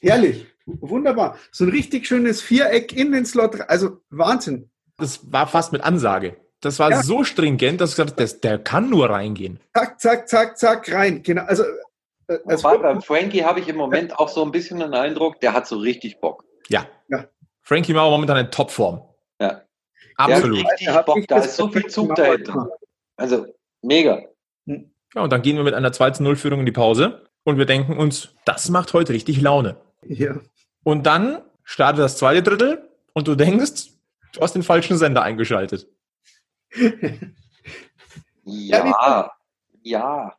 Herrlich, 0.02 0.46
wunderbar. 0.66 1.38
So 1.52 1.66
ein 1.66 1.72
richtig 1.72 2.08
schönes 2.08 2.42
Viereck 2.42 2.94
in 2.94 3.12
den 3.12 3.26
Slot, 3.26 3.62
also 3.62 4.02
Wahnsinn. 4.10 4.70
Das 4.98 5.32
war 5.32 5.48
fast 5.48 5.72
mit 5.72 5.82
Ansage. 5.82 6.38
Das 6.62 6.80
war 6.80 6.90
ja. 6.90 7.04
so 7.04 7.24
stringent, 7.24 7.82
dass 7.82 7.92
ich 7.92 7.96
gesagt 7.98 8.20
habe, 8.20 8.40
der 8.40 8.60
kann 8.60 8.90
nur 8.90 9.10
reingehen. 9.10 9.60
Zack, 9.74 10.00
zack, 10.00 10.30
zack, 10.30 10.58
zack, 10.58 10.92
rein. 10.92 11.22
Genau, 11.22 11.44
also 11.44 11.64
äh, 12.28 12.40
Wobei, 12.44 12.78
beim 12.78 13.02
Frankie 13.02 13.44
habe 13.44 13.60
ich 13.60 13.68
im 13.68 13.76
Moment 13.76 14.18
auch 14.18 14.30
so 14.30 14.44
ein 14.44 14.52
bisschen 14.52 14.80
den 14.80 14.94
Eindruck, 14.94 15.40
der 15.42 15.54
hat 15.54 15.68
so 15.68 15.78
richtig 15.78 16.20
Bock. 16.20 16.44
Ja. 16.70 16.88
ja. 17.10 17.26
Frankie 17.62 17.94
Mauer 17.94 18.12
momentan 18.12 18.38
in 18.38 18.52
Topform. 18.52 19.02
Ja. 19.40 19.62
Absolut. 20.18 20.58
Der 20.58 20.66
hat 20.66 20.72
richtig 20.72 21.06
Bock, 21.06 21.28
da 21.28 21.38
ist 21.38 21.56
so 21.56 21.68
viel 21.68 21.86
Zug 21.88 22.16
dahinter. 22.16 22.70
Also, 23.18 23.46
mega. 23.82 24.24
Hm. 24.66 24.92
Ja, 25.14 25.22
und 25.22 25.32
dann 25.32 25.42
gehen 25.42 25.58
wir 25.58 25.64
mit 25.64 25.74
einer 25.74 25.92
2-0-Führung 25.92 26.62
in 26.62 26.66
die 26.66 26.72
Pause 26.72 27.28
und 27.46 27.58
wir 27.58 27.66
denken 27.66 27.98
uns, 27.98 28.34
das 28.44 28.70
macht 28.70 28.92
heute 28.94 29.14
richtig 29.14 29.40
Laune. 29.40 29.78
Ja. 30.04 30.42
Und 30.84 31.06
dann 31.06 31.42
startet 31.64 32.04
das 32.04 32.18
zweite 32.18 32.44
Drittel 32.44 32.90
und 33.14 33.28
du 33.28 33.36
denkst, 33.36 33.92
du 34.34 34.42
hast 34.42 34.54
den 34.54 34.64
falschen 34.64 34.98
Sender 34.98 35.22
eingeschaltet. 35.22 35.88
ja, 38.44 39.32
ja. 39.84 40.36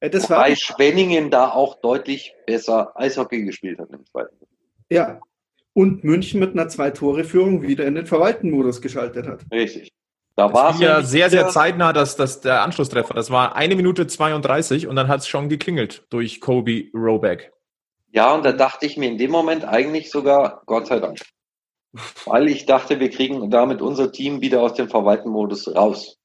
Das 0.00 0.24
Wobei 0.24 0.50
war 0.50 0.56
Schwenningen 0.56 1.30
da 1.30 1.50
auch 1.50 1.80
deutlich 1.80 2.34
besser 2.44 2.92
Eishockey 2.96 3.44
gespielt 3.44 3.78
hat 3.78 3.90
im 3.90 4.04
zweiten. 4.04 4.36
Ja. 4.90 5.20
Und 5.74 6.02
München 6.04 6.40
mit 6.40 6.50
einer 6.50 6.68
Zwei-Tore-Führung 6.68 7.62
wieder 7.62 7.86
in 7.86 7.94
den 7.94 8.06
Verwaltenmodus 8.06 8.82
geschaltet 8.82 9.26
hat. 9.26 9.46
Richtig. 9.50 9.92
Da 10.34 10.52
war 10.52 10.74
es 10.74 10.80
ja 10.80 11.02
sehr, 11.02 11.28
sehr 11.28 11.48
zeitnah, 11.48 11.92
dass, 11.92 12.16
dass 12.16 12.40
der 12.40 12.62
Anschlusstreffer. 12.62 13.12
Das 13.14 13.30
war 13.30 13.54
eine 13.54 13.76
Minute 13.76 14.06
32 14.06 14.86
und 14.86 14.96
dann 14.96 15.08
hat 15.08 15.20
es 15.20 15.28
schon 15.28 15.48
geklingelt 15.48 16.04
durch 16.10 16.40
Kobe 16.40 16.84
Roback. 16.94 17.52
Ja, 18.12 18.34
und 18.34 18.44
da 18.44 18.52
dachte 18.52 18.86
ich 18.86 18.96
mir 18.96 19.10
in 19.10 19.18
dem 19.18 19.30
Moment 19.30 19.64
eigentlich 19.64 20.10
sogar, 20.10 20.62
Gott 20.66 20.86
sei 20.86 21.00
Dank. 21.00 21.20
Weil 22.24 22.48
ich 22.48 22.64
dachte, 22.64 23.00
wir 23.00 23.10
kriegen 23.10 23.50
damit 23.50 23.82
unser 23.82 24.10
Team 24.12 24.40
wieder 24.40 24.62
aus 24.62 24.74
dem 24.74 24.88
Verwaltenmodus 24.88 25.74
raus. 25.74 26.18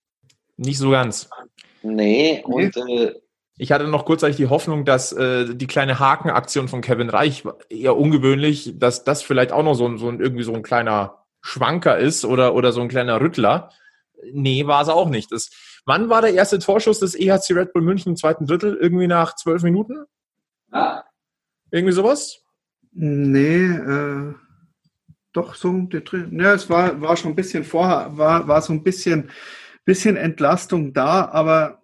Nicht 0.55 0.77
so 0.77 0.91
ganz. 0.91 1.29
Nee, 1.83 2.41
und 2.45 2.75
äh, 2.77 3.13
ich 3.57 3.71
hatte 3.71 3.87
noch 3.87 4.05
kurzzeitig 4.05 4.37
die 4.37 4.47
Hoffnung, 4.47 4.85
dass 4.85 5.11
äh, 5.11 5.55
die 5.55 5.67
kleine 5.67 5.99
Hakenaktion 5.99 6.67
von 6.67 6.81
Kevin 6.81 7.09
Reich 7.09 7.43
eher 7.69 7.97
ungewöhnlich, 7.97 8.73
dass 8.77 9.03
das 9.03 9.23
vielleicht 9.23 9.51
auch 9.51 9.63
noch 9.63 9.73
so, 9.73 9.87
ein, 9.87 9.97
so 9.97 10.09
ein, 10.09 10.19
irgendwie 10.19 10.43
so 10.43 10.53
ein 10.53 10.63
kleiner 10.63 11.25
Schwanker 11.41 11.97
ist 11.97 12.23
oder, 12.23 12.53
oder 12.55 12.71
so 12.71 12.81
ein 12.81 12.87
kleiner 12.87 13.19
Rüttler. 13.19 13.71
Nee, 14.31 14.65
war 14.67 14.81
es 14.81 14.89
auch 14.89 15.09
nicht. 15.09 15.31
Das, 15.31 15.49
wann 15.85 16.09
war 16.09 16.21
der 16.21 16.33
erste 16.33 16.59
Torschuss 16.59 16.99
des 16.99 17.15
EHC 17.15 17.51
Red 17.51 17.73
Bull 17.73 17.81
München 17.81 18.11
im 18.11 18.15
zweiten 18.15 18.45
Drittel? 18.45 18.75
Irgendwie 18.75 19.07
nach 19.07 19.35
zwölf 19.35 19.63
Minuten? 19.63 20.05
Ja. 20.73 21.03
Irgendwie 21.71 21.93
sowas? 21.93 22.39
Nee, 22.91 23.65
äh, 23.65 24.33
doch 25.33 25.55
so. 25.55 25.87
Ja, 26.31 26.53
es 26.53 26.69
war, 26.69 26.99
war 27.01 27.15
schon 27.15 27.31
ein 27.31 27.35
bisschen 27.35 27.63
vorher, 27.63 28.17
war, 28.17 28.47
war 28.47 28.61
so 28.61 28.73
ein 28.73 28.83
bisschen, 28.83 29.29
bisschen 29.85 30.17
Entlastung 30.17 30.93
da, 30.93 31.25
aber 31.25 31.83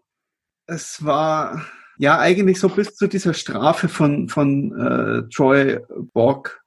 es 0.65 1.03
war 1.05 1.63
ja 1.97 2.19
eigentlich 2.19 2.59
so 2.59 2.69
bis 2.69 2.95
zu 2.95 3.07
dieser 3.07 3.33
Strafe 3.33 3.87
von, 3.87 4.27
von 4.27 4.71
äh, 4.79 5.29
Troy 5.29 5.79
Borg. 6.13 6.63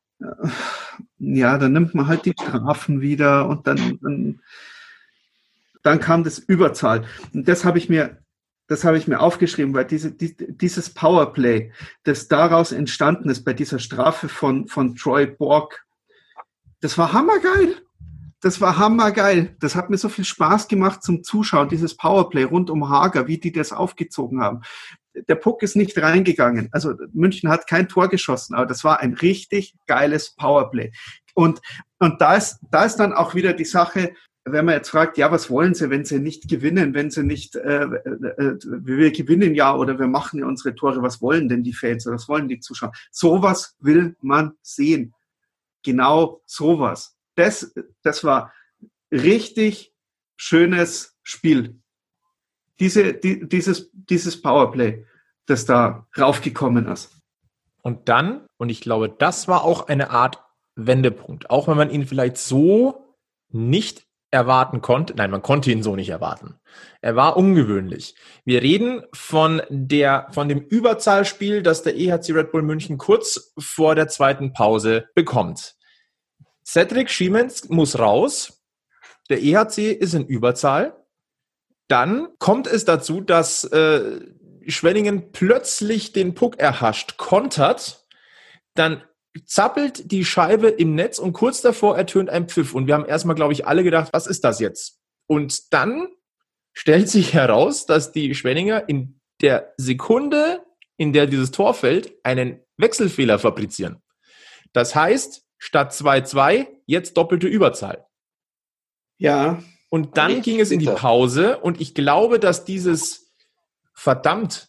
Ja, 1.19 1.59
dann 1.59 1.73
nimmt 1.73 1.95
man 1.95 2.07
halt 2.07 2.25
die 2.25 2.35
Strafen 2.41 3.01
wieder 3.01 3.49
und 3.49 3.67
dann, 3.67 3.99
dann, 4.01 4.41
dann 5.87 6.01
kam 6.01 6.25
das 6.25 6.39
Überzahl. 6.39 7.05
Und 7.33 7.49
das 7.49 7.65
habe 7.65 7.79
ich 7.79 7.89
mir, 7.89 8.19
das 8.67 8.85
habe 8.85 8.99
ich 8.99 9.07
mir 9.07 9.21
aufgeschrieben, 9.21 9.73
weil 9.75 9.85
diese, 9.85 10.13
die, 10.13 10.37
dieses 10.37 10.93
Powerplay, 10.93 11.73
das 12.03 12.29
daraus 12.29 12.73
entstanden 12.73 13.29
ist 13.29 13.45
bei 13.45 13.53
dieser 13.53 13.79
Strafe 13.79 14.29
von, 14.29 14.67
von 14.67 14.97
Troy 14.97 15.27
Borg, 15.27 15.87
das 16.81 16.99
war 16.99 17.13
hammergeil 17.13 17.77
das 18.47 18.61
war 18.61 18.79
hammergeil. 18.79 19.57
Das 19.61 19.75
hat 19.75 19.91
mir 19.91 19.99
so 19.99 20.09
viel 20.09 20.25
Spaß 20.25 20.69
gemacht 20.69 21.03
zum 21.03 21.25
Zuschauen, 21.25 21.69
dieses 21.69 21.97
Powerplay 21.97 22.45
rund 22.45 22.71
um 22.71 22.89
Hager, 22.89 23.27
wie 23.27 23.39
die 23.39 23.53
das 23.53 23.73
aufgezogen 23.73 24.41
haben. 24.41 24.61
Der 25.29 25.35
Puck 25.35 25.63
ist 25.63 25.77
nicht 25.77 26.01
reingegangen. 26.01 26.69
Also 26.73 26.95
München 27.13 27.49
hat 27.49 27.67
kein 27.67 27.89
Tor 27.89 28.09
geschossen, 28.09 28.55
aber 28.55 28.67
das 28.67 28.85
war 28.85 29.01
ein 29.01 29.15
richtig 29.15 29.75
geiles 29.87 30.35
Powerplay. 30.37 30.93
Und, 31.35 31.61
und 31.99 32.21
da 32.21 32.35
ist, 32.35 32.59
da 32.71 32.85
ist 32.85 32.97
dann 32.97 33.13
auch 33.13 33.35
wieder 33.35 33.53
die 33.53 33.65
Sache, 33.65 34.13
wenn 34.47 34.65
man 34.65 34.77
jetzt 34.77 34.91
fragt, 34.91 35.19
ja, 35.19 35.31
was 35.31 35.51
wollen 35.51 35.75
sie, 35.75 35.91
wenn 35.91 36.05
sie 36.05 36.21
nicht 36.21 36.49
gewinnen, 36.49 36.95
wenn 36.95 37.11
sie 37.11 37.25
nicht, 37.25 37.57
äh, 37.57 37.85
äh, 37.85 38.09
äh 38.39 38.59
wir 38.63 39.11
gewinnen 39.11 39.55
ja 39.55 39.75
oder 39.75 39.99
wir 39.99 40.07
machen 40.07 40.41
ja 40.41 40.47
unsere 40.47 40.75
Tore, 40.75 41.03
was 41.03 41.21
wollen 41.21 41.49
denn 41.49 41.65
die 41.65 41.73
Fans 41.73 42.07
oder 42.07 42.15
was 42.15 42.29
wollen 42.29 42.49
die 42.49 42.61
Zuschauer? 42.61 42.93
Sowas 43.11 43.77
will 43.81 44.17
man 44.21 44.53
sehen. 44.63 45.13
Genau 45.83 46.41
sowas 46.47 47.17
das, 47.37 47.73
das 48.03 48.25
war 48.25 48.53
richtig 49.13 49.95
schönes 50.37 51.17
Spiel. 51.23 51.81
Diese, 52.81 53.15
die, 53.15 53.49
dieses, 53.49 53.91
dieses 53.93 54.43
Powerplay, 54.43 55.07
das 55.47 55.65
da 55.65 56.07
raufgekommen 56.19 56.87
ist. 56.89 57.17
Und 57.83 58.09
dann, 58.09 58.47
und 58.57 58.69
ich 58.69 58.81
glaube, 58.81 59.09
das 59.09 59.47
war 59.47 59.63
auch 59.63 59.87
eine 59.89 60.11
Art 60.11 60.43
Wendepunkt, 60.75 61.49
auch 61.49 61.69
wenn 61.69 61.77
man 61.77 61.91
ihn 61.91 62.07
vielleicht 62.07 62.37
so 62.37 63.17
nicht 63.49 64.06
erwarten 64.31 64.81
konnte. 64.81 65.15
Nein, 65.17 65.31
man 65.31 65.43
konnte 65.43 65.71
ihn 65.71 65.83
so 65.83 65.97
nicht 65.97 66.09
erwarten. 66.09 66.59
Er 67.01 67.17
war 67.17 67.37
ungewöhnlich. 67.37 68.15
Wir 68.45 68.63
reden 68.63 69.03
von 69.13 69.63
der, 69.69 70.29
von 70.33 70.49
dem 70.49 70.61
Überzahlspiel, 70.61 71.63
das 71.63 71.83
der 71.83 71.97
EHC 71.97 72.33
Red 72.33 72.53
Bull 72.53 72.63
München 72.63 72.99
kurz 72.99 73.53
vor 73.59 73.95
der 73.95 74.09
zweiten 74.09 74.53
Pause 74.53 75.09
bekommt. 75.15 75.77
Cedric 76.65 77.11
Schiemens 77.11 77.69
muss 77.69 77.99
raus. 77.99 78.65
Der 79.31 79.43
EHC 79.43 79.93
ist 79.93 80.15
in 80.15 80.27
Überzahl. 80.27 80.97
Dann 81.89 82.29
kommt 82.39 82.67
es 82.67 82.85
dazu, 82.85 83.21
dass 83.21 83.65
äh, 83.65 84.21
Schwenningen 84.67 85.31
plötzlich 85.31 86.13
den 86.13 86.35
Puck 86.35 86.59
erhascht, 86.59 87.17
kontert. 87.17 88.07
Dann 88.75 89.05
zappelt 89.45 90.11
die 90.11 90.25
Scheibe 90.25 90.69
im 90.69 90.95
Netz 90.95 91.19
und 91.19 91.33
kurz 91.33 91.61
davor 91.61 91.97
ertönt 91.97 92.31
ein 92.31 92.49
Pfiff. 92.49 92.75
Und 92.75 92.87
wir 92.87 92.95
haben 92.95 93.05
erstmal, 93.05 93.37
glaube 93.37 93.53
ich, 93.53 93.67
alle 93.67 93.85
gedacht, 93.85 94.13
was 94.13 94.27
ist 94.27 94.45
das 94.45 94.61
jetzt? 94.61 95.01
Und 95.27 95.73
dann 95.73 96.09
stellt 96.73 97.09
sich 97.09 97.33
heraus, 97.33 97.87
dass 97.87 98.13
die 98.13 98.35
Schwenninger 98.35 98.89
in 98.89 99.21
der 99.41 99.73
Sekunde, 99.77 100.63
in 100.97 101.13
der 101.13 101.27
dieses 101.27 101.51
Tor 101.51 101.75
fällt, 101.75 102.13
einen 102.23 102.61
Wechselfehler 102.77 103.39
fabrizieren. 103.39 104.03
Das 104.73 104.95
heißt, 104.95 105.45
statt 105.59 105.93
2-2 105.93 106.67
jetzt 106.87 107.17
doppelte 107.17 107.47
Überzahl. 107.47 108.07
Ja. 109.19 109.63
Und 109.89 110.17
dann 110.19 110.43
ging 110.43 110.61
es 110.61 110.71
in 110.71 110.81
die 110.81 110.87
Pause 110.87 111.59
und 111.59 111.81
ich 111.81 111.95
glaube, 111.95 112.39
dass 112.39 112.65
dieses 112.65 113.33
verdammt 113.95 114.69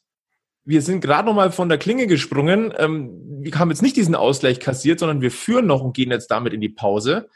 wir 0.68 0.82
sind 0.82 1.00
gerade 1.00 1.26
noch 1.26 1.34
mal 1.34 1.52
von 1.54 1.70
der 1.70 1.78
Klinge 1.78 2.08
gesprungen. 2.08 2.74
Ähm, 2.78 3.42
wir 3.42 3.58
haben 3.58 3.70
jetzt 3.70 3.82
nicht 3.82 3.96
diesen 3.96 4.16
Ausgleich 4.16 4.60
kassiert, 4.60 5.00
sondern 5.00 5.22
wir 5.22 5.32
führen 5.32 5.66
noch 5.66 5.82
und 5.82 5.96
gehen 5.96 6.12
jetzt 6.12 6.28
damit 6.28 6.52
in 6.52 6.60
die 6.60 6.68
Pause. 6.68 7.30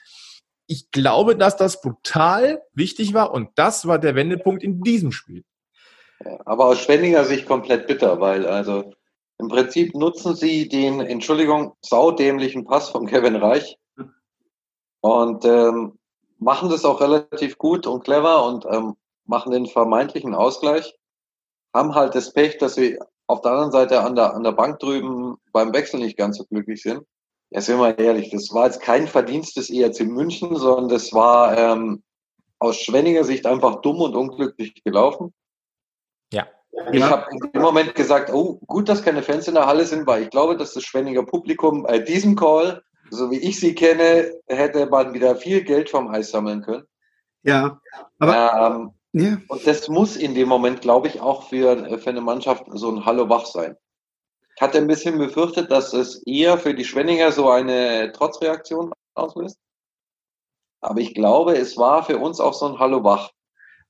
Ich 0.67 0.91
glaube, 0.91 1.37
dass 1.37 1.55
das 1.55 1.81
brutal 1.81 2.61
wichtig 2.73 3.13
war 3.13 3.31
und 3.31 3.49
das 3.55 3.87
war 3.87 3.99
der 3.99 4.15
Wendepunkt 4.15 4.63
in 4.63 4.81
diesem 4.81 5.13
Spiel. 5.13 5.45
Aber 6.45 6.65
aus 6.65 6.81
Schwenninger 6.81 7.23
Sicht 7.23 7.47
komplett 7.47 7.87
bitter, 7.87 8.19
weil 8.19 8.45
also 8.45 8.93
im 9.37 9.47
Prinzip 9.47 9.95
nutzen 9.95 10.35
sie 10.35 10.67
den, 10.67 10.99
Entschuldigung, 10.99 11.73
saudämlichen 11.81 12.65
Pass 12.65 12.89
von 12.89 13.07
Kevin 13.07 13.37
Reich 13.37 13.77
und 14.99 15.45
ähm, 15.45 15.97
machen 16.37 16.69
das 16.69 16.83
auch 16.83 16.99
relativ 16.99 17.57
gut 17.57 17.87
und 17.87 18.03
clever 18.03 18.45
und 18.45 18.65
ähm, 18.65 18.95
machen 19.25 19.53
den 19.53 19.67
vermeintlichen 19.67 20.35
Ausgleich 20.35 20.93
haben 21.73 21.95
halt 21.95 22.15
das 22.15 22.33
Pech, 22.33 22.57
dass 22.57 22.75
sie 22.75 22.99
auf 23.31 23.41
der 23.41 23.51
anderen 23.51 23.71
Seite 23.71 24.01
an 24.01 24.15
der, 24.15 24.33
an 24.35 24.43
der 24.43 24.51
Bank 24.51 24.79
drüben 24.79 25.37
beim 25.53 25.73
Wechsel 25.73 25.99
nicht 25.99 26.17
ganz 26.17 26.37
so 26.37 26.45
glücklich 26.45 26.81
sind. 26.81 27.05
Ja, 27.49 27.61
sind 27.61 27.79
wir 27.79 27.97
ehrlich, 27.97 28.29
das 28.29 28.53
war 28.53 28.65
jetzt 28.65 28.81
kein 28.81 29.07
Verdienst 29.07 29.57
des 29.57 29.69
ERC 29.69 30.01
München, 30.01 30.55
sondern 30.55 30.89
das 30.89 31.13
war 31.13 31.57
ähm, 31.57 32.03
aus 32.59 32.77
Schwenninger 32.77 33.23
Sicht 33.23 33.45
einfach 33.45 33.81
dumm 33.81 34.01
und 34.01 34.15
unglücklich 34.15 34.83
gelaufen. 34.83 35.33
Ja. 36.31 36.47
Ich 36.91 37.03
habe 37.03 37.25
im 37.53 37.61
Moment 37.61 37.95
gesagt, 37.95 38.31
oh, 38.33 38.59
gut, 38.67 38.87
dass 38.87 39.03
keine 39.03 39.23
Fans 39.23 39.47
in 39.47 39.55
der 39.55 39.65
Halle 39.65 39.85
sind, 39.85 40.07
weil 40.07 40.23
ich 40.23 40.29
glaube, 40.29 40.57
dass 40.57 40.73
das 40.73 40.83
Schwenninger 40.83 41.23
Publikum 41.23 41.83
bei 41.83 41.99
diesem 41.99 42.35
Call, 42.35 42.81
so 43.09 43.31
wie 43.31 43.39
ich 43.39 43.59
sie 43.59 43.75
kenne, 43.75 44.33
hätte 44.47 44.85
man 44.85 45.13
wieder 45.13 45.35
viel 45.35 45.63
Geld 45.63 45.89
vom 45.89 46.09
Eis 46.09 46.31
sammeln 46.31 46.61
können. 46.61 46.85
Ja, 47.43 47.81
aber 48.19 48.75
ähm, 48.75 48.93
ja. 49.13 49.37
Und 49.47 49.67
das 49.67 49.87
muss 49.87 50.15
in 50.15 50.35
dem 50.35 50.47
Moment, 50.47 50.81
glaube 50.81 51.07
ich, 51.07 51.19
auch 51.19 51.49
für, 51.49 51.99
für 51.99 52.09
eine 52.09 52.21
Mannschaft 52.21 52.65
so 52.73 52.89
ein 52.89 53.05
Hallo 53.05 53.29
wach 53.29 53.45
sein. 53.45 53.75
Ich 54.55 54.61
hatte 54.61 54.77
ein 54.77 54.87
bisschen 54.87 55.17
befürchtet, 55.17 55.71
dass 55.71 55.93
es 55.93 56.21
eher 56.25 56.57
für 56.57 56.73
die 56.73 56.85
Schwenninger 56.85 57.31
so 57.31 57.49
eine 57.49 58.11
Trotzreaktion 58.11 58.93
auslöst. 59.15 59.57
Aber 60.81 60.99
ich 60.99 61.13
glaube, 61.13 61.57
es 61.57 61.77
war 61.77 62.03
für 62.03 62.17
uns 62.17 62.39
auch 62.39 62.53
so 62.53 62.67
ein 62.67 62.79
Hallo 62.79 63.03
wach. 63.03 63.31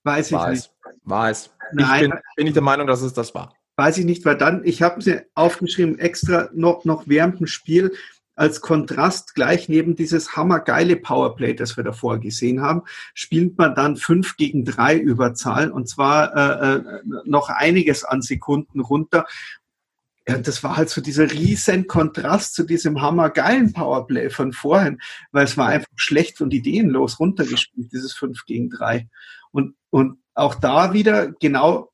Weiß 0.04 0.28
ich 0.28 0.34
war 0.34 0.50
nicht. 0.50 0.60
Es. 0.60 0.72
War 1.04 1.30
es. 1.30 1.50
Nein. 1.74 2.06
Ich 2.06 2.10
bin, 2.10 2.20
bin 2.36 2.48
ich 2.48 2.54
der 2.54 2.62
Meinung, 2.62 2.88
dass 2.88 3.02
es 3.02 3.14
das 3.14 3.34
war. 3.34 3.54
Weiß 3.78 3.98
ich 3.98 4.06
nicht, 4.06 4.26
weil 4.26 4.38
dann, 4.38 4.64
ich 4.66 4.82
habe 4.82 5.02
sie 5.02 5.22
aufgeschrieben, 5.34 5.98
extra 5.98 6.50
noch, 6.54 6.86
noch 6.86 7.04
während 7.08 7.40
dem 7.40 7.48
Spiel, 7.48 7.94
als 8.42 8.60
Kontrast 8.60 9.36
gleich 9.36 9.70
neben 9.70 9.96
dieses 9.96 10.36
hammergeile 10.36 10.96
Powerplay, 10.96 11.54
das 11.54 11.78
wir 11.78 11.84
davor 11.84 12.18
gesehen 12.18 12.60
haben, 12.60 12.82
spielt 13.14 13.56
man 13.60 13.76
dann 13.76 13.98
fünf 13.98 14.36
gegen 14.36 14.66
drei 14.66 14.98
Überzahl 14.98 15.70
und 15.70 15.88
zwar 15.88 16.36
äh, 16.36 16.76
äh, 16.78 17.02
noch 17.26 17.50
einiges 17.50 18.04
an 18.04 18.24
Sekunden 18.24 18.80
runter. 18.80 19.28
Ja, 20.28 20.40
das 20.40 20.64
war 20.64 20.76
halt 20.76 20.90
so 20.90 21.02
dieser 21.02 21.30
riesen 21.32 21.86
Kontrast 21.86 22.56
zu 22.56 22.64
diesem 22.64 23.00
hammergeilen 23.00 23.74
Powerplay 23.74 24.32
von 24.32 24.54
vorhin, 24.54 25.00
weil 25.32 25.44
es 25.44 25.56
war 25.56 25.68
einfach 25.68 25.92
schlecht 25.96 26.42
und 26.42 26.52
ideenlos 26.52 27.20
runtergespielt, 27.20 27.92
dieses 27.92 28.14
fünf 28.14 28.46
gegen 28.48 28.72
drei. 28.72 29.08
Und, 29.52 29.76
und 29.92 30.18
auch 30.34 30.56
da 30.56 30.94
wieder 30.94 31.32
genau 31.32 31.92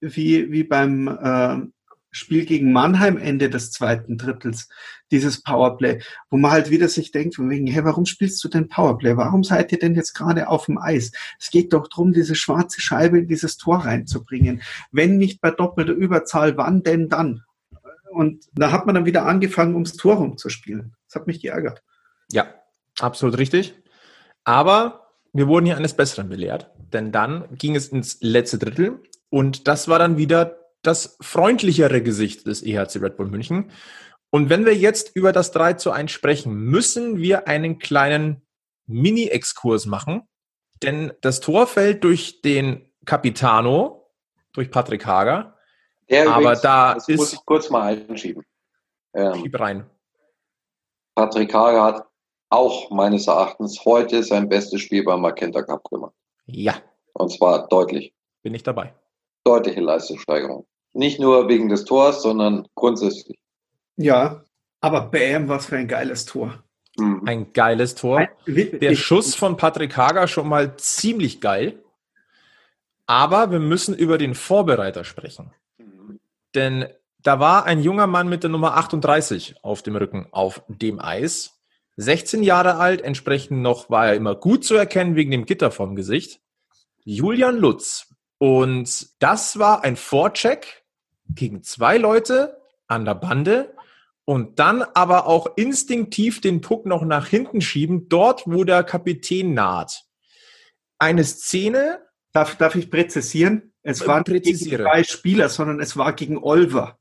wie, 0.00 0.52
wie 0.52 0.62
beim 0.62 1.08
äh, 1.08 1.66
Spiel 2.10 2.44
gegen 2.44 2.72
Mannheim 2.72 3.16
Ende 3.16 3.50
des 3.50 3.70
zweiten 3.70 4.18
Drittels, 4.18 4.68
dieses 5.10 5.42
Powerplay, 5.42 6.00
wo 6.28 6.36
man 6.36 6.50
halt 6.50 6.70
wieder 6.70 6.88
sich 6.88 7.12
denkt, 7.12 7.36
von 7.36 7.48
wegen, 7.50 7.66
hey, 7.66 7.84
warum 7.84 8.06
spielst 8.06 8.42
du 8.42 8.48
denn 8.48 8.68
Powerplay? 8.68 9.16
Warum 9.16 9.44
seid 9.44 9.72
ihr 9.72 9.78
denn 9.78 9.94
jetzt 9.94 10.14
gerade 10.14 10.48
auf 10.48 10.66
dem 10.66 10.78
Eis? 10.78 11.12
Es 11.38 11.50
geht 11.50 11.72
doch 11.72 11.88
darum, 11.88 12.12
diese 12.12 12.34
schwarze 12.34 12.80
Scheibe 12.80 13.18
in 13.18 13.28
dieses 13.28 13.56
Tor 13.56 13.78
reinzubringen. 13.78 14.62
Wenn 14.92 15.18
nicht 15.18 15.40
bei 15.40 15.50
doppelter 15.50 15.92
Überzahl, 15.92 16.56
wann 16.56 16.82
denn 16.82 17.08
dann? 17.08 17.44
Und 18.10 18.46
da 18.54 18.72
hat 18.72 18.86
man 18.86 18.94
dann 18.96 19.06
wieder 19.06 19.26
angefangen, 19.26 19.74
ums 19.74 19.94
Tor 19.94 20.16
rumzuspielen. 20.16 20.96
Das 21.06 21.14
hat 21.14 21.26
mich 21.26 21.40
geärgert. 21.40 21.82
Ja, 22.32 22.54
absolut 22.98 23.38
richtig. 23.38 23.74
Aber 24.44 25.06
wir 25.32 25.46
wurden 25.46 25.66
hier 25.66 25.76
eines 25.76 25.94
Besseren 25.94 26.28
belehrt, 26.28 26.70
denn 26.92 27.12
dann 27.12 27.44
ging 27.56 27.76
es 27.76 27.88
ins 27.88 28.18
letzte 28.20 28.58
Drittel 28.58 29.00
und 29.28 29.68
das 29.68 29.86
war 29.86 29.98
dann 29.98 30.16
wieder 30.16 30.59
das 30.82 31.16
freundlichere 31.20 32.02
Gesicht 32.02 32.46
des 32.46 32.62
EHC 32.62 32.96
Red 33.02 33.16
Bull 33.16 33.26
München. 33.26 33.70
Und 34.30 34.48
wenn 34.48 34.64
wir 34.64 34.74
jetzt 34.74 35.14
über 35.14 35.32
das 35.32 35.50
3 35.52 35.74
zu 35.74 35.90
1 35.90 36.10
sprechen, 36.10 36.54
müssen 36.54 37.18
wir 37.18 37.48
einen 37.48 37.78
kleinen 37.78 38.42
Mini-Exkurs 38.86 39.86
machen. 39.86 40.22
Denn 40.82 41.12
das 41.20 41.40
Tor 41.40 41.66
fällt 41.66 42.04
durch 42.04 42.40
den 42.42 42.90
Capitano, 43.04 44.10
durch 44.52 44.70
Patrick 44.70 45.04
Hager. 45.04 45.56
Der 46.08 46.28
aber 46.30 46.40
übrigens, 46.40 46.60
da 46.62 46.94
das 46.94 47.08
ist. 47.08 47.16
muss 47.18 47.32
ich 47.34 47.44
kurz 47.44 47.70
mal 47.70 47.82
einschieben. 47.82 48.44
Ähm, 49.14 49.34
Schieb 49.34 49.58
rein. 49.60 49.88
Patrick 51.14 51.52
Hager 51.52 51.82
hat 51.84 52.06
auch 52.48 52.90
meines 52.90 53.26
Erachtens 53.26 53.84
heute 53.84 54.22
sein 54.22 54.48
bestes 54.48 54.80
Spiel 54.80 55.04
beim 55.04 55.20
Magenta 55.20 55.62
Cup 55.62 55.84
gemacht. 55.88 56.14
Ja, 56.46 56.74
Und 57.12 57.30
zwar 57.30 57.68
deutlich. 57.68 58.14
bin 58.42 58.54
ich 58.54 58.62
dabei. 58.62 58.94
Deutliche 59.44 59.80
Leistungssteigerung. 59.80 60.66
Nicht 60.92 61.20
nur 61.20 61.48
wegen 61.48 61.68
des 61.68 61.84
Tors, 61.84 62.22
sondern 62.22 62.66
grundsätzlich. 62.74 63.38
Ja, 63.96 64.44
aber 64.80 65.02
bam, 65.02 65.48
was 65.48 65.66
für 65.66 65.76
ein 65.76 65.88
geiles 65.88 66.24
Tor. 66.24 66.62
Mhm. 66.96 67.22
Ein 67.26 67.52
geiles 67.52 67.94
Tor. 67.94 68.28
Der 68.46 68.94
Schuss 68.94 69.34
von 69.34 69.56
Patrick 69.56 69.96
Hager 69.96 70.26
schon 70.26 70.48
mal 70.48 70.76
ziemlich 70.76 71.40
geil. 71.40 71.82
Aber 73.06 73.50
wir 73.50 73.60
müssen 73.60 73.94
über 73.94 74.18
den 74.18 74.34
Vorbereiter 74.34 75.04
sprechen. 75.04 75.52
Denn 76.54 76.86
da 77.22 77.38
war 77.38 77.64
ein 77.66 77.82
junger 77.82 78.06
Mann 78.06 78.28
mit 78.28 78.42
der 78.42 78.50
Nummer 78.50 78.76
38 78.76 79.56
auf 79.62 79.82
dem 79.82 79.96
Rücken 79.96 80.28
auf 80.30 80.62
dem 80.68 81.00
Eis. 81.00 81.60
16 81.96 82.42
Jahre 82.42 82.76
alt, 82.76 83.02
entsprechend 83.02 83.60
noch 83.60 83.90
war 83.90 84.06
er 84.06 84.14
immer 84.14 84.34
gut 84.34 84.64
zu 84.64 84.74
erkennen 84.74 85.16
wegen 85.16 85.30
dem 85.30 85.44
Gitter 85.44 85.70
vom 85.70 85.96
Gesicht. 85.96 86.40
Julian 87.04 87.56
Lutz. 87.56 88.09
Und 88.40 89.22
das 89.22 89.58
war 89.58 89.84
ein 89.84 89.96
Vorcheck 89.96 90.82
gegen 91.28 91.62
zwei 91.62 91.98
Leute 91.98 92.58
an 92.86 93.04
der 93.04 93.14
Bande 93.14 93.74
und 94.24 94.58
dann 94.58 94.82
aber 94.82 95.26
auch 95.26 95.56
instinktiv 95.56 96.40
den 96.40 96.62
Puck 96.62 96.86
noch 96.86 97.02
nach 97.02 97.26
hinten 97.26 97.60
schieben, 97.60 98.08
dort 98.08 98.44
wo 98.46 98.64
der 98.64 98.82
Kapitän 98.82 99.52
naht. 99.52 100.04
Eine 100.98 101.22
Szene. 101.24 102.06
Darf, 102.32 102.56
darf 102.56 102.76
ich 102.76 102.90
präzisieren? 102.90 103.74
Es 103.82 104.06
waren 104.06 104.24
nicht 104.26 104.58
zwei 104.58 105.04
Spieler, 105.04 105.48
sondern 105.48 105.80
es 105.80 105.96
war 105.96 106.14
gegen 106.14 106.38
Olver. 106.38 106.98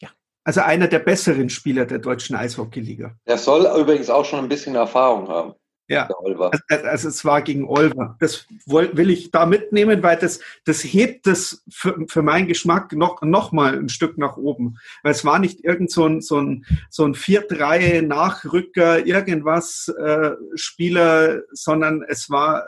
Ja. 0.00 0.08
Also 0.44 0.62
einer 0.62 0.88
der 0.88 1.00
besseren 1.00 1.50
Spieler 1.50 1.84
der 1.84 1.98
deutschen 1.98 2.34
Eishockeyliga. 2.34 3.14
Der 3.26 3.38
soll 3.38 3.66
übrigens 3.78 4.08
auch 4.08 4.24
schon 4.24 4.38
ein 4.38 4.48
bisschen 4.48 4.74
Erfahrung 4.74 5.28
haben, 5.28 5.54
Ja. 5.88 6.08
Oliver. 6.18 6.50
Also, 6.68 6.86
also 6.86 7.08
es 7.08 7.24
war 7.24 7.42
gegen 7.42 7.64
Olver. 7.64 8.16
Das 8.18 8.46
will 8.66 9.10
ich 9.10 9.30
da 9.30 9.46
mitnehmen, 9.46 10.02
weil 10.02 10.16
das, 10.16 10.40
das 10.64 10.82
hebt 10.82 11.26
das 11.26 11.62
für, 11.70 11.96
für 12.08 12.22
meinen 12.22 12.48
Geschmack 12.48 12.92
noch, 12.92 13.22
noch 13.22 13.52
mal 13.52 13.78
ein 13.78 13.88
Stück 13.88 14.18
nach 14.18 14.36
oben. 14.36 14.78
Weil 15.02 15.12
es 15.12 15.24
war 15.24 15.38
nicht 15.38 15.64
irgend 15.64 15.90
so 15.90 16.06
ein, 16.06 16.20
so 16.20 16.40
ein, 16.40 16.64
so 16.90 17.04
ein 17.04 17.14
Viertreihe 17.14 18.02
Nachrücker, 18.02 19.06
irgendwas 19.06 19.88
äh, 19.98 20.30
Spieler, 20.54 21.42
sondern 21.52 22.02
es 22.08 22.30
war 22.30 22.64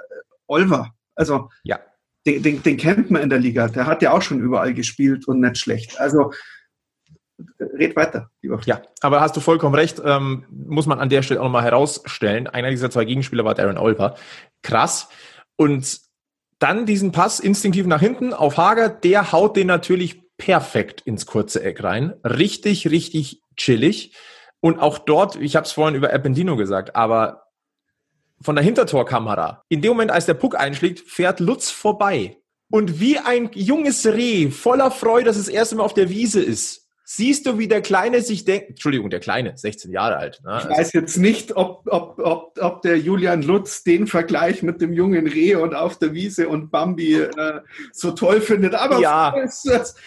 Olver. 0.46 0.94
Also 1.16 1.50
Ja. 1.64 1.80
den, 2.26 2.42
den, 2.42 2.62
den 2.62 2.76
kennt 2.76 3.10
man 3.10 3.22
in 3.22 3.30
der 3.30 3.40
Liga. 3.40 3.68
Der 3.68 3.86
hat 3.86 4.02
ja 4.02 4.12
auch 4.12 4.22
schon 4.22 4.40
überall 4.40 4.74
gespielt 4.74 5.26
und 5.26 5.40
nicht 5.40 5.58
schlecht. 5.58 5.98
Also 6.00 6.32
red 7.60 7.96
weiter, 7.96 8.30
lieber. 8.42 8.60
Ja, 8.64 8.82
aber 9.00 9.20
hast 9.20 9.36
du 9.36 9.40
vollkommen 9.40 9.74
recht, 9.74 10.00
ähm, 10.04 10.44
muss 10.50 10.86
man 10.86 10.98
an 10.98 11.08
der 11.08 11.22
Stelle 11.22 11.40
auch 11.40 11.44
nochmal 11.44 11.64
herausstellen. 11.64 12.46
Einer 12.46 12.70
dieser 12.70 12.90
zwei 12.90 13.04
Gegenspieler 13.04 13.44
war 13.44 13.54
Darren 13.54 13.78
Olper. 13.78 14.16
krass. 14.62 15.08
Und 15.56 16.00
dann 16.58 16.86
diesen 16.86 17.12
Pass 17.12 17.40
instinktiv 17.40 17.86
nach 17.86 18.00
hinten 18.00 18.32
auf 18.32 18.56
Hager, 18.56 18.88
der 18.88 19.32
haut 19.32 19.56
den 19.56 19.68
natürlich 19.68 20.22
perfekt 20.36 21.00
ins 21.02 21.26
kurze 21.26 21.62
Eck 21.62 21.82
rein. 21.82 22.14
Richtig, 22.24 22.90
richtig 22.90 23.42
chillig. 23.56 24.16
Und 24.60 24.80
auch 24.80 24.98
dort, 24.98 25.36
ich 25.36 25.56
habe 25.56 25.66
es 25.66 25.72
vorhin 25.72 25.94
über 25.94 26.12
Appendino 26.12 26.56
gesagt, 26.56 26.96
aber 26.96 27.44
von 28.40 28.54
der 28.54 28.64
Hintertorkamera, 28.64 29.64
in 29.68 29.82
dem 29.82 29.90
Moment, 29.90 30.10
als 30.10 30.26
der 30.26 30.34
Puck 30.34 30.56
einschlägt, 30.58 31.00
fährt 31.00 31.40
Lutz 31.40 31.70
vorbei. 31.70 32.38
Und 32.70 33.00
wie 33.00 33.18
ein 33.18 33.50
junges 33.54 34.06
Reh, 34.06 34.50
voller 34.50 34.90
Freude, 34.90 35.26
dass 35.26 35.36
es 35.36 35.46
das 35.46 35.54
erste 35.54 35.76
Mal 35.76 35.84
auf 35.84 35.94
der 35.94 36.08
Wiese 36.08 36.42
ist, 36.42 36.87
siehst 37.10 37.46
du, 37.46 37.56
wie 37.56 37.68
der 37.68 37.80
Kleine 37.80 38.20
sich 38.20 38.44
denkt, 38.44 38.68
Entschuldigung, 38.68 39.08
der 39.08 39.20
Kleine, 39.20 39.56
16 39.56 39.90
Jahre 39.90 40.18
alt. 40.18 40.42
Ne? 40.44 40.58
Ich 40.58 40.64
also, 40.66 40.68
weiß 40.68 40.92
jetzt 40.92 41.16
nicht, 41.16 41.56
ob, 41.56 41.86
ob, 41.86 42.18
ob, 42.18 42.58
ob 42.60 42.82
der 42.82 42.98
Julian 42.98 43.40
Lutz 43.40 43.82
den 43.82 44.06
Vergleich 44.06 44.62
mit 44.62 44.82
dem 44.82 44.92
jungen 44.92 45.26
Reh 45.26 45.54
und 45.54 45.74
auf 45.74 45.98
der 45.98 46.12
Wiese 46.12 46.50
und 46.50 46.70
Bambi 46.70 47.14
äh, 47.14 47.60
so 47.92 48.10
toll 48.10 48.42
findet. 48.42 48.74
Aber, 48.74 49.00
ja, 49.00 49.34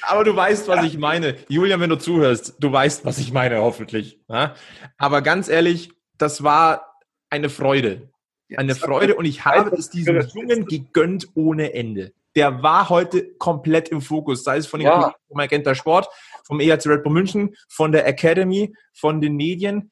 aber 0.04 0.24
du 0.24 0.36
weißt, 0.36 0.68
was 0.68 0.86
ich 0.86 1.00
meine. 1.00 1.38
Julian, 1.48 1.80
wenn 1.80 1.90
du 1.90 1.98
zuhörst, 1.98 2.54
du 2.60 2.72
weißt, 2.72 3.04
was 3.04 3.18
ich 3.18 3.34
meine, 3.34 3.58
hoffentlich. 3.62 4.20
Ne? 4.28 4.54
Aber 5.00 5.24
ganz 5.24 5.50
ehrlich, 5.50 5.92
das 6.20 6.44
war 6.44 7.00
eine 7.32 7.50
Freude. 7.50 8.12
Eine 8.56 8.76
Freude 8.76 9.16
und 9.16 9.26
ich 9.26 9.44
habe 9.44 9.76
es 9.76 9.90
diesem 9.90 10.22
Jungen 10.36 10.66
gegönnt 10.68 11.30
ohne 11.34 11.74
Ende 11.74 12.12
der 12.36 12.64
war 12.64 12.90
heute 12.90 13.34
komplett 13.34 13.90
im 13.90 14.02
Fokus, 14.02 14.44
sei 14.44 14.58
es 14.58 14.68
von 14.68 14.80
den 14.80 14.88
ja. 14.88 14.94
Kollegen 14.94 15.16
vom 15.28 15.38
Magenta 15.38 15.76
Sport, 15.76 16.08
vom 16.44 16.60
EHC 16.60 16.88
Red 16.88 17.04
Bull 17.04 17.14
München, 17.14 17.56
von 17.70 17.92
der 17.92 18.06
Academy, 18.08 18.74
von 18.94 19.22
den 19.22 19.36
Medien. 19.36 19.92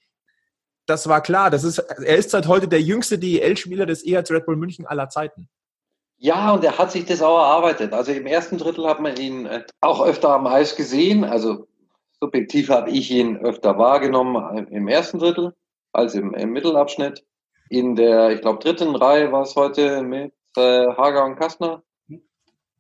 Das 0.86 1.08
war 1.08 1.22
klar. 1.22 1.50
Das 1.50 1.64
ist, 1.64 1.78
er 1.80 2.18
ist 2.18 2.32
seit 2.32 2.47
heute 2.47 2.68
der 2.68 2.82
jüngste 2.82 3.20
DEL-Spieler 3.20 3.86
des 3.86 4.06
EHC 4.06 4.32
Red 4.32 4.45
Bull 4.45 4.56
München 4.56 4.86
aller 4.86 5.10
Zeiten. 5.10 5.50
Ja, 6.22 6.52
und 6.52 6.64
er 6.66 6.78
hat 6.78 6.91
sich 6.91 7.06
das 7.06 7.22
auch 7.22 7.38
erarbeitet. 7.38 7.93
Also 7.93 8.12
im 8.12 8.26
ersten 8.26 8.58
Drittel 8.58 8.86
hat 8.88 9.00
man 9.00 9.16
ihn 9.16 9.45
äh, 9.45 9.64
auch 9.80 10.02
öfter 10.06 10.32
am 10.32 10.47
Eis 10.47 10.76
gesehen. 10.76 11.24
Also 11.24 11.68
subjektiv 12.20 12.70
habe 12.70 12.89
ich 12.91 13.10
ihn 13.10 13.38
öfter 13.38 13.78
wahrgenommen 13.78 14.68
im 14.68 14.89
ersten 14.89 15.20
Drittel 15.20 15.54
als 15.93 16.16
im, 16.16 16.34
im 16.34 16.52
Mittelabschnitt. 16.52 17.26
In 17.70 17.95
der, 17.95 18.32
ich 18.32 18.41
glaube, 18.41 18.60
dritten 18.60 18.95
Reihe 18.95 19.32
war 19.32 19.43
es 19.43 19.56
heute 19.56 20.02
mit 20.02 20.34
äh, 20.58 20.88
Hager 20.88 21.24
und 21.24 21.38
Kastner. 21.38 21.84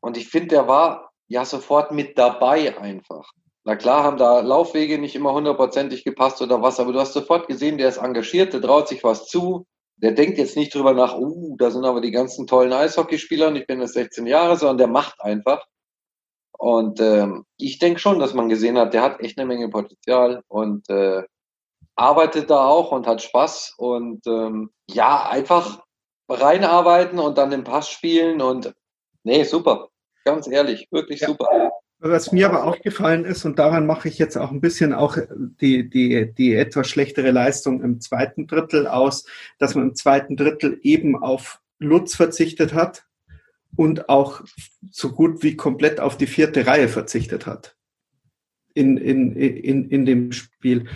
Und 0.01 0.17
ich 0.17 0.27
finde, 0.27 0.49
der 0.49 0.67
war 0.67 1.11
ja 1.27 1.45
sofort 1.45 1.91
mit 1.91 2.17
dabei 2.17 2.77
einfach. 2.77 3.31
Na 3.69 3.75
klar 3.75 4.03
haben 4.03 4.17
da 4.17 4.39
Laufwege 4.39 4.97
nicht 4.97 5.15
immer 5.15 5.31
hundertprozentig 5.31 6.03
gepasst 6.03 6.41
oder 6.41 6.59
was, 6.63 6.79
aber 6.79 6.91
du 6.91 6.99
hast 6.99 7.13
sofort 7.13 7.47
gesehen, 7.47 7.77
der 7.77 7.89
ist 7.89 7.97
engagiert, 7.97 8.51
der 8.51 8.63
traut 8.63 8.87
sich 8.87 9.03
was 9.03 9.27
zu, 9.27 9.67
der 9.97 10.13
denkt 10.13 10.39
jetzt 10.39 10.57
nicht 10.57 10.73
drüber 10.73 10.95
nach, 10.95 11.15
uh, 11.15 11.55
da 11.55 11.69
sind 11.69 11.85
aber 11.85 12.01
die 12.01 12.09
ganzen 12.09 12.47
tollen 12.47 12.73
Eishockeyspieler 12.73 13.49
und 13.49 13.57
ich 13.57 13.67
bin 13.67 13.79
jetzt 13.79 13.93
16 13.93 14.25
Jahre, 14.25 14.57
sondern 14.57 14.79
der 14.79 14.87
macht 14.87 15.21
einfach. 15.21 15.63
Und 16.57 16.99
ähm, 16.99 17.45
ich 17.57 17.77
denke 17.77 17.99
schon, 17.99 18.17
dass 18.17 18.33
man 18.33 18.49
gesehen 18.49 18.75
hat, 18.75 18.95
der 18.95 19.03
hat 19.03 19.19
echt 19.19 19.37
eine 19.37 19.45
Menge 19.45 19.69
Potenzial 19.69 20.41
und 20.47 20.89
äh, 20.89 21.21
arbeitet 21.95 22.49
da 22.49 22.65
auch 22.65 22.91
und 22.91 23.05
hat 23.05 23.21
Spaß 23.21 23.75
und 23.77 24.25
ähm, 24.25 24.71
ja, 24.89 25.29
einfach 25.29 25.83
reinarbeiten 26.27 27.19
und 27.19 27.37
dann 27.37 27.51
den 27.51 27.65
Pass 27.65 27.87
spielen 27.87 28.41
und 28.41 28.73
Nee, 29.23 29.43
super. 29.43 29.89
Ganz 30.25 30.47
ehrlich, 30.47 30.87
wirklich 30.89 31.19
ja. 31.19 31.27
super. 31.27 31.78
Was 32.01 32.31
mir 32.31 32.47
aber 32.47 32.63
aufgefallen 32.63 33.25
ist, 33.25 33.43
und 33.43 33.59
daran 33.59 33.85
mache 33.85 34.07
ich 34.07 34.17
jetzt 34.17 34.37
auch 34.37 34.51
ein 34.51 34.61
bisschen 34.61 34.93
auch 34.93 35.17
die, 35.29 35.89
die, 35.89 36.33
die 36.33 36.55
etwas 36.55 36.87
schlechtere 36.87 37.31
Leistung 37.31 37.83
im 37.83 37.99
zweiten 37.99 38.47
Drittel 38.47 38.87
aus, 38.87 39.25
dass 39.57 39.75
man 39.75 39.89
im 39.89 39.95
zweiten 39.95 40.37
Drittel 40.37 40.79
eben 40.81 41.17
auf 41.21 41.59
Lutz 41.77 42.15
verzichtet 42.15 42.73
hat 42.73 43.05
und 43.75 44.07
auch 44.07 44.41
so 44.89 45.11
gut 45.11 45.43
wie 45.43 45.57
komplett 45.57 45.99
auf 45.99 46.15
die 46.15 46.27
vierte 46.27 46.65
Reihe 46.65 46.87
verzichtet 46.87 47.45
hat 47.45 47.75
in, 48.73 48.95
in, 48.97 49.35
in, 49.35 49.89
in 49.89 50.05
dem 50.05 50.31
Spiel. 50.31 50.87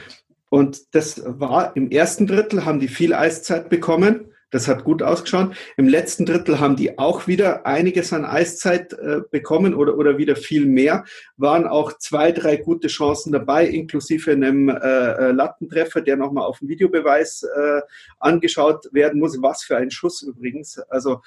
Und 0.49 0.95
das 0.95 1.22
war 1.26 1.76
im 1.76 1.91
ersten 1.91 2.28
Drittel, 2.28 2.64
haben 2.64 2.80
die 2.80 2.88
viel 2.88 3.14
Eiszeit 3.14 3.70
bekommen 3.70 4.33
das 4.54 4.68
hat 4.68 4.84
gut 4.84 5.01
ausgeschaut. 5.01 5.56
Im 5.78 5.88
letzten 5.88 6.28
Drittel 6.28 6.60
haben 6.60 6.76
die 6.76 6.99
auch 6.99 7.26
wieder 7.26 7.66
einiges 7.66 8.14
an 8.14 8.24
Eiszeit 8.24 8.93
äh, 8.93 9.22
bekommen 9.32 9.74
oder, 9.74 9.97
oder 9.97 10.20
wieder 10.20 10.36
viel 10.36 10.68
mehr. 10.68 11.06
Waren 11.38 11.66
auch 11.66 11.97
zwei, 11.97 12.32
drei 12.32 12.58
gute 12.58 12.88
Chancen 12.88 13.32
dabei, 13.32 13.66
inklusive 13.66 14.32
einem 14.32 14.70
äh, 14.70 14.74
äh 14.76 15.32
Lattentreffer, 15.32 16.01
der 16.01 16.18
nochmal 16.18 16.45
auf 16.45 16.60
dem 16.60 16.68
Videobeweis 16.70 17.41
äh, 17.43 17.82
angeschaut 18.20 18.89
werden 18.91 19.20
muss. 19.20 19.41
Was 19.41 19.64
für 19.64 19.76
ein 19.76 19.89
Schuss 19.89 20.22
übrigens. 20.22 20.78
Also 20.78 21.22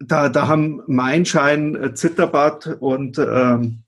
da, 0.00 0.28
da 0.28 0.48
haben 0.48 0.82
Meinschein, 0.88 1.76
äh, 1.76 1.94
Zitterbart 1.94 2.78
und 2.80 3.18
ähm, 3.18 3.84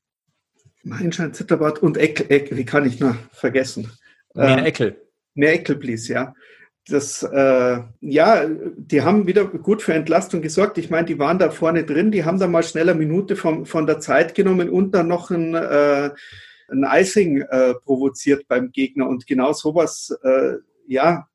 Meinschein, 0.85 1.35
Zitterbart 1.35 1.83
und 1.83 1.97
Eckel, 1.97 2.27
Eckel, 2.31 2.57
wie 2.57 2.65
kann 2.65 2.87
ich 2.87 3.01
noch 3.01 3.17
vergessen? 3.33 3.91
Mehr 4.33 4.59
ähm, 4.59 4.65
Eckel. 4.65 4.97
Mehr 5.35 5.55
Eckel, 5.55 5.75
please, 5.75 6.13
ja 6.13 6.35
das, 6.93 7.23
äh, 7.23 7.79
ja, 8.01 8.47
die 8.77 9.03
haben 9.03 9.27
wieder 9.27 9.45
gut 9.45 9.83
für 9.83 9.95
Entlastung 9.95 10.43
gesorgt. 10.43 10.79
Ich 10.79 10.91
meine, 10.91 11.07
die 11.07 11.19
waren 11.19 11.39
da 11.39 11.51
vorne 11.51 11.85
drin, 11.85 12.11
die 12.11 12.25
haben 12.25 12.39
da 12.39 12.47
mal 12.47 12.63
schneller 12.63 12.95
Minute 12.95 13.37
vom, 13.37 13.67
von 13.67 13.87
der 13.87 14.01
Zeit 14.01 14.35
genommen 14.35 14.69
und 14.69 14.93
dann 14.93 15.09
noch 15.09 15.31
ein, 15.31 15.55
äh, 15.55 16.11
ein 16.69 16.87
Icing 16.87 17.43
äh, 17.43 17.75
provoziert 17.75 18.47
beim 18.49 18.73
Gegner. 18.73 19.09
Und 19.09 19.27
genau 19.27 19.53
sowas, 19.53 20.17
äh, 20.23 20.55
ja, 20.87 21.27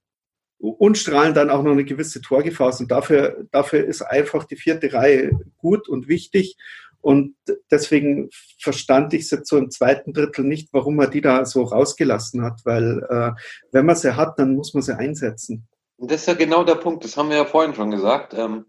und 0.57 0.97
strahlen 0.97 1.33
dann 1.33 1.49
auch 1.49 1.63
noch 1.63 1.71
eine 1.71 1.85
gewisse 1.85 2.21
Torgefahr. 2.21 2.77
Und 2.79 2.89
dafür, 2.89 3.45
dafür 3.51 3.85
ist 3.85 4.01
einfach 4.01 4.45
die 4.45 4.55
vierte 4.55 4.93
Reihe 4.93 5.31
gut 5.57 5.87
und 5.89 6.07
wichtig. 6.07 6.57
Und 7.05 7.35
deswegen 7.69 8.31
verstand 8.59 9.13
ich 9.13 9.29
jetzt 9.29 9.47
so 9.47 9.57
im 9.57 9.69
zweiten 9.69 10.11
Drittel 10.11 10.43
nicht, 10.43 10.69
warum 10.71 10.99
er 10.99 11.07
die 11.07 11.21
da 11.21 11.45
so 11.45 11.61
rausgelassen 11.61 12.41
hat, 12.41 12.61
weil 12.63 13.05
äh, 13.07 13.39
wenn 13.71 13.85
man 13.85 13.95
sie 13.95 14.15
hat, 14.15 14.39
dann 14.39 14.55
muss 14.55 14.73
man 14.73 14.81
sie 14.81 14.97
einsetzen. 14.97 15.67
Und 15.97 16.09
das 16.09 16.21
ist 16.21 16.27
ja 16.27 16.33
genau 16.33 16.63
der 16.63 16.73
Punkt, 16.73 17.03
das 17.03 17.15
haben 17.15 17.29
wir 17.29 17.37
ja 17.37 17.45
vorhin 17.45 17.75
schon 17.75 17.91
gesagt. 17.91 18.33
Ähm, 18.33 18.65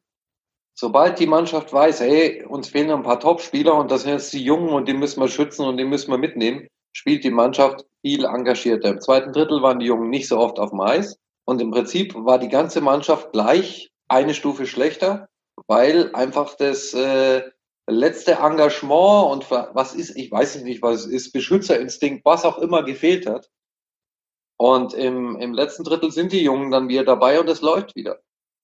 sobald 0.74 1.18
die 1.18 1.26
Mannschaft 1.26 1.72
weiß, 1.72 2.00
hey, 2.00 2.44
uns 2.44 2.68
fehlen 2.68 2.90
ein 2.90 3.04
paar 3.04 3.20
Top-Spieler 3.20 3.74
und 3.74 3.90
das 3.90 4.02
sind 4.02 4.12
jetzt 4.12 4.34
die 4.34 4.44
Jungen 4.44 4.68
und 4.68 4.86
die 4.86 4.92
müssen 4.92 5.22
wir 5.22 5.28
schützen 5.28 5.64
und 5.64 5.78
die 5.78 5.84
müssen 5.84 6.10
wir 6.10 6.18
mitnehmen, 6.18 6.68
spielt 6.92 7.24
die 7.24 7.30
Mannschaft 7.30 7.86
viel 8.02 8.26
engagierter. 8.26 8.90
Im 8.90 9.00
zweiten 9.00 9.32
Drittel 9.32 9.62
waren 9.62 9.78
die 9.78 9.86
Jungen 9.86 10.10
nicht 10.10 10.28
so 10.28 10.36
oft 10.36 10.58
auf 10.58 10.72
dem 10.72 10.82
Eis 10.82 11.16
und 11.46 11.62
im 11.62 11.70
Prinzip 11.70 12.14
war 12.14 12.38
die 12.38 12.50
ganze 12.50 12.82
Mannschaft 12.82 13.32
gleich 13.32 13.88
eine 14.08 14.34
Stufe 14.34 14.66
schlechter, 14.66 15.26
weil 15.68 16.14
einfach 16.14 16.54
das 16.54 16.92
äh, 16.92 17.42
letzte 17.86 18.32
Engagement 18.32 19.30
und 19.30 19.50
was 19.50 19.94
ist, 19.94 20.16
ich 20.16 20.30
weiß 20.30 20.62
nicht, 20.62 20.82
was 20.82 21.00
es 21.00 21.06
ist, 21.06 21.32
Beschützerinstinkt, 21.32 22.24
was 22.24 22.44
auch 22.44 22.58
immer 22.58 22.82
gefehlt 22.82 23.26
hat. 23.26 23.50
Und 24.58 24.94
im, 24.94 25.36
im 25.36 25.52
letzten 25.52 25.84
Drittel 25.84 26.10
sind 26.10 26.32
die 26.32 26.42
Jungen 26.42 26.70
dann 26.70 26.88
wieder 26.88 27.04
dabei 27.04 27.38
und 27.40 27.48
es 27.48 27.60
läuft 27.60 27.94
wieder. 27.94 28.18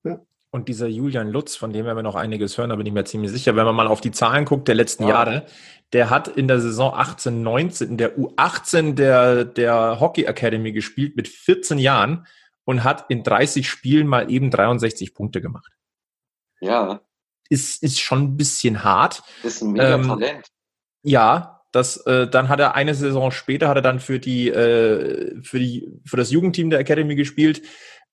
Ja. 0.05 0.21
Und 0.51 0.69
dieser 0.69 0.87
Julian 0.87 1.29
Lutz, 1.29 1.57
von 1.57 1.73
dem 1.73 1.87
werden 1.87 1.99
wir 1.99 2.03
noch 2.03 2.15
einiges 2.15 2.59
hören, 2.59 2.71
da 2.71 2.77
bin 2.77 2.87
ich 2.87 2.93
mir 2.93 3.05
ziemlich 3.05 3.31
sicher, 3.31 3.57
wenn 3.57 3.65
man 3.65 3.77
mal 3.77 3.87
auf 3.87 4.01
die 4.01 4.11
Zahlen 4.11 4.45
guckt 4.45 4.69
der 4.69 4.75
letzten 4.75 5.05
ja. 5.05 5.11
Jahre, 5.11 5.47
der 5.93 6.11
hat 6.11 6.29
in 6.29 6.49
der 6.49 6.61
Saison 6.61 6.93
18, 6.95 7.43
19, 7.43 7.89
in 7.91 7.97
der 7.99 8.19
U18 8.19 8.95
der, 8.95 9.45
der 9.45 10.01
Hockey 10.01 10.25
Academy 10.25 10.73
gespielt 10.73 11.17
mit 11.17 11.29
14 11.29 11.79
Jahren 11.79 12.27
und 12.65 12.85
hat 12.85 13.07
in 13.09 13.23
30 13.23 13.69
Spielen 13.69 14.07
mal 14.07 14.31
eben 14.31 14.51
63 14.51 15.15
Punkte 15.15 15.41
gemacht. 15.41 15.73
Ja 16.61 17.01
ist, 17.53 17.83
ist 17.83 18.01
schon 18.01 18.23
ein 18.23 18.37
bisschen 18.37 18.83
hart. 18.83 19.23
Ist 19.43 19.63
ein 19.63 19.73
mega 19.73 19.95
ähm, 19.95 20.09
Talent. 20.09 20.47
Ja, 21.03 21.61
das, 21.71 21.99
äh, 22.07 22.27
dann 22.27 22.49
hat 22.49 22.61
er 22.61 22.75
eine 22.75 22.95
Saison 22.95 23.31
später 23.31 23.69
hat 23.69 23.77
er 23.77 23.83
dann 23.83 24.01
für 24.01 24.19
die, 24.19 24.49
äh, 24.49 25.41
für 25.43 25.59
die, 25.59 25.89
für 26.05 26.17
das 26.17 26.31
Jugendteam 26.31 26.71
der 26.71 26.81
Academy 26.81 27.15
gespielt. 27.15 27.63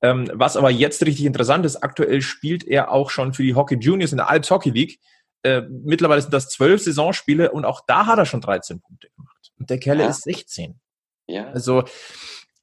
Ähm, 0.01 0.29
was 0.33 0.57
aber 0.57 0.69
jetzt 0.69 1.05
richtig 1.05 1.25
interessant 1.25 1.65
ist, 1.65 1.77
aktuell 1.77 2.21
spielt 2.21 2.65
er 2.65 2.91
auch 2.91 3.09
schon 3.09 3.33
für 3.33 3.43
die 3.43 3.55
Hockey 3.55 3.75
Juniors 3.75 4.11
in 4.11 4.17
der 4.17 4.29
Alps 4.29 4.51
Hockey 4.51 4.69
League. 4.69 4.99
Äh, 5.43 5.61
mittlerweile 5.69 6.21
sind 6.21 6.33
das 6.33 6.49
zwölf 6.49 6.83
Saisonspiele 6.83 7.51
und 7.51 7.63
auch 7.63 7.81
da 7.87 8.05
hat 8.05 8.17
er 8.17 8.25
schon 8.25 8.41
13 8.41 8.81
Punkte 8.81 9.09
gemacht. 9.15 9.51
Und 9.57 9.69
der 9.69 9.79
Kerle 9.79 10.03
ja. 10.03 10.09
ist 10.09 10.23
16. 10.23 10.79
Ja. 11.27 11.47
Also 11.51 11.83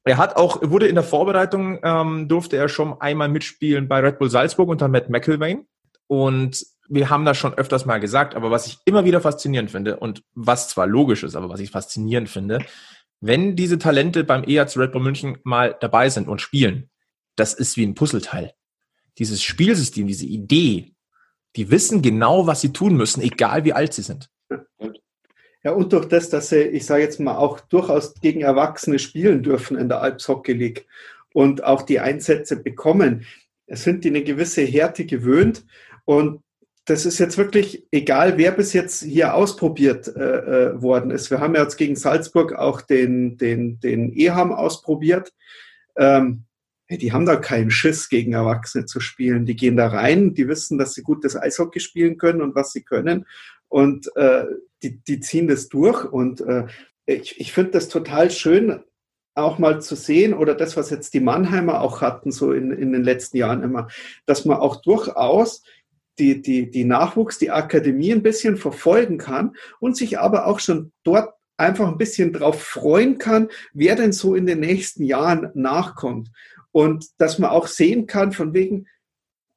er 0.03 0.17
hat 0.17 0.35
auch, 0.35 0.61
wurde 0.61 0.87
in 0.87 0.95
der 0.95 1.03
Vorbereitung, 1.03 1.79
ähm, 1.83 2.27
durfte 2.27 2.57
er 2.57 2.69
schon 2.69 2.99
einmal 3.01 3.29
mitspielen 3.29 3.87
bei 3.87 3.99
Red 3.99 4.19
Bull 4.19 4.29
Salzburg 4.29 4.69
unter 4.69 4.87
Matt 4.87 5.09
McIlvain. 5.09 5.67
Und 6.07 6.65
wir 6.89 7.09
haben 7.09 7.25
das 7.25 7.37
schon 7.37 7.53
öfters 7.53 7.85
mal 7.85 7.99
gesagt, 7.99 8.35
aber 8.35 8.49
was 8.49 8.67
ich 8.67 8.77
immer 8.85 9.05
wieder 9.05 9.21
faszinierend 9.21 9.71
finde 9.71 9.97
und 9.97 10.23
was 10.33 10.69
zwar 10.69 10.87
logisch 10.87 11.23
ist, 11.23 11.35
aber 11.35 11.49
was 11.49 11.59
ich 11.59 11.71
faszinierend 11.71 12.29
finde, 12.29 12.59
wenn 13.19 13.55
diese 13.55 13.77
Talente 13.77 14.23
beim 14.23 14.43
EAZ 14.43 14.77
Red 14.77 14.91
Bull 14.91 15.01
München 15.01 15.37
mal 15.43 15.75
dabei 15.79 16.09
sind 16.09 16.27
und 16.27 16.41
spielen, 16.41 16.89
das 17.35 17.53
ist 17.53 17.77
wie 17.77 17.85
ein 17.85 17.95
Puzzleteil. 17.95 18.53
Dieses 19.17 19.43
Spielsystem, 19.43 20.07
diese 20.07 20.25
Idee, 20.25 20.93
die 21.55 21.71
wissen 21.71 22.01
genau, 22.01 22.47
was 22.47 22.61
sie 22.61 22.71
tun 22.71 22.95
müssen, 22.95 23.21
egal 23.21 23.65
wie 23.65 23.73
alt 23.73 23.93
sie 23.93 24.03
sind. 24.03 24.29
Ja, 25.63 25.71
und 25.71 25.91
durch 25.91 26.05
das, 26.05 26.29
dass 26.29 26.49
sie, 26.49 26.61
ich 26.61 26.85
sage 26.85 27.03
jetzt 27.03 27.19
mal, 27.19 27.35
auch 27.35 27.59
durchaus 27.59 28.13
gegen 28.13 28.41
Erwachsene 28.41 28.99
spielen 28.99 29.43
dürfen 29.43 29.77
in 29.77 29.89
der 29.89 30.01
Alps 30.01 30.27
Hockey 30.27 30.53
League 30.53 30.87
und 31.33 31.63
auch 31.63 31.81
die 31.81 31.99
Einsätze 31.99 32.61
bekommen, 32.61 33.25
sind 33.67 34.03
die 34.03 34.09
eine 34.09 34.23
gewisse 34.23 34.61
Härte 34.61 35.05
gewöhnt 35.05 35.65
und 36.07 36.41
das 36.85 37.05
ist 37.05 37.19
jetzt 37.19 37.37
wirklich 37.37 37.85
egal, 37.91 38.37
wer 38.37 38.51
bis 38.51 38.71
jetzt 38.71 39.03
hier 39.03 39.33
ausprobiert 39.33 40.07
äh, 40.07 40.21
äh, 40.21 40.81
worden 40.81 41.11
ist. 41.11 41.29
Wir 41.29 41.41
haben 41.41 41.53
ja 41.53 41.61
jetzt 41.61 41.75
gegen 41.75 41.97
Salzburg 41.97 42.53
auch 42.53 42.79
den, 42.79 43.37
den, 43.37 43.81
den 43.81 44.13
Eham 44.13 44.53
ausprobiert. 44.53 45.33
Ähm, 45.97 46.45
die 46.89 47.11
haben 47.11 47.25
da 47.25 47.35
keinen 47.35 47.71
Schiss, 47.71 48.07
gegen 48.07 48.31
Erwachsene 48.31 48.85
zu 48.85 49.01
spielen. 49.01 49.45
Die 49.45 49.57
gehen 49.57 49.75
da 49.75 49.87
rein, 49.87 50.33
die 50.33 50.47
wissen, 50.47 50.77
dass 50.77 50.93
sie 50.93 51.03
gutes 51.03 51.35
Eishockey 51.35 51.81
spielen 51.81 52.17
können 52.17 52.41
und 52.41 52.55
was 52.55 52.71
sie 52.71 52.83
können. 52.83 53.25
Und 53.67 54.09
äh, 54.15 54.45
die, 54.81 55.03
die 55.03 55.19
ziehen 55.19 55.49
das 55.49 55.67
durch. 55.67 56.05
Und 56.05 56.39
äh, 56.39 56.67
ich, 57.05 57.37
ich 57.41 57.51
finde 57.51 57.71
das 57.71 57.89
total 57.89 58.31
schön, 58.31 58.79
auch 59.35 59.59
mal 59.59 59.81
zu 59.81 59.95
sehen, 59.95 60.33
oder 60.33 60.55
das, 60.55 60.77
was 60.77 60.89
jetzt 60.89 61.13
die 61.13 61.19
Mannheimer 61.19 61.81
auch 61.81 62.01
hatten, 62.01 62.31
so 62.31 62.53
in, 62.53 62.71
in 62.71 62.91
den 62.91 63.03
letzten 63.03 63.37
Jahren 63.37 63.61
immer, 63.61 63.87
dass 64.25 64.45
man 64.45 64.57
auch 64.57 64.81
durchaus 64.81 65.63
die, 66.19 66.41
die, 66.41 66.69
die 66.69 66.83
Nachwuchs, 66.83 67.37
die 67.37 67.51
Akademie 67.51 68.11
ein 68.11 68.23
bisschen 68.23 68.57
verfolgen 68.57 69.17
kann 69.17 69.55
und 69.79 69.95
sich 69.95 70.19
aber 70.19 70.47
auch 70.47 70.59
schon 70.59 70.91
dort 71.03 71.33
einfach 71.57 71.87
ein 71.87 71.97
bisschen 71.97 72.33
drauf 72.33 72.61
freuen 72.61 73.17
kann, 73.17 73.49
wer 73.73 73.95
denn 73.95 74.11
so 74.11 74.35
in 74.35 74.45
den 74.45 74.59
nächsten 74.59 75.03
Jahren 75.03 75.49
nachkommt. 75.55 76.29
Und 76.71 77.05
dass 77.17 77.39
man 77.39 77.49
auch 77.49 77.67
sehen 77.67 78.05
kann, 78.05 78.31
von 78.31 78.53
wegen, 78.53 78.87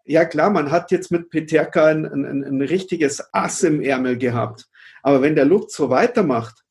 ja 0.04 0.24
klar, 0.24 0.50
man 0.50 0.70
hat 0.70 0.90
jetzt 0.90 1.10
mit 1.10 1.30
Peterka 1.30 1.86
ein, 1.86 2.06
ein, 2.06 2.44
ein 2.44 2.62
richtiges 2.62 3.22
Ass 3.32 3.62
im 3.62 3.82
Ärmel 3.82 4.16
gehabt. 4.16 4.66
Aber 5.02 5.20
wenn 5.22 5.34
der 5.34 5.44
Luft 5.44 5.70
so 5.70 5.90
weitermacht, 5.90 6.64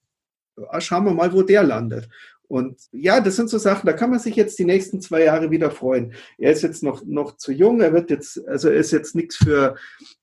schauen 0.79 1.05
wir 1.05 1.13
mal, 1.13 1.31
wo 1.31 1.43
der 1.43 1.63
landet. 1.63 2.09
Und 2.49 2.79
ja, 2.91 3.21
das 3.21 3.35
sind 3.35 3.47
so 3.47 3.59
Sachen, 3.59 3.85
da 3.85 3.93
kann 3.93 4.09
man 4.09 4.17
sich 4.17 4.35
jetzt 4.35 4.57
die 4.57 4.65
nächsten 4.65 5.01
zwei 5.01 5.23
Jahre 5.23 5.51
wieder 5.51 5.69
freuen. 5.69 6.15
Er 6.39 6.51
ist 6.51 6.63
jetzt 6.63 6.81
noch, 6.81 7.03
noch 7.05 7.37
zu 7.37 7.51
jung, 7.51 7.79
er 7.79 7.93
wird 7.93 8.09
jetzt, 8.09 8.41
also 8.47 8.69
er 8.69 8.77
ist 8.77 8.89
jetzt 8.89 9.13
nichts 9.13 9.35
für, 9.35 9.75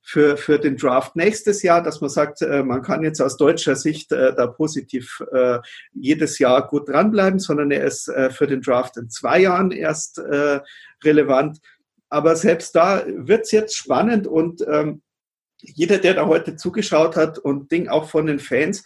für, 0.03 0.37
für 0.37 0.59
den 0.59 0.77
Draft 0.77 1.15
nächstes 1.15 1.63
Jahr, 1.63 1.85
dass 1.85 2.01
man 2.01 2.11
sagt, 2.11 2.43
äh, 2.43 2.65
man 2.65 2.83
kann 2.83 3.05
jetzt 3.05 3.21
aus 3.21 3.37
deutscher 3.37 3.77
Sicht 3.77 4.11
äh, 4.11 4.35
da 4.35 4.49
positiv 4.49 5.23
äh, 5.33 5.61
jedes 5.93 6.41
Jahr 6.41 6.67
gut 6.67 6.89
dranbleiben, 6.89 7.39
sondern 7.39 7.71
er 7.71 7.85
ist 7.85 8.11
für 8.31 8.49
den 8.49 8.61
Draft 8.61 8.97
in 8.97 9.09
zwei 9.09 9.41
Jahren 9.41 9.71
erst 9.71 10.21
relevant. 11.05 11.61
Aber 12.09 12.35
selbst 12.35 12.75
da 12.75 13.05
wird's 13.07 13.53
jetzt 13.53 13.77
spannend 13.77 14.27
und 14.27 14.65
ähm, 14.69 15.03
jeder, 15.61 15.99
der 15.99 16.15
da 16.15 16.27
heute 16.27 16.57
zugeschaut 16.57 17.17
hat 17.17 17.39
und 17.39 17.71
Ding 17.73 17.89
auch 17.89 18.09
von 18.09 18.27
den 18.27 18.39
Fans, 18.39 18.85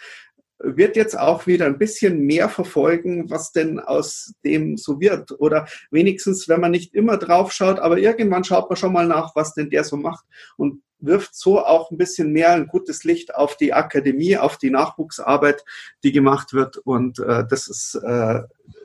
wird 0.62 0.96
jetzt 0.96 1.18
auch 1.18 1.46
wieder 1.46 1.66
ein 1.66 1.78
bisschen 1.78 2.20
mehr 2.20 2.48
verfolgen, 2.48 3.30
was 3.30 3.52
denn 3.52 3.80
aus 3.80 4.34
dem 4.44 4.76
so 4.76 5.00
wird. 5.00 5.32
Oder 5.40 5.66
wenigstens, 5.90 6.48
wenn 6.48 6.60
man 6.60 6.70
nicht 6.70 6.94
immer 6.94 7.16
drauf 7.16 7.52
schaut, 7.52 7.78
aber 7.78 7.98
irgendwann 7.98 8.44
schaut 8.44 8.68
man 8.68 8.76
schon 8.76 8.92
mal 8.92 9.06
nach, 9.06 9.34
was 9.34 9.54
denn 9.54 9.70
der 9.70 9.84
so 9.84 9.96
macht 9.96 10.24
und 10.56 10.82
wirft 10.98 11.34
so 11.34 11.64
auch 11.64 11.90
ein 11.90 11.96
bisschen 11.96 12.32
mehr 12.32 12.52
ein 12.52 12.66
gutes 12.66 13.04
Licht 13.04 13.34
auf 13.34 13.56
die 13.56 13.72
Akademie, 13.72 14.36
auf 14.36 14.58
die 14.58 14.70
Nachwuchsarbeit, 14.70 15.64
die 16.04 16.12
gemacht 16.12 16.52
wird. 16.52 16.76
Und 16.76 17.18
äh, 17.20 17.44
das 17.48 17.68
ist, 17.68 17.94
äh, 17.94 18.40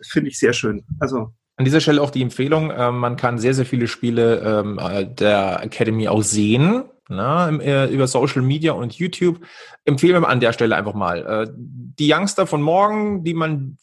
finde 0.08 0.30
ich, 0.30 0.40
sehr 0.40 0.54
schön. 0.54 0.86
Also 1.00 1.34
an 1.58 1.66
dieser 1.66 1.82
Stelle 1.82 2.02
auch 2.02 2.10
die 2.10 2.22
Empfehlung, 2.22 2.72
äh, 2.72 2.92
man 2.92 3.18
kann 3.18 3.38
sehr, 3.38 3.54
sehr 3.54 3.66
viele 3.66 3.88
Spiele 3.88 4.40
ähm, 4.40 4.80
äh, 4.80 5.06
der 5.06 5.62
Academy 5.62 6.08
auch 6.08 6.24
sehen 6.24 6.86
ne, 7.10 7.60
äh, 7.62 7.93
über 7.93 8.08
Social 8.08 8.41
Media 8.41 8.74
und 8.74 8.93
YouTube. 8.93 9.45
Empfehlen 9.86 10.22
wir 10.22 10.30
an 10.30 10.39
der 10.39 10.53
Stelle 10.53 10.76
einfach 10.76 10.93
mal. 10.93 11.26
Äh, 11.26 11.51
die 11.56 12.12
Youngster 12.12 12.47
von 12.47 12.62
morgen, 12.62 13.24
die 13.24 13.34
man 13.34 13.78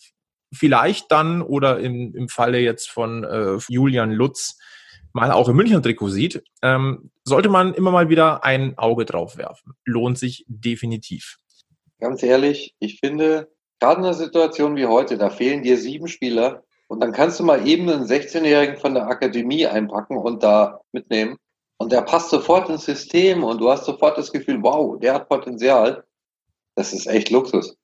vielleicht 0.52 1.10
dann 1.10 1.42
oder 1.42 1.80
im, 1.80 2.14
im 2.14 2.28
Falle 2.28 2.58
jetzt 2.58 2.90
von 2.90 3.24
äh, 3.24 3.58
Julian 3.68 4.12
Lutz 4.12 4.58
mal 5.12 5.30
auch 5.30 5.48
im 5.48 5.56
Münchner 5.56 5.82
Trikot 5.82 6.08
sieht, 6.08 6.42
ähm, 6.62 7.10
sollte 7.24 7.48
man 7.48 7.74
immer 7.74 7.90
mal 7.90 8.08
wieder 8.08 8.44
ein 8.44 8.78
Auge 8.78 9.04
drauf 9.04 9.36
werfen. 9.36 9.74
Lohnt 9.84 10.18
sich 10.18 10.44
definitiv. 10.48 11.38
Ganz 12.00 12.22
ehrlich, 12.22 12.74
ich 12.78 12.98
finde, 12.98 13.50
gerade 13.78 14.00
in 14.00 14.06
einer 14.06 14.14
Situation 14.14 14.76
wie 14.76 14.86
heute, 14.86 15.18
da 15.18 15.30
fehlen 15.30 15.62
dir 15.62 15.76
sieben 15.76 16.08
Spieler 16.08 16.64
und 16.88 17.00
dann 17.00 17.12
kannst 17.12 17.38
du 17.40 17.44
mal 17.44 17.66
eben 17.66 17.88
einen 17.88 18.04
16-Jährigen 18.04 18.76
von 18.76 18.94
der 18.94 19.06
Akademie 19.06 19.66
einpacken 19.66 20.16
und 20.16 20.42
da 20.42 20.80
mitnehmen. 20.92 21.38
Und 21.82 21.90
der 21.90 22.02
passt 22.02 22.30
sofort 22.30 22.68
ins 22.68 22.84
System 22.84 23.42
und 23.42 23.60
du 23.60 23.68
hast 23.68 23.86
sofort 23.86 24.16
das 24.16 24.30
Gefühl, 24.30 24.62
wow, 24.62 25.00
der 25.00 25.14
hat 25.14 25.28
Potenzial. 25.28 26.04
Das 26.76 26.92
ist 26.92 27.08
echt 27.08 27.30
Luxus. 27.30 27.76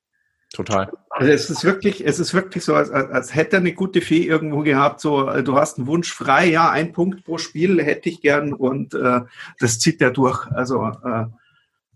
Total. 0.54 0.92
Also 1.10 1.32
es 1.32 1.50
ist 1.50 1.64
wirklich, 1.64 2.06
es 2.06 2.20
ist 2.20 2.32
wirklich 2.32 2.64
so, 2.64 2.76
als, 2.76 2.92
als 2.92 3.34
hätte 3.34 3.56
er 3.56 3.58
eine 3.58 3.74
gute 3.74 4.00
Fee 4.00 4.24
irgendwo 4.24 4.60
gehabt. 4.60 5.00
So, 5.00 5.28
äh, 5.28 5.42
du 5.42 5.56
hast 5.56 5.78
einen 5.78 5.88
Wunsch 5.88 6.12
frei, 6.12 6.46
ja, 6.46 6.70
ein 6.70 6.92
Punkt 6.92 7.24
pro 7.24 7.38
Spiel 7.38 7.82
hätte 7.82 8.08
ich 8.08 8.20
gern 8.20 8.52
und 8.52 8.94
äh, 8.94 9.22
das 9.58 9.80
zieht 9.80 10.00
er 10.00 10.12
durch. 10.12 10.46
Also 10.52 10.92
äh, 11.04 11.24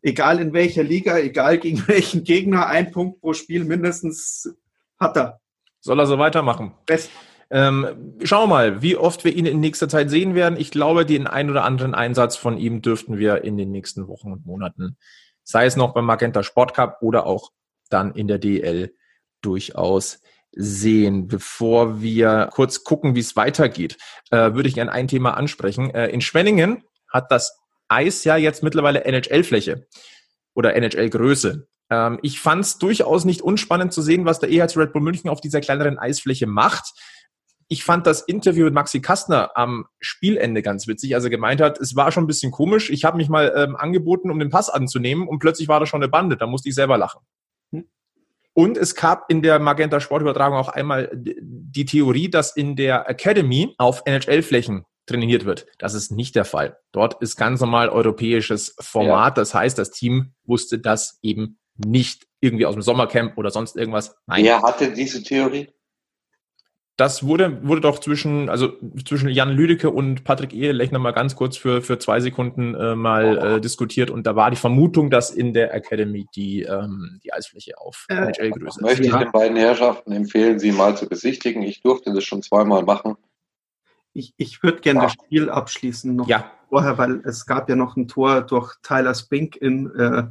egal 0.03 0.41
in 0.41 0.53
welcher 0.53 0.83
Liga, 0.83 1.19
egal 1.19 1.59
gegen 1.59 1.85
welchen 1.87 2.25
Gegner, 2.25 2.67
ein 2.67 2.91
Punkt 2.91 3.21
pro 3.21 3.33
Spiel 3.33 3.63
mindestens 3.63 4.53
hat 4.99 5.17
er. 5.17 5.41
Soll 5.79 6.01
er 6.01 6.07
so 6.07 6.19
weitermachen? 6.19 6.75
Best. 6.85 7.13
Ähm, 7.53 8.17
schauen 8.23 8.49
wir 8.49 8.55
mal, 8.55 8.81
wie 8.81 8.97
oft 8.97 9.25
wir 9.25 9.37
ihn 9.37 9.45
in 9.45 9.61
nächster 9.61 9.87
Zeit 9.87 10.09
sehen 10.09 10.35
werden. 10.35 10.59
Ich 10.59 10.71
glaube, 10.71 11.05
den 11.05 11.27
ein 11.27 11.51
oder 11.51 11.65
anderen 11.65 11.95
Einsatz 11.95 12.35
von 12.35 12.57
ihm 12.57 12.81
dürften 12.81 13.19
wir 13.19 13.45
in 13.45 13.59
den 13.59 13.71
nächsten 13.71 14.09
Wochen 14.09 14.33
und 14.33 14.47
Monaten, 14.47 14.97
sei 15.45 15.67
es 15.67 15.77
noch 15.77 15.93
beim 15.93 16.07
Magenta 16.07 16.43
Sport 16.43 16.73
Cup 16.73 17.03
oder 17.03 17.27
auch 17.27 17.51
dann 17.91 18.15
in 18.15 18.27
der 18.27 18.39
DL 18.39 18.95
durchaus 19.43 20.23
sehen. 20.53 21.29
Bevor 21.29 22.01
wir 22.01 22.49
kurz 22.55 22.85
gucken, 22.85 23.15
wie 23.15 23.21
es 23.21 23.37
weitergeht, 23.37 23.99
äh, 24.31 24.55
würde 24.55 24.71
ich 24.71 24.75
gerne 24.75 24.91
ein 24.91 25.07
Thema 25.07 25.37
ansprechen. 25.37 25.91
Äh, 25.91 26.09
in 26.09 26.23
Schwenningen 26.23 26.85
hat 27.07 27.31
das 27.31 27.59
Eis 27.87 28.25
ja 28.25 28.37
jetzt 28.37 28.63
mittlerweile 28.63 29.05
NHL-Fläche 29.05 29.87
oder 30.55 30.75
NHL-Größe. 30.75 31.69
Ähm, 31.91 32.19
ich 32.23 32.41
fand 32.41 32.65
es 32.65 32.79
durchaus 32.79 33.27
nicht 33.27 33.43
unspannend 33.43 33.93
zu 33.93 34.01
sehen, 34.01 34.25
was 34.25 34.41
der 34.41 34.51
EHC 34.51 34.79
Red 34.79 34.95
Bull 34.95 35.03
München 35.03 35.29
auf 35.29 35.43
dieser 35.43 35.61
kleineren 35.61 35.99
Eisfläche 35.99 36.47
macht 36.47 36.95
ich 37.73 37.85
fand 37.85 38.07
das 38.07 38.21
Interview 38.21 38.67
mit 38.67 38.75
Maxi 38.75 39.01
Kastner 39.01 39.53
am 39.55 39.87
Spielende 39.99 40.61
ganz 40.61 40.87
witzig, 40.87 41.15
als 41.15 41.25
er 41.25 41.31
gemeint 41.31 41.63
hat, 41.63 41.81
es 41.81 41.97
war 41.97 42.13
schon 42.13 42.25
ein 42.25 42.27
bisschen 42.27 42.53
komisch. 42.53 42.91
Ich 42.91 43.07
habe 43.07 43.17
mich 43.17 43.31
mal 43.31 43.51
ähm, 43.57 43.77
angeboten, 43.77 44.31
um 44.31 44.39
den 44.39 44.51
Pass 44.51 44.69
anzunehmen 44.69 45.27
und 45.27 45.39
plötzlich 45.39 45.69
war 45.69 45.81
da 45.81 45.87
schon 45.87 46.03
eine 46.03 46.11
Bande. 46.11 46.37
Da 46.37 46.47
musste 46.47 46.69
ich 46.69 46.75
selber 46.75 46.99
lachen. 46.99 47.23
Hm. 47.73 47.89
Und 48.53 48.77
es 48.77 48.95
gab 48.95 49.31
in 49.31 49.41
der 49.41 49.59
Magenta 49.59 50.01
Sportübertragung 50.01 50.59
auch 50.59 50.69
einmal 50.69 51.11
die 51.15 51.87
Theorie, 51.87 52.29
dass 52.29 52.55
in 52.55 52.77
der 52.77 53.09
Academy 53.09 53.75
auf 53.79 54.03
NHL-Flächen 54.05 54.85
trainiert 55.07 55.47
wird. 55.47 55.65
Das 55.79 55.95
ist 55.95 56.13
nicht 56.13 56.35
der 56.37 56.45
Fall. 56.45 56.77
Dort 56.93 57.23
ist 57.23 57.37
ganz 57.37 57.59
normal 57.63 57.89
europäisches 57.89 58.77
Format. 58.81 59.39
Ja. 59.39 59.43
Das 59.43 59.55
heißt, 59.55 59.79
das 59.79 59.93
Team 59.93 60.35
wusste 60.45 60.79
das 60.79 61.19
eben 61.23 61.59
nicht 61.79 62.27
irgendwie 62.41 62.67
aus 62.67 62.75
dem 62.75 62.83
Sommercamp 62.83 63.39
oder 63.39 63.51
sonst 63.51 63.77
irgendwas. 63.77 64.15
Nein. 64.27 64.45
Wer 64.45 64.61
hatte 64.61 64.93
diese 64.93 65.23
Theorie? 65.23 65.73
Das 66.97 67.27
wurde, 67.27 67.67
wurde 67.67 67.81
doch 67.81 67.99
zwischen, 68.01 68.51
also 68.51 68.75
zwischen 69.07 69.29
Jan 69.31 69.51
Lüdecke 69.51 69.91
und 69.91 70.25
Patrick 70.25 70.53
Ehelechner 70.53 70.99
mal 70.99 71.13
ganz 71.13 71.35
kurz 71.35 71.57
für, 71.57 71.81
für 71.81 71.99
zwei 71.99 72.21
Sekunden 72.21 72.75
äh, 72.75 72.95
mal 72.95 73.39
äh, 73.39 73.61
diskutiert 73.61 74.11
und 74.11 74.27
da 74.27 74.37
war 74.37 74.51
die 74.51 74.57
Vermutung, 74.57 75.09
dass 75.09 75.31
in 75.31 75.55
der 75.55 75.73
Academy 75.75 76.27
die, 76.37 76.63
ähm, 76.63 77.19
die 77.25 77.33
Eisfläche 77.33 77.79
auf 77.79 78.07
äh, 78.11 78.15
NHL-Größe 78.15 78.81
ist. 78.81 78.81
Möchte 78.83 79.05
ich 79.05 79.15
den 79.15 79.33
beiden 79.33 79.57
Herrschaften 79.57 80.13
empfehlen, 80.13 80.59
sie 80.59 80.73
mal 80.73 80.97
zu 80.97 81.09
besichtigen. 81.09 81.63
Ich 81.63 81.81
durfte 81.81 82.13
das 82.13 82.25
schon 82.25 82.43
zweimal 82.43 82.83
machen. 82.83 83.17
Ich, 84.13 84.35
ich 84.37 84.63
würde 84.63 84.81
gerne 84.81 85.01
ja. 85.01 85.07
das 85.07 85.13
Spiel 85.15 85.49
abschließen 85.49 86.15
noch 86.15 86.29
ja. 86.29 86.51
vorher, 86.69 86.99
weil 86.99 87.23
es 87.25 87.47
gab 87.47 87.71
ja 87.71 87.77
noch 87.77 87.97
ein 87.97 88.07
Tor 88.07 88.43
durch 88.43 88.75
Tyler 88.83 89.15
Spink 89.15 89.57
in 89.57 89.91
äh, 89.97 90.25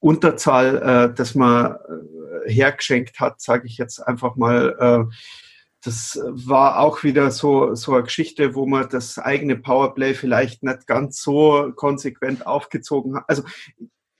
Unterzahl, 0.00 1.10
äh, 1.10 1.14
das 1.14 1.34
man 1.34 1.74
äh, 2.46 2.50
hergeschenkt 2.50 3.20
hat, 3.20 3.42
sage 3.42 3.66
ich 3.66 3.76
jetzt 3.76 4.00
einfach 4.00 4.36
mal. 4.36 5.08
Äh, 5.10 5.14
das 5.86 6.20
war 6.24 6.80
auch 6.80 7.04
wieder 7.04 7.30
so, 7.30 7.74
so 7.76 7.94
eine 7.94 8.02
Geschichte, 8.02 8.56
wo 8.56 8.66
man 8.66 8.88
das 8.88 9.18
eigene 9.18 9.56
Powerplay 9.56 10.14
vielleicht 10.14 10.64
nicht 10.64 10.86
ganz 10.88 11.22
so 11.22 11.72
konsequent 11.76 12.44
aufgezogen 12.46 13.16
hat. 13.16 13.24
Also 13.28 13.44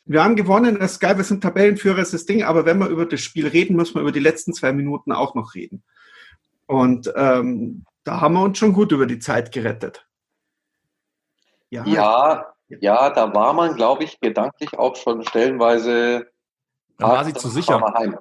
wir 0.05 0.23
haben 0.23 0.37
gewonnen, 0.37 0.79
das 0.79 0.93
ist 0.93 1.01
geil, 1.01 1.17
wir 1.17 1.25
sind 1.25 1.43
Tabellenführer, 1.43 1.99
ist 1.99 2.15
das 2.15 2.25
Ding, 2.25 2.45
aber 2.45 2.65
wenn 2.65 2.79
wir 2.79 2.87
über 2.87 3.05
das 3.05 3.21
Spiel 3.21 3.49
reden, 3.49 3.75
müssen 3.75 3.97
wir 3.97 4.03
über 4.03 4.13
die 4.13 4.21
letzten 4.21 4.53
zwei 4.53 4.73
Minuten 4.73 5.11
auch 5.11 5.35
noch 5.35 5.57
reden. 5.57 5.83
Und 6.67 7.13
ähm, 7.17 7.85
da 8.05 8.21
haben 8.21 8.35
wir 8.35 8.43
uns 8.43 8.59
schon 8.59 8.73
gut 8.73 8.93
über 8.93 9.07
die 9.07 9.19
Zeit 9.19 9.51
gerettet. 9.51 10.07
Ja, 11.71 11.85
ja, 11.85 12.47
ja 12.69 13.11
da 13.11 13.35
war 13.35 13.53
man, 13.53 13.75
glaube 13.75 14.05
ich, 14.05 14.21
gedanklich 14.21 14.79
auch 14.79 14.95
schon 14.95 15.25
stellenweise. 15.25 16.29
Da 16.99 17.09
war 17.09 17.25
sie 17.25 17.35
zu 17.35 17.49
sicher. 17.49 17.81
Heim. 17.95 18.17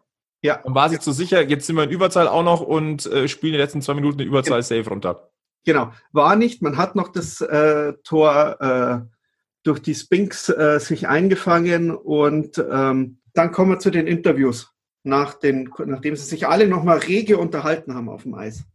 Ja. 0.45 0.59
Dann 0.63 0.75
war 0.75 0.89
sie 0.89 0.99
zu 0.99 1.11
sicher, 1.11 1.41
jetzt 1.41 1.65
sind 1.65 1.75
wir 1.75 1.85
in 1.85 1.89
Überzahl 1.89 2.27
auch 2.27 2.43
noch 2.43 2.61
und 2.61 3.07
äh, 3.07 3.27
spielen 3.27 3.53
die 3.53 3.59
letzten 3.59 3.81
zwei 3.81 3.95
Minuten 3.95 4.19
eine 4.19 4.27
Überzahl 4.27 4.61
genau. 4.61 4.79
safe 4.79 4.89
runter. 4.89 5.31
Genau, 5.65 5.91
war 6.11 6.35
nicht. 6.35 6.61
Man 6.61 6.77
hat 6.77 6.95
noch 6.95 7.11
das 7.11 7.41
äh, 7.41 7.93
Tor 8.03 8.61
äh, 8.61 9.15
durch 9.63 9.79
die 9.79 9.95
Spinks 9.95 10.49
äh, 10.49 10.79
sich 10.79 11.07
eingefangen 11.07 11.89
und 11.89 12.59
ähm, 12.59 13.17
dann 13.33 13.51
kommen 13.51 13.71
wir 13.71 13.79
zu 13.79 13.89
den 13.89 14.05
Interviews, 14.05 14.71
nach 15.01 15.33
den, 15.33 15.71
nachdem 15.83 16.15
sie 16.15 16.25
sich 16.25 16.47
alle 16.47 16.67
nochmal 16.67 16.99
rege 16.99 17.39
unterhalten 17.39 17.95
haben 17.95 18.07
auf 18.07 18.21
dem 18.21 18.35
Eis. 18.35 18.65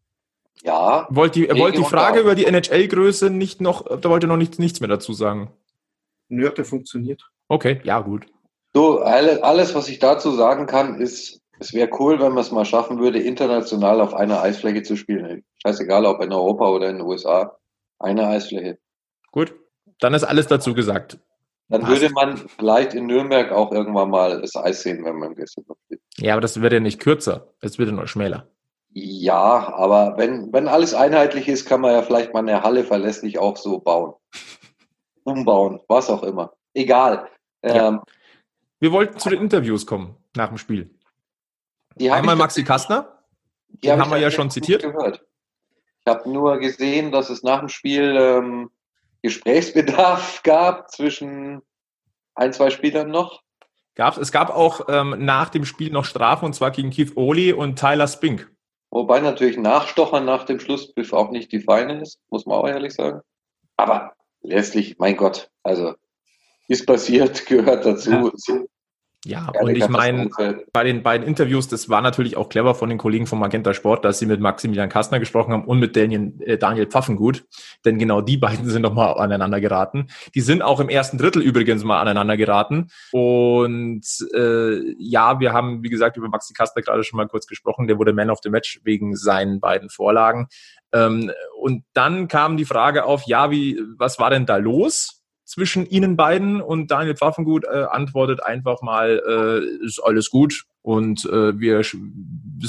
Ja. 0.65 1.07
Wollt 1.09 1.37
die, 1.37 1.49
wollt 1.51 1.79
die 1.79 1.85
Frage 1.85 2.19
über 2.19 2.35
die 2.35 2.47
NHL-Größe 2.47 3.31
nicht 3.31 3.61
noch, 3.61 4.01
da 4.01 4.11
wollte 4.11 4.27
noch 4.27 4.37
nichts, 4.37 4.59
nichts 4.59 4.81
mehr 4.81 4.89
dazu 4.89 5.13
sagen. 5.13 5.53
Nö, 6.29 6.51
der 6.51 6.65
funktioniert. 6.65 7.31
Okay, 7.47 7.81
ja, 7.85 8.01
gut. 8.01 8.27
So, 8.75 9.01
alle, 9.01 9.43
alles, 9.43 9.75
was 9.75 9.89
ich 9.89 10.01
dazu 10.01 10.33
sagen 10.33 10.67
kann, 10.67 11.01
ist, 11.01 11.40
es 11.61 11.75
wäre 11.75 11.91
cool, 11.99 12.19
wenn 12.19 12.33
man 12.33 12.39
es 12.39 12.51
mal 12.51 12.65
schaffen 12.65 12.99
würde, 12.99 13.21
international 13.21 14.01
auf 14.01 14.15
einer 14.15 14.41
Eisfläche 14.41 14.83
zu 14.83 14.97
spielen. 14.97 15.45
Scheißegal, 15.63 16.07
ob 16.07 16.23
in 16.23 16.33
Europa 16.33 16.67
oder 16.69 16.89
in 16.89 16.97
den 16.97 17.07
USA. 17.07 17.59
Eine 17.99 18.27
Eisfläche. 18.29 18.79
Gut. 19.31 19.55
Dann 20.01 20.15
ist 20.15 20.25
alles 20.25 20.47
dazu 20.47 20.73
gesagt. 20.73 21.19
Dann 21.69 21.83
Passt. 21.83 22.01
würde 22.01 22.15
man 22.15 22.39
vielleicht 22.39 22.95
in 22.95 23.07
Nürnberg 23.07 23.53
auch 23.53 23.73
irgendwann 23.73 24.09
mal 24.09 24.41
das 24.41 24.57
Eis 24.57 24.83
sehen, 24.83 25.05
wenn 25.05 25.17
man 25.17 25.31
im 25.31 25.35
Gästeblock 25.35 25.77
steht. 25.85 26.01
Ja, 26.17 26.33
aber 26.33 26.41
das 26.41 26.63
wird 26.63 26.73
ja 26.73 26.81
nicht 26.81 26.99
kürzer. 26.99 27.53
Es 27.61 27.79
wird 27.79 27.91
ja 27.91 27.95
nur 27.95 28.09
schmäler. 28.09 28.49
Ja, 28.93 29.73
aber 29.75 30.17
wenn, 30.17 30.51
wenn 30.55 30.67
alles 30.67 30.95
einheitlich 30.95 31.47
ist, 31.47 31.67
kann 31.67 31.83
man 31.83 31.93
ja 31.93 32.03
vielleicht 32.03 32.33
mal 32.33 32.41
eine 32.41 32.63
Halle 32.63 32.85
verlässlich 32.85 33.39
auch 33.39 33.59
so 33.59 33.79
bauen. 33.79 34.15
Umbauen, 35.25 35.81
was 35.89 36.09
auch 36.09 36.23
immer. 36.23 36.55
Egal. 36.73 37.29
Ja. 37.63 37.89
Ähm, 37.89 38.01
Wir 38.79 38.93
wollten 38.93 39.19
zu 39.19 39.29
den 39.29 39.43
Interviews 39.43 39.85
kommen 39.85 40.17
nach 40.35 40.49
dem 40.49 40.57
Spiel. 40.57 40.91
Die 41.97 42.11
Einmal 42.11 42.35
ich 42.35 42.41
Maxi 42.41 42.65
Kastner. 42.65 43.19
Die 43.69 43.81
Den 43.83 43.93
hab 43.93 44.01
haben 44.01 44.09
ich 44.09 44.15
wir 44.15 44.23
ja 44.23 44.31
schon 44.31 44.51
zitiert. 44.51 44.83
Gehört. 44.83 45.25
Ich 46.01 46.13
habe 46.13 46.31
nur 46.31 46.59
gesehen, 46.59 47.13
dass 47.13 47.31
es 47.31 47.43
nach 47.43 47.61
dem 47.61 47.69
Spiel 47.69 48.17
ähm, 48.19 48.71
Gesprächsbedarf 49.23 50.43
gab 50.45 50.91
zwischen 50.91 51.63
ein, 52.35 52.53
zwei 52.53 52.71
Spielern 52.71 53.11
noch. 53.11 53.43
Gab's, 53.95 54.17
es 54.17 54.33
gab 54.33 54.51
auch 54.51 54.89
ähm, 54.89 55.17
nach 55.19 55.51
dem 55.51 55.65
Spiel 55.65 55.93
noch 55.93 56.05
Strafen 56.05 56.47
und 56.47 56.55
zwar 56.55 56.71
gegen 56.71 56.91
Keith 56.91 57.17
Oli 57.17 57.53
und 57.53 57.79
Tyler 57.79 58.09
Spink. 58.09 58.51
Wobei 58.91 59.21
natürlich 59.21 59.57
Nachstochern 59.57 60.25
nach 60.25 60.45
dem 60.45 60.59
Schlusspfiff 60.59 61.13
auch 61.13 61.31
nicht 61.31 61.53
die 61.53 61.61
Feine 61.61 62.01
ist, 62.01 62.19
muss 62.31 62.47
man 62.47 62.59
auch 62.59 62.67
ehrlich 62.67 62.95
sagen. 62.95 63.21
Aber 63.77 64.15
letztlich, 64.43 64.99
mein 64.99 65.17
Gott, 65.17 65.51
also 65.63 65.95
ist 66.69 66.87
passiert, 66.87 67.47
gehört 67.47 67.85
dazu. 67.85 68.33
Ja, 68.49 68.61
Keine 69.53 69.65
und 69.65 69.77
ich 69.77 69.89
meine, 69.89 70.31
bei 70.73 70.83
den 70.83 71.03
beiden 71.03 71.27
Interviews, 71.27 71.69
das 71.69 71.91
war 71.91 72.01
natürlich 72.01 72.39
auch 72.39 72.49
clever 72.49 72.75
von 72.75 72.89
den 72.89 72.97
Kollegen 72.97 73.27
von 73.27 73.39
Magenta 73.39 73.75
Sport, 73.75 74.05
dass 74.05 74.19
sie 74.19 74.25
mit 74.25 74.41
Maximilian 74.41 74.89
Kastner 74.89 75.19
gesprochen 75.19 75.53
haben 75.53 75.65
und 75.67 75.79
mit 75.79 75.95
Daniel, 75.95 76.33
äh, 76.41 76.57
Daniel 76.57 76.87
Pfaffengut, 76.87 77.45
denn 77.85 77.99
genau 77.99 78.23
die 78.23 78.39
beiden 78.39 78.65
sind 78.71 78.83
noch 78.83 78.95
mal 78.95 79.13
aneinander 79.13 79.61
geraten. 79.61 80.07
Die 80.35 80.41
sind 80.41 80.63
auch 80.63 80.81
im 80.81 80.89
ersten 80.89 81.19
Drittel 81.19 81.43
übrigens 81.43 81.85
mal 81.85 82.01
aneinander 82.01 82.39
geraten. 82.39 82.89
Und 83.13 84.07
äh, 84.35 84.95
ja, 84.99 85.39
wir 85.39 85.53
haben, 85.53 85.83
wie 85.83 85.91
gesagt, 85.91 86.17
über 86.17 86.29
Maxi 86.29 86.55
Kastner 86.55 86.81
gerade 86.81 87.05
schon 87.05 87.19
mal 87.19 87.29
kurz 87.29 87.47
gesprochen, 87.47 87.89
der 87.89 87.99
wurde 87.99 88.15
Man 88.15 88.31
of 88.31 88.39
the 88.43 88.51
Match 88.51 88.81
wegen 88.85 89.17
seinen 89.17 89.61
beiden 89.61 89.91
Vorlagen. 89.91 90.49
Ähm, 90.93 91.31
und 91.61 91.85
dann 91.93 92.27
kam 92.29 92.57
die 92.57 92.65
Frage 92.65 93.05
auf, 93.05 93.25
ja, 93.27 93.51
wie, 93.51 93.81
was 93.99 94.19
war 94.19 94.31
denn 94.31 94.47
da 94.47 94.57
los? 94.57 95.20
Zwischen 95.51 95.85
ihnen 95.85 96.17
beiden 96.17 96.61
und 96.61 96.93
Daniel 96.93 97.17
Pfaffengut 97.17 97.65
äh, 97.65 97.83
antwortet 97.91 98.41
einfach 98.41 98.83
mal, 98.83 99.21
äh, 99.27 99.85
ist 99.85 99.99
alles 99.99 100.31
gut 100.31 100.65
und 100.83 101.25
äh, 101.25 101.59
wir, 101.59 101.81
es 101.81 101.97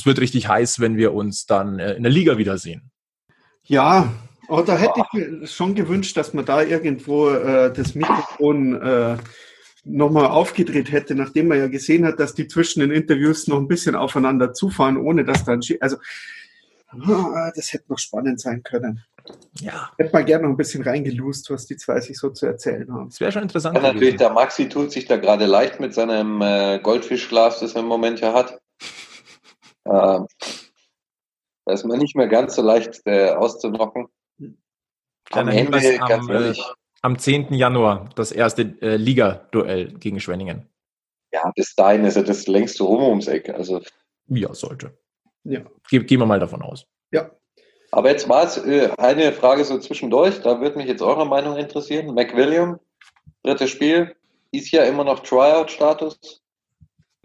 wird 0.05 0.19
richtig 0.19 0.47
heiß, 0.47 0.79
wenn 0.79 0.97
wir 0.97 1.13
uns 1.13 1.45
dann 1.45 1.77
äh, 1.77 1.93
in 1.93 2.01
der 2.01 2.11
Liga 2.11 2.39
wiedersehen. 2.39 2.89
Ja, 3.65 4.11
aber 4.47 4.63
da 4.63 4.75
hätte 4.75 4.99
ich 4.99 5.13
mir 5.13 5.45
schon 5.45 5.75
gewünscht, 5.75 6.17
dass 6.17 6.34
man 6.34 6.43
da 6.43 6.63
irgendwo 6.63 7.29
äh, 7.29 7.71
das 7.71 7.93
Mikrofon 7.93 8.82
äh, 8.82 9.17
nochmal 9.84 10.25
aufgedreht 10.25 10.91
hätte, 10.91 11.13
nachdem 11.13 11.49
man 11.49 11.59
ja 11.59 11.67
gesehen 11.67 12.03
hat, 12.03 12.19
dass 12.19 12.34
die 12.34 12.47
zwischen 12.47 12.79
den 12.79 12.89
Interviews 12.89 13.47
noch 13.47 13.57
ein 13.57 13.67
bisschen 13.67 13.93
aufeinander 13.93 14.53
zufahren, 14.53 14.97
ohne 14.97 15.23
dass 15.23 15.45
dann, 15.45 15.61
also 15.82 15.97
ah, 16.88 17.51
das 17.55 17.73
hätte 17.73 17.86
noch 17.89 17.99
spannend 17.99 18.41
sein 18.41 18.63
können. 18.63 19.03
Ja, 19.60 19.91
Hätte 19.97 20.14
mal 20.14 20.24
gerne 20.24 20.43
noch 20.43 20.52
ein 20.52 20.58
bisschen 20.58 20.82
reingelust, 20.84 21.49
was 21.49 21.66
die 21.66 21.76
zwei 21.76 21.99
sich 21.99 22.18
so 22.18 22.30
zu 22.30 22.45
erzählen 22.45 22.91
haben. 22.93 23.10
das 23.10 23.20
wäre 23.20 23.32
schon 23.34 23.43
interessant. 23.43 23.76
Ja, 23.76 23.82
natürlich, 23.82 24.02
gewesen. 24.02 24.18
der 24.20 24.30
Maxi 24.30 24.70
tut 24.70 24.91
sich 24.91 25.06
da 25.06 25.18
gerade 25.18 25.45
leicht 25.45 25.80
mit 25.82 25.93
seinem 25.93 26.41
äh, 26.41 26.80
Goldfischglas, 26.80 27.60
das 27.60 27.74
er 27.76 27.82
im 27.82 27.88
Moment 27.88 28.20
ja 28.20 28.34
hat. 28.34 28.60
Ähm, 29.84 30.28
da 31.66 31.74
ist 31.74 31.86
man 31.86 31.97
nicht 31.97 32.16
mehr 32.16 32.28
ganz 32.28 32.56
so 32.56 32.62
leicht 32.62 33.02
äh, 33.06 33.32
auszunocken. 33.32 34.08
Am 35.32 35.47
Ende, 35.47 35.80
Hinweis, 35.80 35.97
ganz 36.08 36.12
am, 36.12 36.30
äh, 36.30 36.34
ehrlich, 36.34 36.64
am 37.02 37.18
10. 37.18 37.52
Januar 37.56 38.10
das 38.16 38.32
erste 38.32 38.62
äh, 38.82 38.95
Liga-Duell 38.95 39.93
gegen 39.97 40.20
Schwenningen. 40.20 40.70
ja, 41.34 41.52
bis 41.56 41.74
dahin 41.74 42.06
ist 42.06 42.16
er 42.16 42.24
das 42.24 42.45
längste 42.45 42.84
rum 42.84 43.02
ums 43.04 43.28
Eck. 43.28 43.49
Also, 43.49 43.82
Ja, 44.28 44.54
sollte. 44.54 44.95
Ja. 45.43 45.62
Ge 45.89 46.04
gehen 46.04 46.20
wir 46.20 46.28
mal 46.28 46.39
davon 46.39 46.62
aus. 46.62 46.86
Ja. 47.12 47.32
Aber 47.91 48.09
jetzt 48.09 48.27
war 48.29 48.43
es 48.43 48.57
äh, 48.57 48.89
eine 48.97 49.33
Frage 49.33 49.65
so 49.65 49.77
zwischendurch, 49.77 50.41
da 50.41 50.61
würde 50.61 50.77
mich 50.77 50.87
jetzt 50.87 51.01
eure 51.01 51.25
Meinung 51.25 51.57
interessieren. 51.57 52.13
McWilliam, 52.13 52.79
drittes 53.43 53.69
Spiel, 53.69 54.15
ist 54.51 54.71
ja 54.71 54.83
immer 54.83 55.03
noch 55.03 55.19
Tryout-Status. 55.19 56.41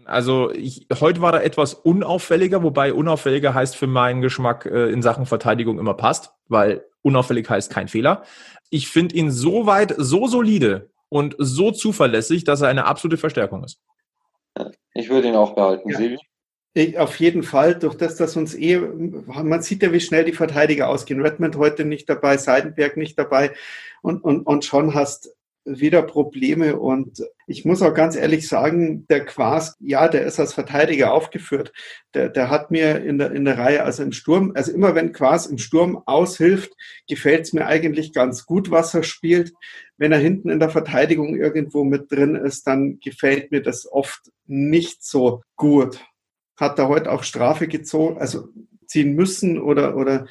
Also 0.05 0.51
ich, 0.51 0.87
heute 1.01 1.21
war 1.21 1.33
er 1.33 1.43
etwas 1.43 1.73
unauffälliger, 1.73 2.63
wobei 2.63 2.93
unauffälliger 2.93 3.53
heißt 3.53 3.75
für 3.75 3.87
meinen 3.87 4.21
Geschmack 4.21 4.65
äh, 4.65 4.89
in 4.89 5.01
Sachen 5.01 5.25
Verteidigung 5.25 5.79
immer 5.79 5.93
passt, 5.93 6.31
weil 6.47 6.85
unauffällig 7.01 7.49
heißt 7.49 7.71
kein 7.71 7.87
Fehler. 7.87 8.23
Ich 8.69 8.89
finde 8.89 9.15
ihn 9.15 9.31
so 9.31 9.65
weit, 9.65 9.95
so 9.97 10.27
solide 10.27 10.89
und 11.09 11.35
so 11.37 11.71
zuverlässig, 11.71 12.43
dass 12.43 12.61
er 12.61 12.69
eine 12.69 12.85
absolute 12.85 13.17
Verstärkung 13.17 13.63
ist. 13.63 13.81
Ich 14.93 15.09
würde 15.09 15.27
ihn 15.27 15.35
auch 15.35 15.55
behalten. 15.55 15.89
Ja. 15.89 15.97
Silvi? 15.97 16.17
Ich, 16.77 16.99
auf 16.99 17.19
jeden 17.19 17.41
Fall, 17.41 17.73
durch 17.73 17.95
das, 17.95 18.17
dass 18.17 18.37
uns 18.37 18.53
eh, 18.53 18.77
man 18.77 19.63
sieht 19.63 19.81
ja, 19.81 19.91
wie 19.91 19.99
schnell 19.99 20.25
die 20.25 20.33
Verteidiger 20.33 20.89
ausgehen. 20.89 21.21
Redmond 21.21 21.55
heute 21.55 21.85
nicht 21.85 22.07
dabei, 22.07 22.37
Seidenberg 22.37 22.97
nicht 22.97 23.17
dabei 23.17 23.53
und, 24.03 24.23
und, 24.23 24.43
und 24.43 24.63
schon 24.63 24.93
hast 24.93 25.31
wieder 25.65 26.03
Probleme. 26.03 26.77
Und 26.77 27.23
ich 27.47 27.65
muss 27.65 27.81
auch 27.81 27.95
ganz 27.95 28.15
ehrlich 28.15 28.47
sagen, 28.47 29.07
der 29.07 29.25
Quas, 29.25 29.75
ja, 29.79 30.07
der 30.07 30.21
ist 30.27 30.39
als 30.39 30.53
Verteidiger 30.53 31.13
aufgeführt. 31.13 31.73
Der, 32.13 32.29
der 32.29 32.51
hat 32.51 32.69
mir 32.69 33.03
in 33.03 33.17
der, 33.17 33.31
in 33.31 33.45
der 33.45 33.57
Reihe, 33.57 33.83
also 33.83 34.03
im 34.03 34.11
Sturm, 34.11 34.51
also 34.53 34.71
immer 34.71 34.93
wenn 34.93 35.13
Quas 35.13 35.47
im 35.47 35.57
Sturm 35.57 36.03
aushilft, 36.05 36.73
gefällt 37.09 37.45
es 37.45 37.53
mir 37.53 37.65
eigentlich 37.65 38.13
ganz 38.13 38.45
gut, 38.45 38.69
was 38.69 38.93
er 38.93 39.01
spielt. 39.01 39.51
Wenn 39.97 40.11
er 40.11 40.19
hinten 40.19 40.49
in 40.49 40.59
der 40.59 40.69
Verteidigung 40.69 41.35
irgendwo 41.35 41.83
mit 41.83 42.11
drin 42.11 42.35
ist, 42.35 42.67
dann 42.67 42.99
gefällt 42.99 43.49
mir 43.49 43.63
das 43.63 43.91
oft 43.91 44.31
nicht 44.45 45.03
so 45.03 45.41
gut 45.55 46.05
hat 46.57 46.79
er 46.79 46.87
heute 46.87 47.11
auch 47.11 47.23
Strafe 47.23 47.67
gezogen, 47.67 48.17
also 48.19 48.49
ziehen 48.85 49.13
müssen 49.13 49.59
oder, 49.59 49.95
oder 49.95 50.27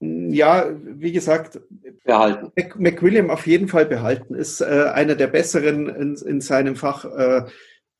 ja, 0.00 0.68
wie 0.82 1.12
gesagt, 1.12 1.60
Behalten. 2.04 2.50
Mac- 2.56 2.78
McWilliam 2.78 3.30
auf 3.30 3.46
jeden 3.46 3.68
Fall 3.68 3.86
behalten, 3.86 4.34
ist 4.34 4.60
äh, 4.60 4.90
einer 4.92 5.14
der 5.14 5.28
besseren 5.28 5.88
in, 5.88 6.16
in 6.16 6.40
seinem 6.40 6.74
Fach, 6.74 7.04
äh, 7.04 7.44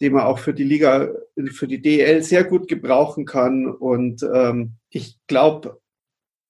den 0.00 0.14
man 0.14 0.24
auch 0.24 0.40
für 0.40 0.52
die 0.52 0.64
Liga, 0.64 1.10
für 1.52 1.68
die 1.68 1.80
DL 1.80 2.22
sehr 2.24 2.42
gut 2.42 2.66
gebrauchen 2.66 3.24
kann. 3.24 3.66
Und 3.68 4.24
ähm, 4.34 4.72
ich 4.90 5.16
glaube, 5.28 5.80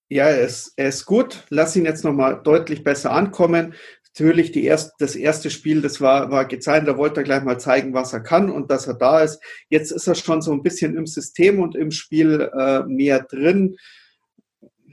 ja, 0.09 0.25
er 0.25 0.41
ist, 0.41 0.73
er 0.77 0.89
ist 0.89 1.05
gut. 1.05 1.45
Lass 1.51 1.77
ihn 1.77 1.85
jetzt 1.85 2.03
nochmal 2.05 2.41
deutlich 2.43 2.83
besser 2.83 3.13
ankommen. 3.13 3.75
Natürlich, 4.15 4.53
die 4.53 4.65
erst, 4.65 4.93
das 4.99 5.17
erste 5.17 5.49
Spiel, 5.49 5.81
das 5.81 6.01
war, 6.03 6.31
war 6.31 6.45
gezeigt, 6.45 6.87
da 6.87 6.99
wollte 6.99 7.21
er 7.21 7.25
gleich 7.25 7.43
mal 7.45 7.59
zeigen, 7.59 7.95
was 7.95 8.13
er 8.13 8.21
kann 8.21 8.51
und 8.51 8.71
dass 8.71 8.87
er 8.87 8.95
da 8.95 9.21
ist. 9.21 9.43
Jetzt 9.71 9.91
ist 9.91 10.07
er 10.07 10.15
schon 10.15 10.43
so 10.43 10.53
ein 10.53 10.63
bisschen 10.63 10.97
im 10.97 11.07
System 11.07 11.61
und 11.61 11.75
im 11.75 11.91
Spiel 11.91 12.51
äh, 12.55 12.83
mehr 12.83 13.23
drin. 13.23 13.77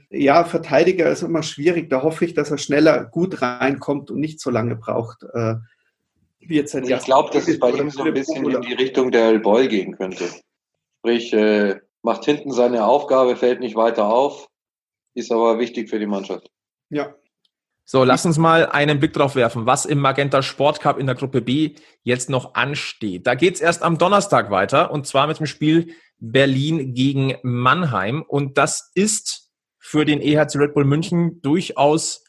Ja, 0.08 0.44
Verteidiger 0.44 1.10
ist 1.10 1.22
immer 1.22 1.42
schwierig. 1.42 1.90
Da 1.90 2.02
hoffe 2.02 2.24
ich, 2.24 2.32
dass 2.32 2.50
er 2.50 2.56
schneller 2.56 3.04
gut 3.04 3.42
reinkommt 3.42 4.10
und 4.10 4.20
nicht 4.20 4.40
so 4.40 4.48
lange 4.48 4.74
braucht. 4.74 5.22
Äh, 5.34 5.56
wie 6.40 6.56
jetzt 6.56 6.74
ich 6.74 7.04
glaube, 7.04 7.30
dass 7.30 7.46
es 7.46 7.58
bei 7.58 7.70
ihm 7.72 7.90
so 7.90 8.02
ein 8.02 8.14
bisschen 8.14 8.50
in 8.50 8.62
die 8.62 8.72
Richtung 8.72 9.10
der 9.10 9.38
Boy 9.38 9.68
gehen 9.68 9.96
könnte. 9.98 10.30
Sprich, 11.00 11.32
äh, 11.34 11.78
macht 12.00 12.24
hinten 12.24 12.52
seine 12.52 12.86
Aufgabe, 12.86 13.36
fällt 13.36 13.60
nicht 13.60 13.76
weiter 13.76 14.06
auf, 14.06 14.48
ist 15.12 15.30
aber 15.30 15.58
wichtig 15.58 15.90
für 15.90 15.98
die 15.98 16.06
Mannschaft. 16.06 16.50
Ja, 16.88 17.14
So, 17.92 18.04
lass 18.04 18.24
uns 18.24 18.38
mal 18.38 18.66
einen 18.66 19.00
Blick 19.00 19.14
drauf 19.14 19.34
werfen, 19.34 19.66
was 19.66 19.84
im 19.84 19.98
Magenta 19.98 20.42
Sport 20.42 20.78
Cup 20.78 20.96
in 20.96 21.06
der 21.06 21.16
Gruppe 21.16 21.40
B 21.40 21.74
jetzt 22.04 22.30
noch 22.30 22.54
ansteht. 22.54 23.26
Da 23.26 23.34
geht's 23.34 23.60
erst 23.60 23.82
am 23.82 23.98
Donnerstag 23.98 24.48
weiter 24.52 24.92
und 24.92 25.08
zwar 25.08 25.26
mit 25.26 25.40
dem 25.40 25.46
Spiel 25.46 25.96
Berlin 26.20 26.94
gegen 26.94 27.34
Mannheim. 27.42 28.22
Und 28.22 28.58
das 28.58 28.92
ist 28.94 29.50
für 29.80 30.04
den 30.04 30.20
EHC 30.20 30.54
Red 30.60 30.74
Bull 30.74 30.84
München 30.84 31.42
durchaus 31.42 32.22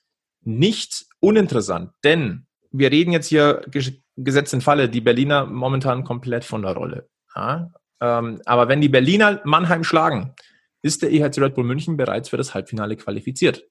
nicht 0.43 1.05
uninteressant, 1.19 1.91
denn 2.03 2.47
wir 2.71 2.91
reden 2.91 3.11
jetzt 3.11 3.27
hier 3.27 3.63
ges- 3.67 4.01
gesetzt 4.17 4.55
in 4.55 4.61
Falle, 4.61 4.89
die 4.89 5.01
Berliner 5.01 5.45
momentan 5.45 6.03
komplett 6.03 6.43
von 6.43 6.63
der 6.63 6.73
Rolle. 6.73 7.07
Ja? 7.35 7.71
Ähm, 8.01 8.41
aber 8.45 8.67
wenn 8.67 8.81
die 8.81 8.89
Berliner 8.89 9.41
Mannheim 9.43 9.83
schlagen, 9.83 10.33
ist 10.81 11.03
der 11.03 11.11
EHC 11.11 11.37
Red 11.39 11.53
Bull 11.53 11.65
München 11.65 11.97
bereits 11.97 12.29
für 12.29 12.37
das 12.37 12.55
Halbfinale 12.55 12.95
qualifiziert. 12.95 13.63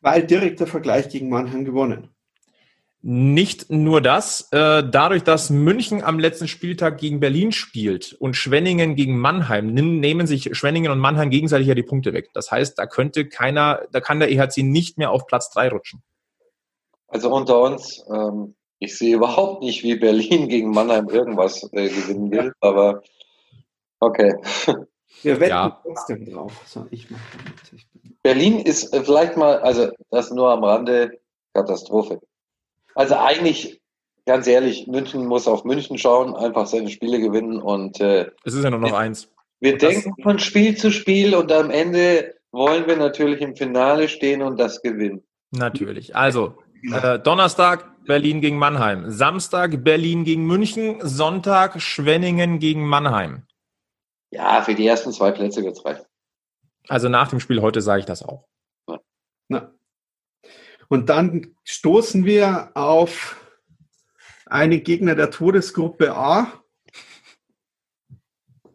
Weil 0.00 0.26
direkter 0.26 0.66
Vergleich 0.66 1.08
gegen 1.08 1.28
Mannheim 1.28 1.64
gewonnen. 1.64 2.08
Nicht 3.02 3.70
nur 3.70 4.02
das, 4.02 4.48
äh, 4.52 4.84
dadurch, 4.86 5.22
dass 5.22 5.48
München 5.48 6.04
am 6.04 6.18
letzten 6.18 6.48
Spieltag 6.48 6.98
gegen 6.98 7.18
Berlin 7.18 7.50
spielt 7.50 8.12
und 8.12 8.36
Schwenningen 8.36 8.94
gegen 8.94 9.18
Mannheim, 9.18 9.72
nehmen 9.72 10.26
sich 10.26 10.54
Schwenningen 10.54 10.92
und 10.92 10.98
Mannheim 10.98 11.30
gegenseitig 11.30 11.66
ja 11.66 11.74
die 11.74 11.82
Punkte 11.82 12.12
weg. 12.12 12.28
Das 12.34 12.50
heißt, 12.50 12.78
da 12.78 12.84
könnte 12.84 13.26
keiner, 13.26 13.86
da 13.92 14.00
kann 14.00 14.20
der 14.20 14.30
EHC 14.30 14.62
nicht 14.62 14.98
mehr 14.98 15.12
auf 15.12 15.26
Platz 15.26 15.50
drei 15.50 15.70
rutschen. 15.70 16.02
Also 17.08 17.34
unter 17.34 17.62
uns, 17.62 18.04
ähm, 18.12 18.54
ich 18.78 18.98
sehe 18.98 19.16
überhaupt 19.16 19.62
nicht, 19.62 19.82
wie 19.82 19.96
Berlin 19.96 20.48
gegen 20.48 20.70
Mannheim 20.70 21.08
irgendwas 21.08 21.62
äh, 21.72 21.88
gewinnen 21.88 22.30
will, 22.30 22.52
aber 22.60 23.02
okay. 23.98 24.34
Wir 25.22 25.40
wetten 25.40 25.50
ja. 25.50 25.80
trotzdem 25.82 26.30
drauf. 26.30 26.52
So, 26.66 26.86
ich 26.90 27.10
mache 27.10 27.22
Berlin 28.22 28.60
ist 28.60 28.92
äh, 28.92 29.02
vielleicht 29.02 29.36
mal, 29.36 29.58
also 29.60 29.90
das 30.10 30.30
nur 30.30 30.50
am 30.50 30.64
Rande, 30.64 31.18
Katastrophe. 31.54 32.20
Also 32.94 33.16
eigentlich, 33.16 33.80
ganz 34.26 34.46
ehrlich, 34.46 34.86
München 34.86 35.26
muss 35.26 35.48
auf 35.48 35.64
München 35.64 35.98
schauen, 35.98 36.34
einfach 36.34 36.66
seine 36.66 36.90
Spiele 36.90 37.20
gewinnen 37.20 37.60
und 37.60 38.00
äh, 38.00 38.30
es 38.44 38.54
ist 38.54 38.64
ja 38.64 38.70
nur 38.70 38.80
noch 38.80 38.92
eins. 38.92 39.28
Wir 39.60 39.74
und 39.74 39.82
denken 39.82 40.14
von 40.22 40.38
Spiel 40.38 40.76
zu 40.76 40.90
Spiel 40.90 41.34
und 41.34 41.50
am 41.52 41.70
Ende 41.70 42.34
wollen 42.52 42.86
wir 42.86 42.96
natürlich 42.96 43.40
im 43.40 43.56
Finale 43.56 44.08
stehen 44.08 44.42
und 44.42 44.58
das 44.58 44.82
gewinnen. 44.82 45.22
Natürlich. 45.50 46.14
Also 46.16 46.54
äh, 46.82 47.18
Donnerstag 47.18 47.86
Berlin 48.06 48.40
gegen 48.40 48.58
Mannheim, 48.58 49.10
Samstag 49.10 49.84
Berlin 49.84 50.24
gegen 50.24 50.46
München, 50.46 50.96
Sonntag 51.02 51.80
Schwenningen 51.80 52.58
gegen 52.58 52.86
Mannheim. 52.86 53.42
Ja, 54.30 54.62
für 54.62 54.74
die 54.74 54.86
ersten 54.86 55.12
zwei 55.12 55.32
Plätze 55.32 55.62
wird 55.64 55.76
es 55.76 55.84
reichen. 55.84 56.04
Also 56.88 57.08
nach 57.08 57.28
dem 57.28 57.40
Spiel 57.40 57.60
heute 57.62 57.82
sage 57.82 58.00
ich 58.00 58.06
das 58.06 58.22
auch. 58.22 58.46
Ja. 58.88 59.00
Na. 59.48 59.74
Und 60.88 61.08
dann 61.08 61.54
stoßen 61.64 62.24
wir 62.24 62.70
auf 62.74 63.36
eine 64.46 64.80
Gegner 64.80 65.14
der 65.14 65.30
Todesgruppe 65.30 66.14
A. 66.14 66.52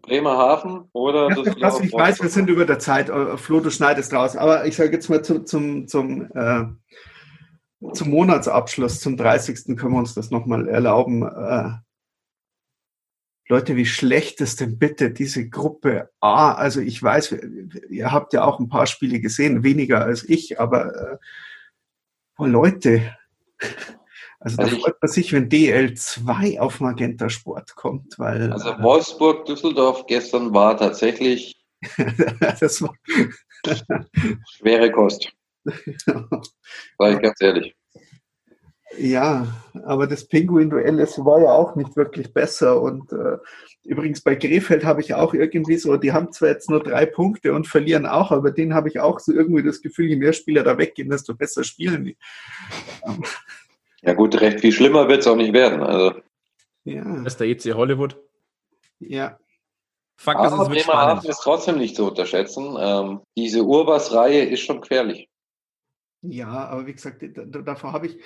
Bremerhaven 0.01 0.87
oder 0.93 1.29
ja, 1.29 1.43
das 1.59 1.79
Ich 1.79 1.91
weiß, 1.91 2.21
wir 2.21 2.29
sind 2.29 2.49
über 2.49 2.65
der 2.65 2.79
Zeit. 2.79 3.09
Äh, 3.09 3.37
Flo, 3.37 3.59
du 3.59 3.71
schneidest 3.71 4.13
raus. 4.13 4.37
Aber 4.37 4.65
ich 4.65 4.75
sage 4.75 4.91
jetzt 4.91 5.09
mal 5.09 5.23
zum, 5.23 5.45
zum, 5.45 5.87
zum, 5.87 6.29
äh, 6.35 6.65
zum 7.93 8.09
Monatsabschluss, 8.09 8.99
zum 8.99 9.17
30. 9.17 9.75
können 9.75 9.93
wir 9.93 9.99
uns 9.99 10.13
das 10.13 10.29
nochmal 10.29 10.67
erlauben. 10.67 11.23
Äh, 11.23 11.71
Leute, 13.47 13.75
wie 13.75 13.85
schlecht 13.85 14.41
ist 14.41 14.61
denn 14.61 14.79
bitte 14.79 15.11
diese 15.11 15.47
Gruppe 15.49 16.09
A? 16.19 16.53
Also 16.53 16.81
ich 16.81 17.01
weiß, 17.01 17.37
ihr 17.89 18.11
habt 18.11 18.33
ja 18.33 18.43
auch 18.43 18.59
ein 18.59 18.69
paar 18.69 18.87
Spiele 18.87 19.19
gesehen, 19.19 19.63
weniger 19.63 20.03
als 20.03 20.27
ich, 20.27 20.59
aber 20.59 21.19
oh 22.37 22.45
Leute, 22.45 23.15
also, 24.39 24.61
also 24.61 24.75
da 24.75 24.81
freut 24.81 25.01
man 25.01 25.11
sich, 25.11 25.33
wenn 25.33 25.49
DL2 25.49 26.59
auf 26.59 26.79
Magenta 26.79 27.29
Sport 27.29 27.75
kommt, 27.75 28.19
weil. 28.19 28.51
Also 28.51 28.69
äh, 28.69 28.83
Wolfsburg, 28.83 29.45
Düsseldorf 29.45 30.05
gestern 30.07 30.53
war 30.53 30.77
tatsächlich 30.77 31.55
das 32.59 32.81
war 32.81 32.93
schwere 34.57 34.91
Kost. 34.91 35.31
Sag 35.65 37.13
ich 37.13 37.21
ganz 37.21 37.41
ehrlich. 37.41 37.75
Ja, 38.97 39.47
aber 39.83 40.07
das 40.07 40.25
Pinguin-Duell, 40.25 40.97
war 40.97 41.41
ja 41.41 41.51
auch 41.51 41.75
nicht 41.75 41.95
wirklich 41.95 42.33
besser. 42.33 42.81
Und 42.81 43.11
äh, 43.11 43.37
übrigens 43.83 44.21
bei 44.21 44.35
Krefeld 44.35 44.85
habe 44.85 45.01
ich 45.01 45.13
auch 45.13 45.33
irgendwie 45.33 45.77
so, 45.77 45.97
die 45.97 46.13
haben 46.13 46.31
zwar 46.31 46.49
jetzt 46.49 46.69
nur 46.69 46.81
drei 46.81 47.05
Punkte 47.05 47.53
und 47.53 47.67
verlieren 47.67 48.05
auch, 48.05 48.31
aber 48.31 48.51
denen 48.51 48.73
habe 48.73 48.89
ich 48.89 48.99
auch 48.99 49.19
so 49.19 49.33
irgendwie 49.33 49.63
das 49.63 49.81
Gefühl, 49.81 50.07
je 50.07 50.15
mehr 50.15 50.33
Spieler 50.33 50.63
da 50.63 50.77
weggehen, 50.77 51.09
desto 51.09 51.35
besser 51.35 51.63
spielen 51.63 52.05
die. 52.05 52.17
Ja 54.01 54.13
gut, 54.13 54.39
recht 54.39 54.61
viel 54.61 54.71
schlimmer 54.71 55.07
wird 55.07 55.21
es 55.21 55.27
auch 55.27 55.35
nicht 55.35 55.53
werden. 55.53 55.81
Also. 55.81 56.19
Ja. 56.83 57.03
Das 57.23 57.33
ist 57.33 57.39
der 57.39 57.47
EC 57.47 57.73
Hollywood. 57.73 58.17
Ja. 58.99 59.37
Fakt 60.17 60.39
aber 60.39 60.63
ist, 60.63 60.79
es 60.79 60.85
Bremerhaven 60.85 61.29
ist 61.29 61.41
trotzdem 61.41 61.77
nicht 61.77 61.95
zu 61.95 62.07
unterschätzen. 62.07 62.77
Ähm, 62.79 63.21
diese 63.35 63.63
Urbas-Reihe 63.63 64.45
ist 64.45 64.61
schon 64.61 64.81
gefährlich. 64.81 65.29
Ja, 66.21 66.67
aber 66.67 66.87
wie 66.87 66.93
gesagt, 66.93 67.23
davor 67.23 67.93
habe 67.93 68.07
ich 68.07 68.19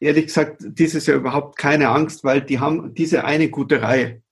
ehrlich 0.00 0.26
gesagt 0.26 0.62
dieses 0.62 1.06
Jahr 1.06 1.18
überhaupt 1.18 1.56
keine 1.56 1.90
Angst, 1.90 2.24
weil 2.24 2.40
die 2.40 2.58
haben 2.58 2.94
diese 2.94 3.24
eine 3.24 3.48
gute 3.50 3.82
Reihe. 3.82 4.22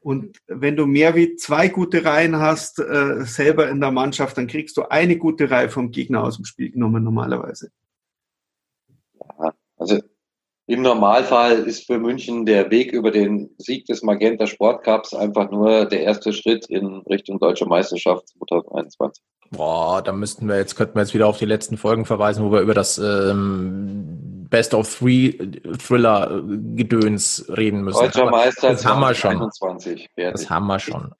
Und 0.00 0.38
wenn 0.46 0.76
du 0.76 0.86
mehr 0.86 1.14
wie 1.14 1.36
zwei 1.36 1.68
gute 1.68 2.04
Reihen 2.04 2.38
hast, 2.38 2.78
äh, 2.78 3.24
selber 3.24 3.68
in 3.68 3.80
der 3.80 3.90
Mannschaft, 3.90 4.36
dann 4.36 4.46
kriegst 4.46 4.76
du 4.76 4.82
eine 4.82 5.16
gute 5.16 5.50
Reihe 5.50 5.70
vom 5.70 5.90
Gegner 5.90 6.22
aus 6.22 6.36
dem 6.36 6.44
Spiel 6.44 6.70
genommen 6.70 7.02
normalerweise. 7.02 7.70
Ja, 9.38 9.54
also 9.78 10.00
im 10.66 10.82
Normalfall 10.82 11.64
ist 11.64 11.86
für 11.86 11.98
München 11.98 12.46
der 12.46 12.70
Weg 12.70 12.92
über 12.92 13.10
den 13.10 13.50
Sieg 13.58 13.84
des 13.86 14.02
Magenta 14.02 14.46
Sportcups 14.46 15.12
einfach 15.12 15.50
nur 15.50 15.84
der 15.84 16.02
erste 16.02 16.32
Schritt 16.32 16.66
in 16.70 17.02
Richtung 17.08 17.38
Deutsche 17.38 17.66
Meisterschaft 17.66 18.28
2021. 18.38 19.22
Boah, 19.50 20.02
da 20.02 20.12
müssten 20.12 20.48
wir 20.48 20.56
jetzt, 20.56 20.74
könnten 20.74 20.96
wir 20.96 21.02
jetzt 21.02 21.14
wieder 21.14 21.26
auf 21.26 21.38
die 21.38 21.44
letzten 21.44 21.76
Folgen 21.76 22.06
verweisen, 22.06 22.44
wo 22.44 22.50
wir 22.50 22.60
über 22.60 22.72
das 22.72 22.96
ähm, 22.98 24.23
Best 24.54 24.72
of 24.72 24.98
Three 24.98 25.32
Thriller 25.78 26.40
Gedöns 26.46 27.44
reden 27.48 27.82
müssen. 27.82 27.98
Deutscher 27.98 28.30
Meister 28.30 28.68
das 28.68 28.86
haben 28.86 29.00
wir 29.00 29.12
schon. 29.12 29.50
Das 30.16 30.48
haben 30.48 30.66
wir 30.68 30.78
schon. 30.78 31.12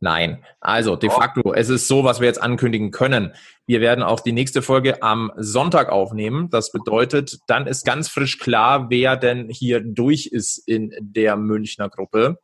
Nein. 0.00 0.44
Also, 0.60 0.94
de 0.94 1.08
facto, 1.08 1.54
es 1.54 1.70
ist 1.70 1.88
so, 1.88 2.04
was 2.04 2.20
wir 2.20 2.26
jetzt 2.26 2.42
ankündigen 2.42 2.90
können. 2.90 3.32
Wir 3.66 3.80
werden 3.80 4.04
auch 4.04 4.20
die 4.20 4.32
nächste 4.32 4.60
Folge 4.60 5.02
am 5.02 5.32
Sonntag 5.38 5.88
aufnehmen. 5.88 6.50
Das 6.50 6.70
bedeutet, 6.70 7.38
dann 7.46 7.66
ist 7.66 7.86
ganz 7.86 8.10
frisch 8.10 8.38
klar, 8.38 8.90
wer 8.90 9.16
denn 9.16 9.48
hier 9.48 9.80
durch 9.80 10.26
ist 10.26 10.58
in 10.58 10.92
der 11.00 11.36
Münchner 11.36 11.88
Gruppe. 11.88 12.38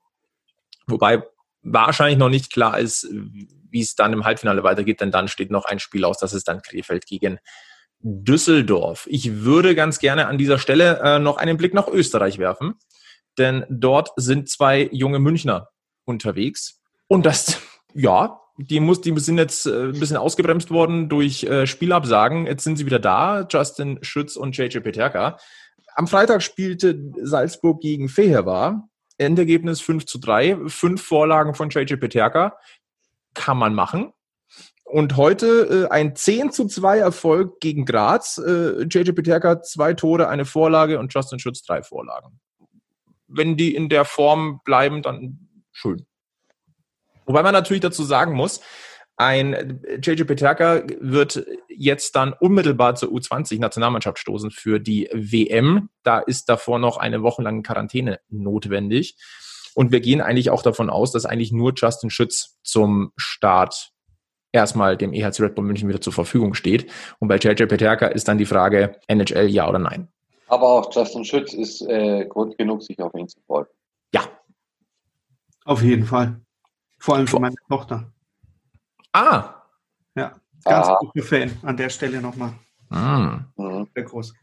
Wobei 0.87 1.23
wahrscheinlich 1.61 2.17
noch 2.17 2.31
nicht 2.31 2.51
klar 2.51 2.79
ist, 2.79 3.07
wie 3.13 3.83
es 3.83 3.95
dann 3.95 4.15
im 4.15 4.25
Halbfinale 4.25 4.63
weitergeht, 4.63 5.03
denn 5.03 5.11
dann 5.11 5.29
steht 5.29 5.51
noch 5.51 5.67
ein 5.67 5.81
Spiel 5.81 6.07
aus, 6.07 6.17
das 6.17 6.33
ist 6.33 6.49
dann 6.49 6.63
Krefeld 6.63 7.05
gegen 7.05 7.39
Düsseldorf. 8.05 9.07
Ich 9.11 9.43
würde 9.45 9.75
ganz 9.75 9.99
gerne 9.99 10.27
an 10.27 10.37
dieser 10.37 10.59
Stelle 10.59 11.01
äh, 11.03 11.19
noch 11.19 11.39
einen 11.39 11.57
Blick 11.57 11.73
nach 11.73 11.89
Österreich 11.89 12.39
werfen, 12.39 12.75
denn 13.39 13.65
dort 13.71 14.11
sind 14.17 14.51
zwei 14.51 14.89
junge 14.93 15.19
Münchner 15.19 15.71
unterwegs. 16.05 16.81
Und 17.09 17.25
das, 17.25 17.59
ja, 17.95 18.41
die, 18.59 18.79
muss, 18.81 19.01
die 19.01 19.19
sind 19.19 19.39
jetzt 19.39 19.67
äh, 19.67 19.87
ein 19.87 19.99
bisschen 19.99 20.19
ausgebremst 20.19 20.71
worden 20.71 21.09
durch 21.09 21.45
äh, 21.45 21.67
Spielabsagen. 21.67 22.47
Jetzt 22.47 22.65
sind 22.65 22.77
sie 22.77 22.85
wieder 22.85 22.99
da, 22.99 23.47
Justin 23.51 23.99
Schütz 24.03 24.37
und 24.37 24.57
JJ 24.57 24.81
Peterka. 24.81 25.39
Am 25.95 26.07
Freitag 26.07 26.43
spielte 26.43 27.13
Salzburg 27.23 27.81
gegen 27.81 28.11
Fehervar. 28.11 28.89
Endergebnis 29.17 29.81
5 29.81 30.07
zu 30.07 30.19
3, 30.19 30.69
fünf 30.69 31.03
Vorlagen 31.03 31.55
von 31.55 31.71
JJ 31.71 31.95
Peterka. 31.97 32.59
Kann 33.33 33.57
man 33.57 33.75
machen. 33.75 34.13
Und 34.95 35.17
heute 35.17 35.89
äh, 35.89 35.93
ein 35.93 36.15
10 36.15 36.53
zu 36.53 36.69
2 36.69 36.99
Erfolg 36.99 37.59
gegen 37.59 37.85
Graz. 37.85 38.39
Äh, 38.39 38.85
JJ 38.85 39.11
Peterka 39.11 39.61
zwei 39.61 39.93
Tore, 39.93 40.29
eine 40.29 40.45
Vorlage 40.45 41.01
und 41.01 41.13
Justin 41.13 41.41
Schütz 41.41 41.65
drei 41.65 41.83
Vorlagen. 41.83 42.39
Wenn 43.27 43.57
die 43.57 43.75
in 43.75 43.89
der 43.89 44.05
Form 44.05 44.61
bleiben, 44.65 45.03
dann 45.03 45.49
schön. 45.73 46.07
Wobei 47.27 47.43
man 47.43 47.55
natürlich 47.55 47.81
dazu 47.81 48.05
sagen 48.05 48.35
muss, 48.35 48.61
ein 49.17 49.83
JJ 50.01 50.23
Peterka 50.23 50.85
wird 51.01 51.45
jetzt 51.69 52.15
dann 52.15 52.33
unmittelbar 52.33 52.95
zur 52.95 53.09
U20-Nationalmannschaft 53.09 54.21
stoßen 54.21 54.53
für 54.53 54.79
die 54.79 55.09
WM. 55.13 55.89
Da 56.05 56.21
ist 56.21 56.49
davor 56.49 56.79
noch 56.79 56.99
eine 56.99 57.25
wochenlange 57.25 57.63
Quarantäne 57.63 58.21
notwendig. 58.29 59.17
Und 59.75 59.91
wir 59.91 59.99
gehen 59.99 60.21
eigentlich 60.21 60.51
auch 60.51 60.63
davon 60.63 60.89
aus, 60.89 61.11
dass 61.11 61.27
eigentlich 61.27 61.51
nur 61.51 61.73
Justin 61.75 62.11
Schütz 62.11 62.61
zum 62.63 63.11
Start 63.17 63.91
erstmal 64.55 64.97
dem 64.97 65.13
EHC 65.13 65.41
Red 65.41 65.55
Bull 65.55 65.65
München 65.65 65.89
wieder 65.89 66.01
zur 66.01 66.13
Verfügung 66.13 66.55
steht. 66.55 66.91
Und 67.19 67.29
bei 67.29 67.37
JJ 67.37 67.67
Peterka 67.67 68.07
ist 68.07 68.29
dann 68.29 68.39
die 68.39 68.47
Frage, 68.47 68.97
NHL 69.09 69.49
ja 69.49 69.69
oder 69.69 69.79
nein. 69.79 70.09
Aber 70.47 70.69
auch 70.69 70.95
Justin 70.95 71.25
Schütz 71.25 71.53
ist 71.53 71.83
äh, 71.83 72.27
Grund 72.27 72.57
genug, 72.57 72.83
sich 72.83 72.99
auf 73.01 73.13
ihn 73.15 73.29
zu 73.29 73.41
freuen. 73.47 73.67
Ja. 74.15 74.23
Auf 75.65 75.83
jeden 75.83 76.05
Fall. 76.05 76.41
Vor 76.99 77.17
allem 77.17 77.27
für 77.27 77.41
meine 77.41 77.57
Tochter. 77.69 78.11
Ah. 79.13 79.63
Ja, 80.15 80.33
ganz 80.65 80.89
ah. 80.89 80.99
guter 81.01 81.23
Fan 81.23 81.51
an 81.63 81.77
der 81.77 81.89
Stelle 81.89 82.21
nochmal. 82.21 82.53
Mm. 82.89 83.85
Sehr 83.95 84.05
groß. 84.05 84.35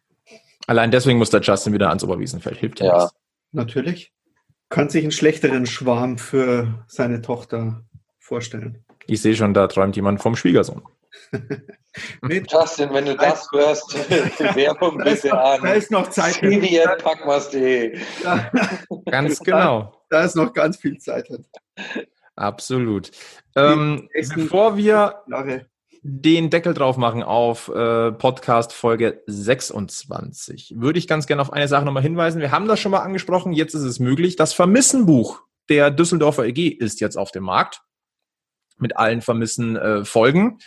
Allein 0.67 0.91
deswegen 0.91 1.17
muss 1.17 1.29
der 1.29 1.41
Justin 1.41 1.73
wieder 1.73 1.89
ans 1.89 2.03
Oberwiesenfeld. 2.03 2.57
Hilft 2.57 2.79
ja, 2.81 2.97
ja. 2.97 3.09
Natürlich. 3.51 4.11
Kann 4.69 4.89
sich 4.89 5.03
einen 5.03 5.11
schlechteren 5.11 5.65
Schwarm 5.65 6.17
für 6.17 6.85
seine 6.87 7.21
Tochter 7.21 7.83
vorstellen. 8.19 8.83
Ich 9.11 9.21
sehe 9.21 9.35
schon, 9.35 9.53
da 9.53 9.67
träumt 9.67 9.97
jemand 9.97 10.21
vom 10.21 10.37
Schwiegersohn. 10.37 10.83
nee, 12.21 12.41
Justin, 12.47 12.93
wenn 12.93 13.03
du 13.03 13.17
das 13.17 13.45
hörst, 13.51 13.93
Werbung 14.55 14.99
bitte 14.99 15.37
an. 15.37 15.59
Da 15.61 15.73
ist 15.73 15.91
noch 15.91 16.09
Zeit. 16.09 16.39
Ganz 19.11 19.39
genau. 19.43 19.81
Da, 20.09 20.17
da 20.17 20.23
ist 20.23 20.37
noch 20.37 20.53
ganz 20.53 20.77
viel 20.77 20.97
Zeit. 20.97 21.27
Absolut. 22.37 23.11
Ähm, 23.57 24.07
bevor 24.33 24.77
wir 24.77 25.23
den 26.03 26.49
Deckel 26.49 26.73
drauf 26.73 26.95
machen 26.95 27.21
auf 27.21 27.67
äh, 27.67 28.13
Podcast 28.13 28.71
Folge 28.71 29.23
26, 29.27 30.75
würde 30.77 30.99
ich 30.99 31.07
ganz 31.09 31.27
gerne 31.27 31.41
auf 31.41 31.51
eine 31.51 31.67
Sache 31.67 31.83
nochmal 31.83 32.03
hinweisen. 32.03 32.39
Wir 32.39 32.51
haben 32.51 32.69
das 32.69 32.79
schon 32.79 32.93
mal 32.93 32.99
angesprochen, 32.99 33.51
jetzt 33.51 33.73
ist 33.73 33.83
es 33.83 33.99
möglich. 33.99 34.37
Das 34.37 34.53
Vermissenbuch 34.53 35.41
der 35.67 35.91
Düsseldorfer 35.91 36.45
EG 36.45 36.69
ist 36.69 37.01
jetzt 37.01 37.17
auf 37.17 37.31
dem 37.31 37.43
Markt 37.43 37.81
mit 38.81 38.97
allen 38.97 39.21
vermissen 39.21 39.75
äh, 39.75 40.05
Folgen. 40.05 40.59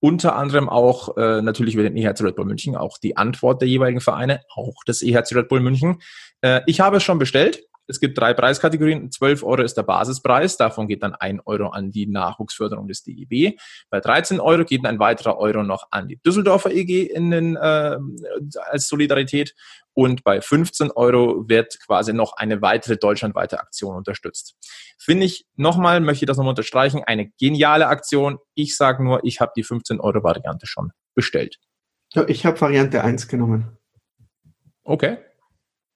Unter 0.00 0.34
anderem 0.34 0.68
auch 0.68 1.16
äh, 1.16 1.42
natürlich 1.42 1.74
über 1.74 1.84
den 1.84 1.96
EHC 1.96 2.22
Red 2.22 2.36
Bull 2.36 2.44
München, 2.44 2.74
auch 2.74 2.98
die 2.98 3.16
Antwort 3.16 3.62
der 3.62 3.68
jeweiligen 3.68 4.00
Vereine, 4.00 4.40
auch 4.52 4.82
des 4.84 5.00
EHC 5.00 5.36
Red 5.36 5.48
Bull 5.48 5.60
München. 5.60 6.02
Äh, 6.40 6.62
ich 6.66 6.80
habe 6.80 6.96
es 6.96 7.04
schon 7.04 7.20
bestellt. 7.20 7.62
Es 7.92 8.00
gibt 8.00 8.18
drei 8.18 8.32
Preiskategorien. 8.32 9.10
12 9.10 9.42
Euro 9.44 9.62
ist 9.62 9.74
der 9.74 9.82
Basispreis. 9.82 10.56
Davon 10.56 10.88
geht 10.88 11.02
dann 11.02 11.14
ein 11.14 11.40
Euro 11.44 11.68
an 11.68 11.90
die 11.90 12.06
Nachwuchsförderung 12.06 12.88
des 12.88 13.02
DEB. 13.02 13.58
Bei 13.90 14.00
13 14.00 14.40
Euro 14.40 14.64
geht 14.64 14.84
ein 14.86 14.98
weiterer 14.98 15.36
Euro 15.36 15.62
noch 15.62 15.88
an 15.90 16.08
die 16.08 16.16
Düsseldorfer 16.16 16.70
EG 16.70 17.02
in 17.02 17.30
den, 17.30 17.56
äh, 17.56 17.98
als 18.70 18.88
Solidarität. 18.88 19.54
Und 19.92 20.24
bei 20.24 20.40
15 20.40 20.90
Euro 20.90 21.46
wird 21.48 21.78
quasi 21.84 22.14
noch 22.14 22.32
eine 22.38 22.62
weitere 22.62 22.96
deutschlandweite 22.96 23.60
Aktion 23.60 23.94
unterstützt. 23.94 24.56
Finde 24.98 25.26
ich 25.26 25.46
nochmal, 25.56 26.00
möchte 26.00 26.24
ich 26.24 26.28
das 26.28 26.38
nochmal 26.38 26.52
unterstreichen, 26.52 27.02
eine 27.04 27.30
geniale 27.38 27.88
Aktion. 27.88 28.38
Ich 28.54 28.74
sage 28.74 29.04
nur, 29.04 29.22
ich 29.24 29.40
habe 29.40 29.52
die 29.54 29.64
15 29.64 30.00
Euro 30.00 30.22
Variante 30.22 30.66
schon 30.66 30.92
bestellt. 31.14 31.58
Ja, 32.14 32.26
ich 32.26 32.46
habe 32.46 32.58
Variante 32.58 33.04
1 33.04 33.28
genommen. 33.28 33.76
Okay. 34.82 35.18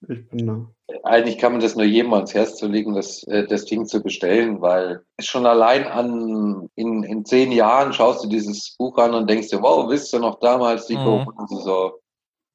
Ich 0.08 0.28
bin 0.28 0.46
da. 0.46 0.75
Eigentlich 1.02 1.38
kann 1.38 1.52
man 1.52 1.60
das 1.60 1.74
nur 1.74 1.84
jedem 1.84 2.12
ans 2.14 2.32
Herz 2.32 2.56
zu 2.56 2.68
legen, 2.68 2.94
das, 2.94 3.24
äh, 3.24 3.46
das 3.46 3.64
Ding 3.64 3.86
zu 3.86 4.02
bestellen, 4.02 4.60
weil 4.60 5.02
schon 5.18 5.44
allein 5.44 5.84
an 5.86 6.68
in, 6.76 7.02
in 7.02 7.24
zehn 7.24 7.50
Jahren 7.50 7.92
schaust 7.92 8.24
du 8.24 8.28
dieses 8.28 8.76
Buch 8.78 8.96
an 8.98 9.14
und 9.14 9.28
denkst 9.28 9.48
dir, 9.48 9.62
wow, 9.62 9.90
wisst 9.90 10.14
ihr 10.14 10.20
noch 10.20 10.38
damals 10.38 10.86
die 10.86 10.96
mhm. 10.96 11.26
so. 11.48 12.00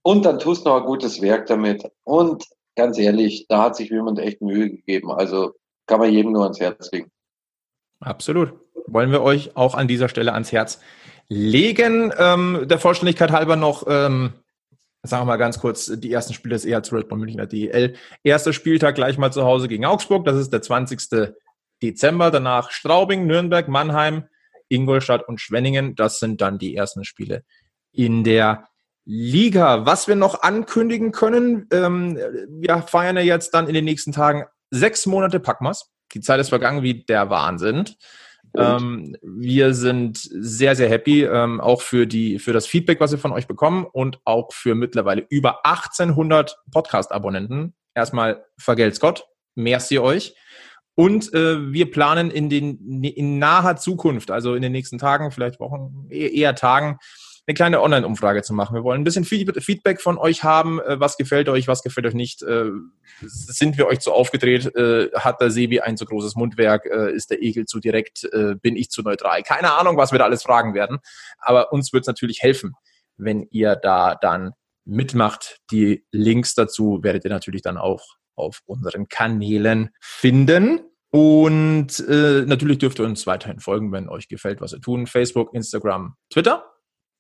Und 0.04 0.26
dann 0.26 0.40
tust 0.40 0.66
du 0.66 0.70
noch 0.70 0.78
ein 0.78 0.86
gutes 0.86 1.22
Werk 1.22 1.48
damit. 1.48 1.84
Und 2.04 2.46
ganz 2.76 2.98
ehrlich, 2.98 3.48
da 3.50 3.64
hat 3.64 3.76
sich 3.76 3.90
jemand 3.90 4.20
echt 4.20 4.42
Mühe 4.42 4.70
gegeben. 4.70 5.12
Also 5.12 5.52
kann 5.86 6.00
man 6.00 6.12
jedem 6.12 6.32
nur 6.32 6.44
ans 6.44 6.60
Herz 6.60 6.90
legen. 6.92 7.12
Absolut. 8.00 8.54
Wollen 8.88 9.12
wir 9.12 9.22
euch 9.22 9.56
auch 9.56 9.76
an 9.76 9.88
dieser 9.88 10.10
Stelle 10.10 10.34
ans 10.34 10.52
Herz 10.52 10.80
legen. 11.28 12.12
Ähm, 12.18 12.66
der 12.66 12.80
Vollständigkeit 12.80 13.32
halber 13.32 13.56
noch 13.56 13.86
ähm, 13.88 14.34
sagen 15.04 15.22
wir 15.22 15.26
mal 15.26 15.38
ganz 15.38 15.60
kurz, 15.60 15.92
die 15.96 16.12
ersten 16.12 16.34
Spiele 16.34 16.56
des 16.56 16.66
EHC 16.66 16.94
Red 16.94 17.10
Bull 17.10 17.20
Münchner 17.20 17.48
DEL. 17.48 17.96
Erster 18.24 18.54
Spieltag 18.54 18.96
gleich 18.96 19.18
mal 19.18 19.32
zu 19.32 19.44
Hause 19.44 19.68
gegen 19.68 19.86
Augsburg, 19.86 20.26
das 20.26 20.38
ist 20.38 20.52
der 20.54 20.62
20. 20.62 21.34
Dezember. 21.82 22.30
Danach 22.32 22.72
Straubing, 22.72 23.26
Nürnberg, 23.26 23.68
Mannheim, 23.68 24.26
Ingolstadt 24.70 25.28
und 25.28 25.42
Schwenningen. 25.42 25.96
Das 25.96 26.20
sind 26.20 26.42
dann 26.42 26.60
die 26.60 26.76
ersten 26.76 27.04
Spiele 27.04 27.44
in 27.92 28.24
der 28.24 28.68
Liga. 29.04 29.86
Was 29.86 30.08
wir 30.08 30.16
noch 30.16 30.44
ankündigen 30.44 31.12
können, 31.12 31.68
ähm, 31.72 32.18
wir 32.50 32.84
feiern 32.84 33.18
ja 33.18 33.24
jetzt 33.24 33.54
dann 33.54 33.68
in 33.68 33.74
den 33.74 33.86
nächsten 33.86 34.12
Tagen 34.12 34.46
sechs 34.70 35.06
Monate 35.06 35.40
Packmas. 35.40 35.90
Die 36.14 36.22
Zeit 36.22 36.40
ist 36.40 36.50
vergangen 36.50 36.84
wie 36.84 37.04
der 37.04 37.30
Wahnsinn. 37.30 37.86
Ähm, 38.58 39.16
wir 39.22 39.74
sind 39.74 40.18
sehr, 40.18 40.76
sehr 40.76 40.90
happy, 40.90 41.24
ähm, 41.24 41.62
auch 41.62 41.82
für, 41.82 42.06
die, 42.06 42.40
für 42.40 42.54
das 42.54 42.68
Feedback, 42.68 43.00
was 43.00 43.12
wir 43.12 43.20
von 43.20 43.32
euch 43.32 43.48
bekommen 43.48 43.86
und 43.86 44.20
auch 44.26 44.52
für 44.52 44.76
mittlerweile 44.76 45.26
über 45.30 45.66
1800 45.66 46.58
Podcast-Abonnenten. 46.72 47.74
Erstmal 47.96 48.46
vergelt's 48.58 49.00
Gott, 49.00 49.26
merci 49.56 50.00
euch. 50.00 50.36
Und 50.96 51.34
äh, 51.34 51.72
wir 51.72 51.90
planen 51.90 52.30
in, 52.30 52.50
den, 52.50 53.04
in 53.04 53.40
naher 53.40 53.78
Zukunft, 53.78 54.30
also 54.30 54.56
in 54.56 54.62
den 54.62 54.74
nächsten 54.74 54.98
Tagen, 54.98 55.32
vielleicht 55.32 55.60
Wochen, 55.60 56.08
eher 56.10 56.54
Tagen, 56.54 56.98
eine 57.48 57.56
kleine 57.56 57.82
Online-Umfrage 57.82 58.44
zu 58.44 58.54
machen. 58.54 58.76
Wir 58.76 58.84
wollen 58.84 59.02
ein 59.02 59.04
bisschen 59.04 59.26
Feedback 59.26 60.00
von 60.00 60.18
euch 60.18 60.44
haben. 60.44 60.80
Äh, 60.80 61.00
was 61.00 61.18
gefällt 61.18 61.50
euch, 61.50 61.68
was 61.68 61.82
gefällt 61.82 62.06
euch 62.06 62.14
nicht? 62.14 62.44
Äh, 62.44 62.70
sind 63.22 63.78
wir 63.78 63.88
euch 63.88 64.00
zu 64.00 64.12
aufgedreht? 64.12 64.76
Äh, 64.76 65.10
hat 65.16 65.42
der 65.42 65.50
Sebi 65.50 65.80
ein 65.82 65.98
zu 65.98 66.06
großes 66.06 66.36
Mundwerk? 66.36 66.86
Ist 66.86 67.32
der 67.32 67.42
Egel 67.42 67.66
zu 67.66 67.80
direkt? 67.80 68.28
Bin 68.62 68.76
ich 68.76 68.90
zu 68.90 69.02
neutral? 69.02 69.44
Keine 69.44 69.74
Ahnung, 69.74 69.98
was 69.98 70.12
wir 70.12 70.20
da 70.20 70.26
alles 70.26 70.44
fragen 70.44 70.74
werden. 70.74 71.00
Aber 71.40 71.74
uns 71.74 71.94
wird 71.94 72.04
es 72.04 72.08
natürlich 72.08 72.42
helfen, 72.42 72.74
wenn 73.18 73.48
ihr 73.50 73.76
da 73.76 74.16
dann 74.16 74.52
mitmacht. 74.86 75.58
Die 75.72 76.06
Links 76.12 76.54
dazu 76.56 77.00
werdet 77.02 77.26
ihr 77.26 77.32
natürlich 77.32 77.62
dann 77.62 77.78
auch 77.78 78.02
auf 78.36 78.62
unseren 78.66 79.08
Kanälen 79.08 79.90
finden. 80.00 80.82
Und 81.10 82.00
äh, 82.08 82.46
natürlich 82.46 82.78
dürft 82.78 83.00
ihr 83.00 83.06
uns 83.06 83.28
weiterhin 83.28 83.60
folgen, 83.60 83.92
wenn 83.92 84.08
euch 84.08 84.30
gefällt, 84.30 84.62
was 84.62 84.72
wir 84.72 84.80
tun. 84.80 85.08
Facebook, 85.08 85.54
Instagram, 85.54 86.16
Twitter. 86.30 86.71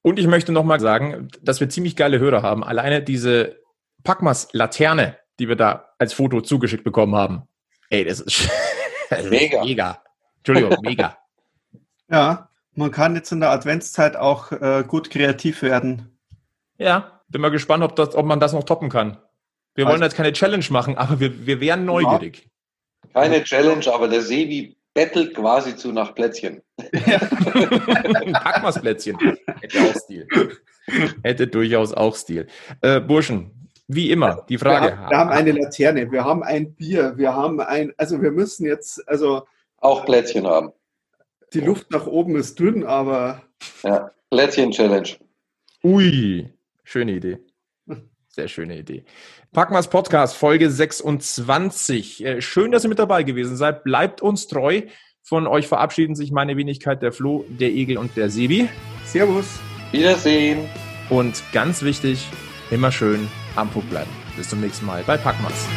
Und 0.02 0.20
ich 0.20 0.28
möchte 0.28 0.52
nochmal 0.52 0.80
sagen, 0.80 1.28
dass 1.42 1.60
wir 1.60 1.70
ziemlich 1.70 1.96
geile 1.96 2.20
Hörer 2.20 2.42
haben. 2.42 2.64
Alleine 2.64 3.04
diese 3.04 3.62
Packmas 4.04 4.50
Laterne, 4.52 5.18
die 5.40 5.48
wir 5.48 5.56
da 5.56 5.94
als 6.00 6.14
Foto 6.14 6.42
zugeschickt 6.42 6.84
bekommen 6.84 7.16
haben. 7.16 7.44
Ey, 7.90 8.06
das 8.06 8.20
ist, 8.20 8.50
das 9.10 9.26
mega. 9.30 9.60
Ist 9.60 9.66
mega. 9.66 10.02
Entschuldigung, 10.38 10.78
mega. 10.82 11.18
Ja, 12.10 12.50
man 12.74 12.92
kann 12.92 13.16
jetzt 13.16 13.32
in 13.32 13.42
der 13.42 13.52
Adventszeit 13.52 14.16
auch 14.16 14.52
äh, 14.52 14.84
gut 14.88 15.10
kreativ 15.10 15.62
werden. 15.62 16.18
Ja, 16.78 17.22
bin 17.30 17.42
mal 17.42 17.52
gespannt, 17.52 17.84
ob, 17.84 17.96
das, 17.96 18.16
ob 18.16 18.26
man 18.26 18.40
das 18.40 18.54
noch 18.54 18.64
toppen 18.64 18.90
kann. 18.90 19.18
Wir 19.76 19.86
wollen 19.86 20.02
jetzt 20.02 20.18
keine 20.18 20.34
Challenge 20.34 20.66
machen, 20.70 20.98
aber 20.98 21.20
wir, 21.20 21.46
wir 21.46 21.62
wären 21.62 21.86
neugierig. 21.86 22.50
Keine 23.14 23.44
Challenge, 23.44 23.86
aber 23.94 24.08
der 24.08 24.22
Sebi 24.22 24.78
bettelt 24.94 25.36
quasi 25.36 25.76
zu 25.76 25.92
nach 25.92 26.16
Plätzchen. 26.16 26.62
Pack 26.92 28.64
mal 28.64 28.74
Plätzchen. 28.74 29.18
Hätte 29.62 29.82
auch 29.82 29.96
Stil. 29.96 30.28
Hätte 31.24 31.48
durchaus 31.48 31.94
auch 31.94 32.16
Stil. 32.16 32.48
Äh, 32.82 33.00
Burschen, 33.00 33.70
wie 33.88 34.12
immer, 34.12 34.46
die 34.50 34.58
Frage. 34.58 34.88
Wir 34.88 34.98
haben, 34.98 35.10
wir 35.10 35.18
haben, 35.18 35.30
eine 35.30 35.52
Laterne, 35.52 36.12
wir 36.12 36.24
haben 36.24 36.44
ein 36.44 36.74
Bier, 36.74 37.18
wir 37.18 37.34
haben 37.34 37.60
ein, 37.60 37.94
also 37.98 38.22
wir 38.22 38.32
müssen 38.32 38.66
jetzt, 38.66 39.08
also. 39.08 39.46
Auch 39.78 40.06
Plätzchen 40.06 40.46
haben. 40.46 40.74
Die 41.54 41.60
Luft 41.60 41.90
nach 41.90 42.06
oben 42.06 42.36
ist 42.36 42.60
dünn, 42.60 42.86
aber. 42.86 43.42
Ja, 43.84 44.12
Plätzchen-Challenge. 44.30 45.10
Ui, 45.84 46.54
schöne 46.84 47.14
Idee. 47.14 47.40
Sehr 48.34 48.48
schöne 48.48 48.80
Idee. 48.80 49.04
Packmas 49.52 49.90
Podcast, 49.90 50.38
Folge 50.38 50.70
26. 50.72 52.24
Äh, 52.24 52.42
schön, 52.42 52.72
dass 52.72 52.86
ihr 52.86 52.90
mit 52.90 53.00
dabei 53.00 53.24
gewesen 53.24 53.58
seid. 53.58 53.84
Bleibt 53.84 54.22
uns 54.22 54.48
treu. 54.48 54.84
Von 55.22 55.48
euch 55.48 55.68
verabschieden 55.68 56.16
sich 56.16 56.32
meine 56.32 56.56
Wenigkeit, 56.56 57.02
der 57.02 57.12
Flo, 57.12 57.46
der 57.50 57.72
Egel 57.72 57.98
und 57.98 58.16
der 58.16 58.30
Sebi. 58.30 58.70
Servus. 59.06 59.60
Wiedersehen. 59.92 60.70
Und 61.10 61.44
ganz 61.52 61.84
wichtig, 61.84 62.26
immer 62.72 62.94
schön 62.94 63.28
am 63.58 63.70
Puck 63.70 63.90
bleiben. 63.90 64.10
Bis 64.38 64.50
zum 64.50 64.62
nächsten 64.62 64.86
Mal 64.86 65.04
bei 65.06 65.18
Packmas. 65.18 65.68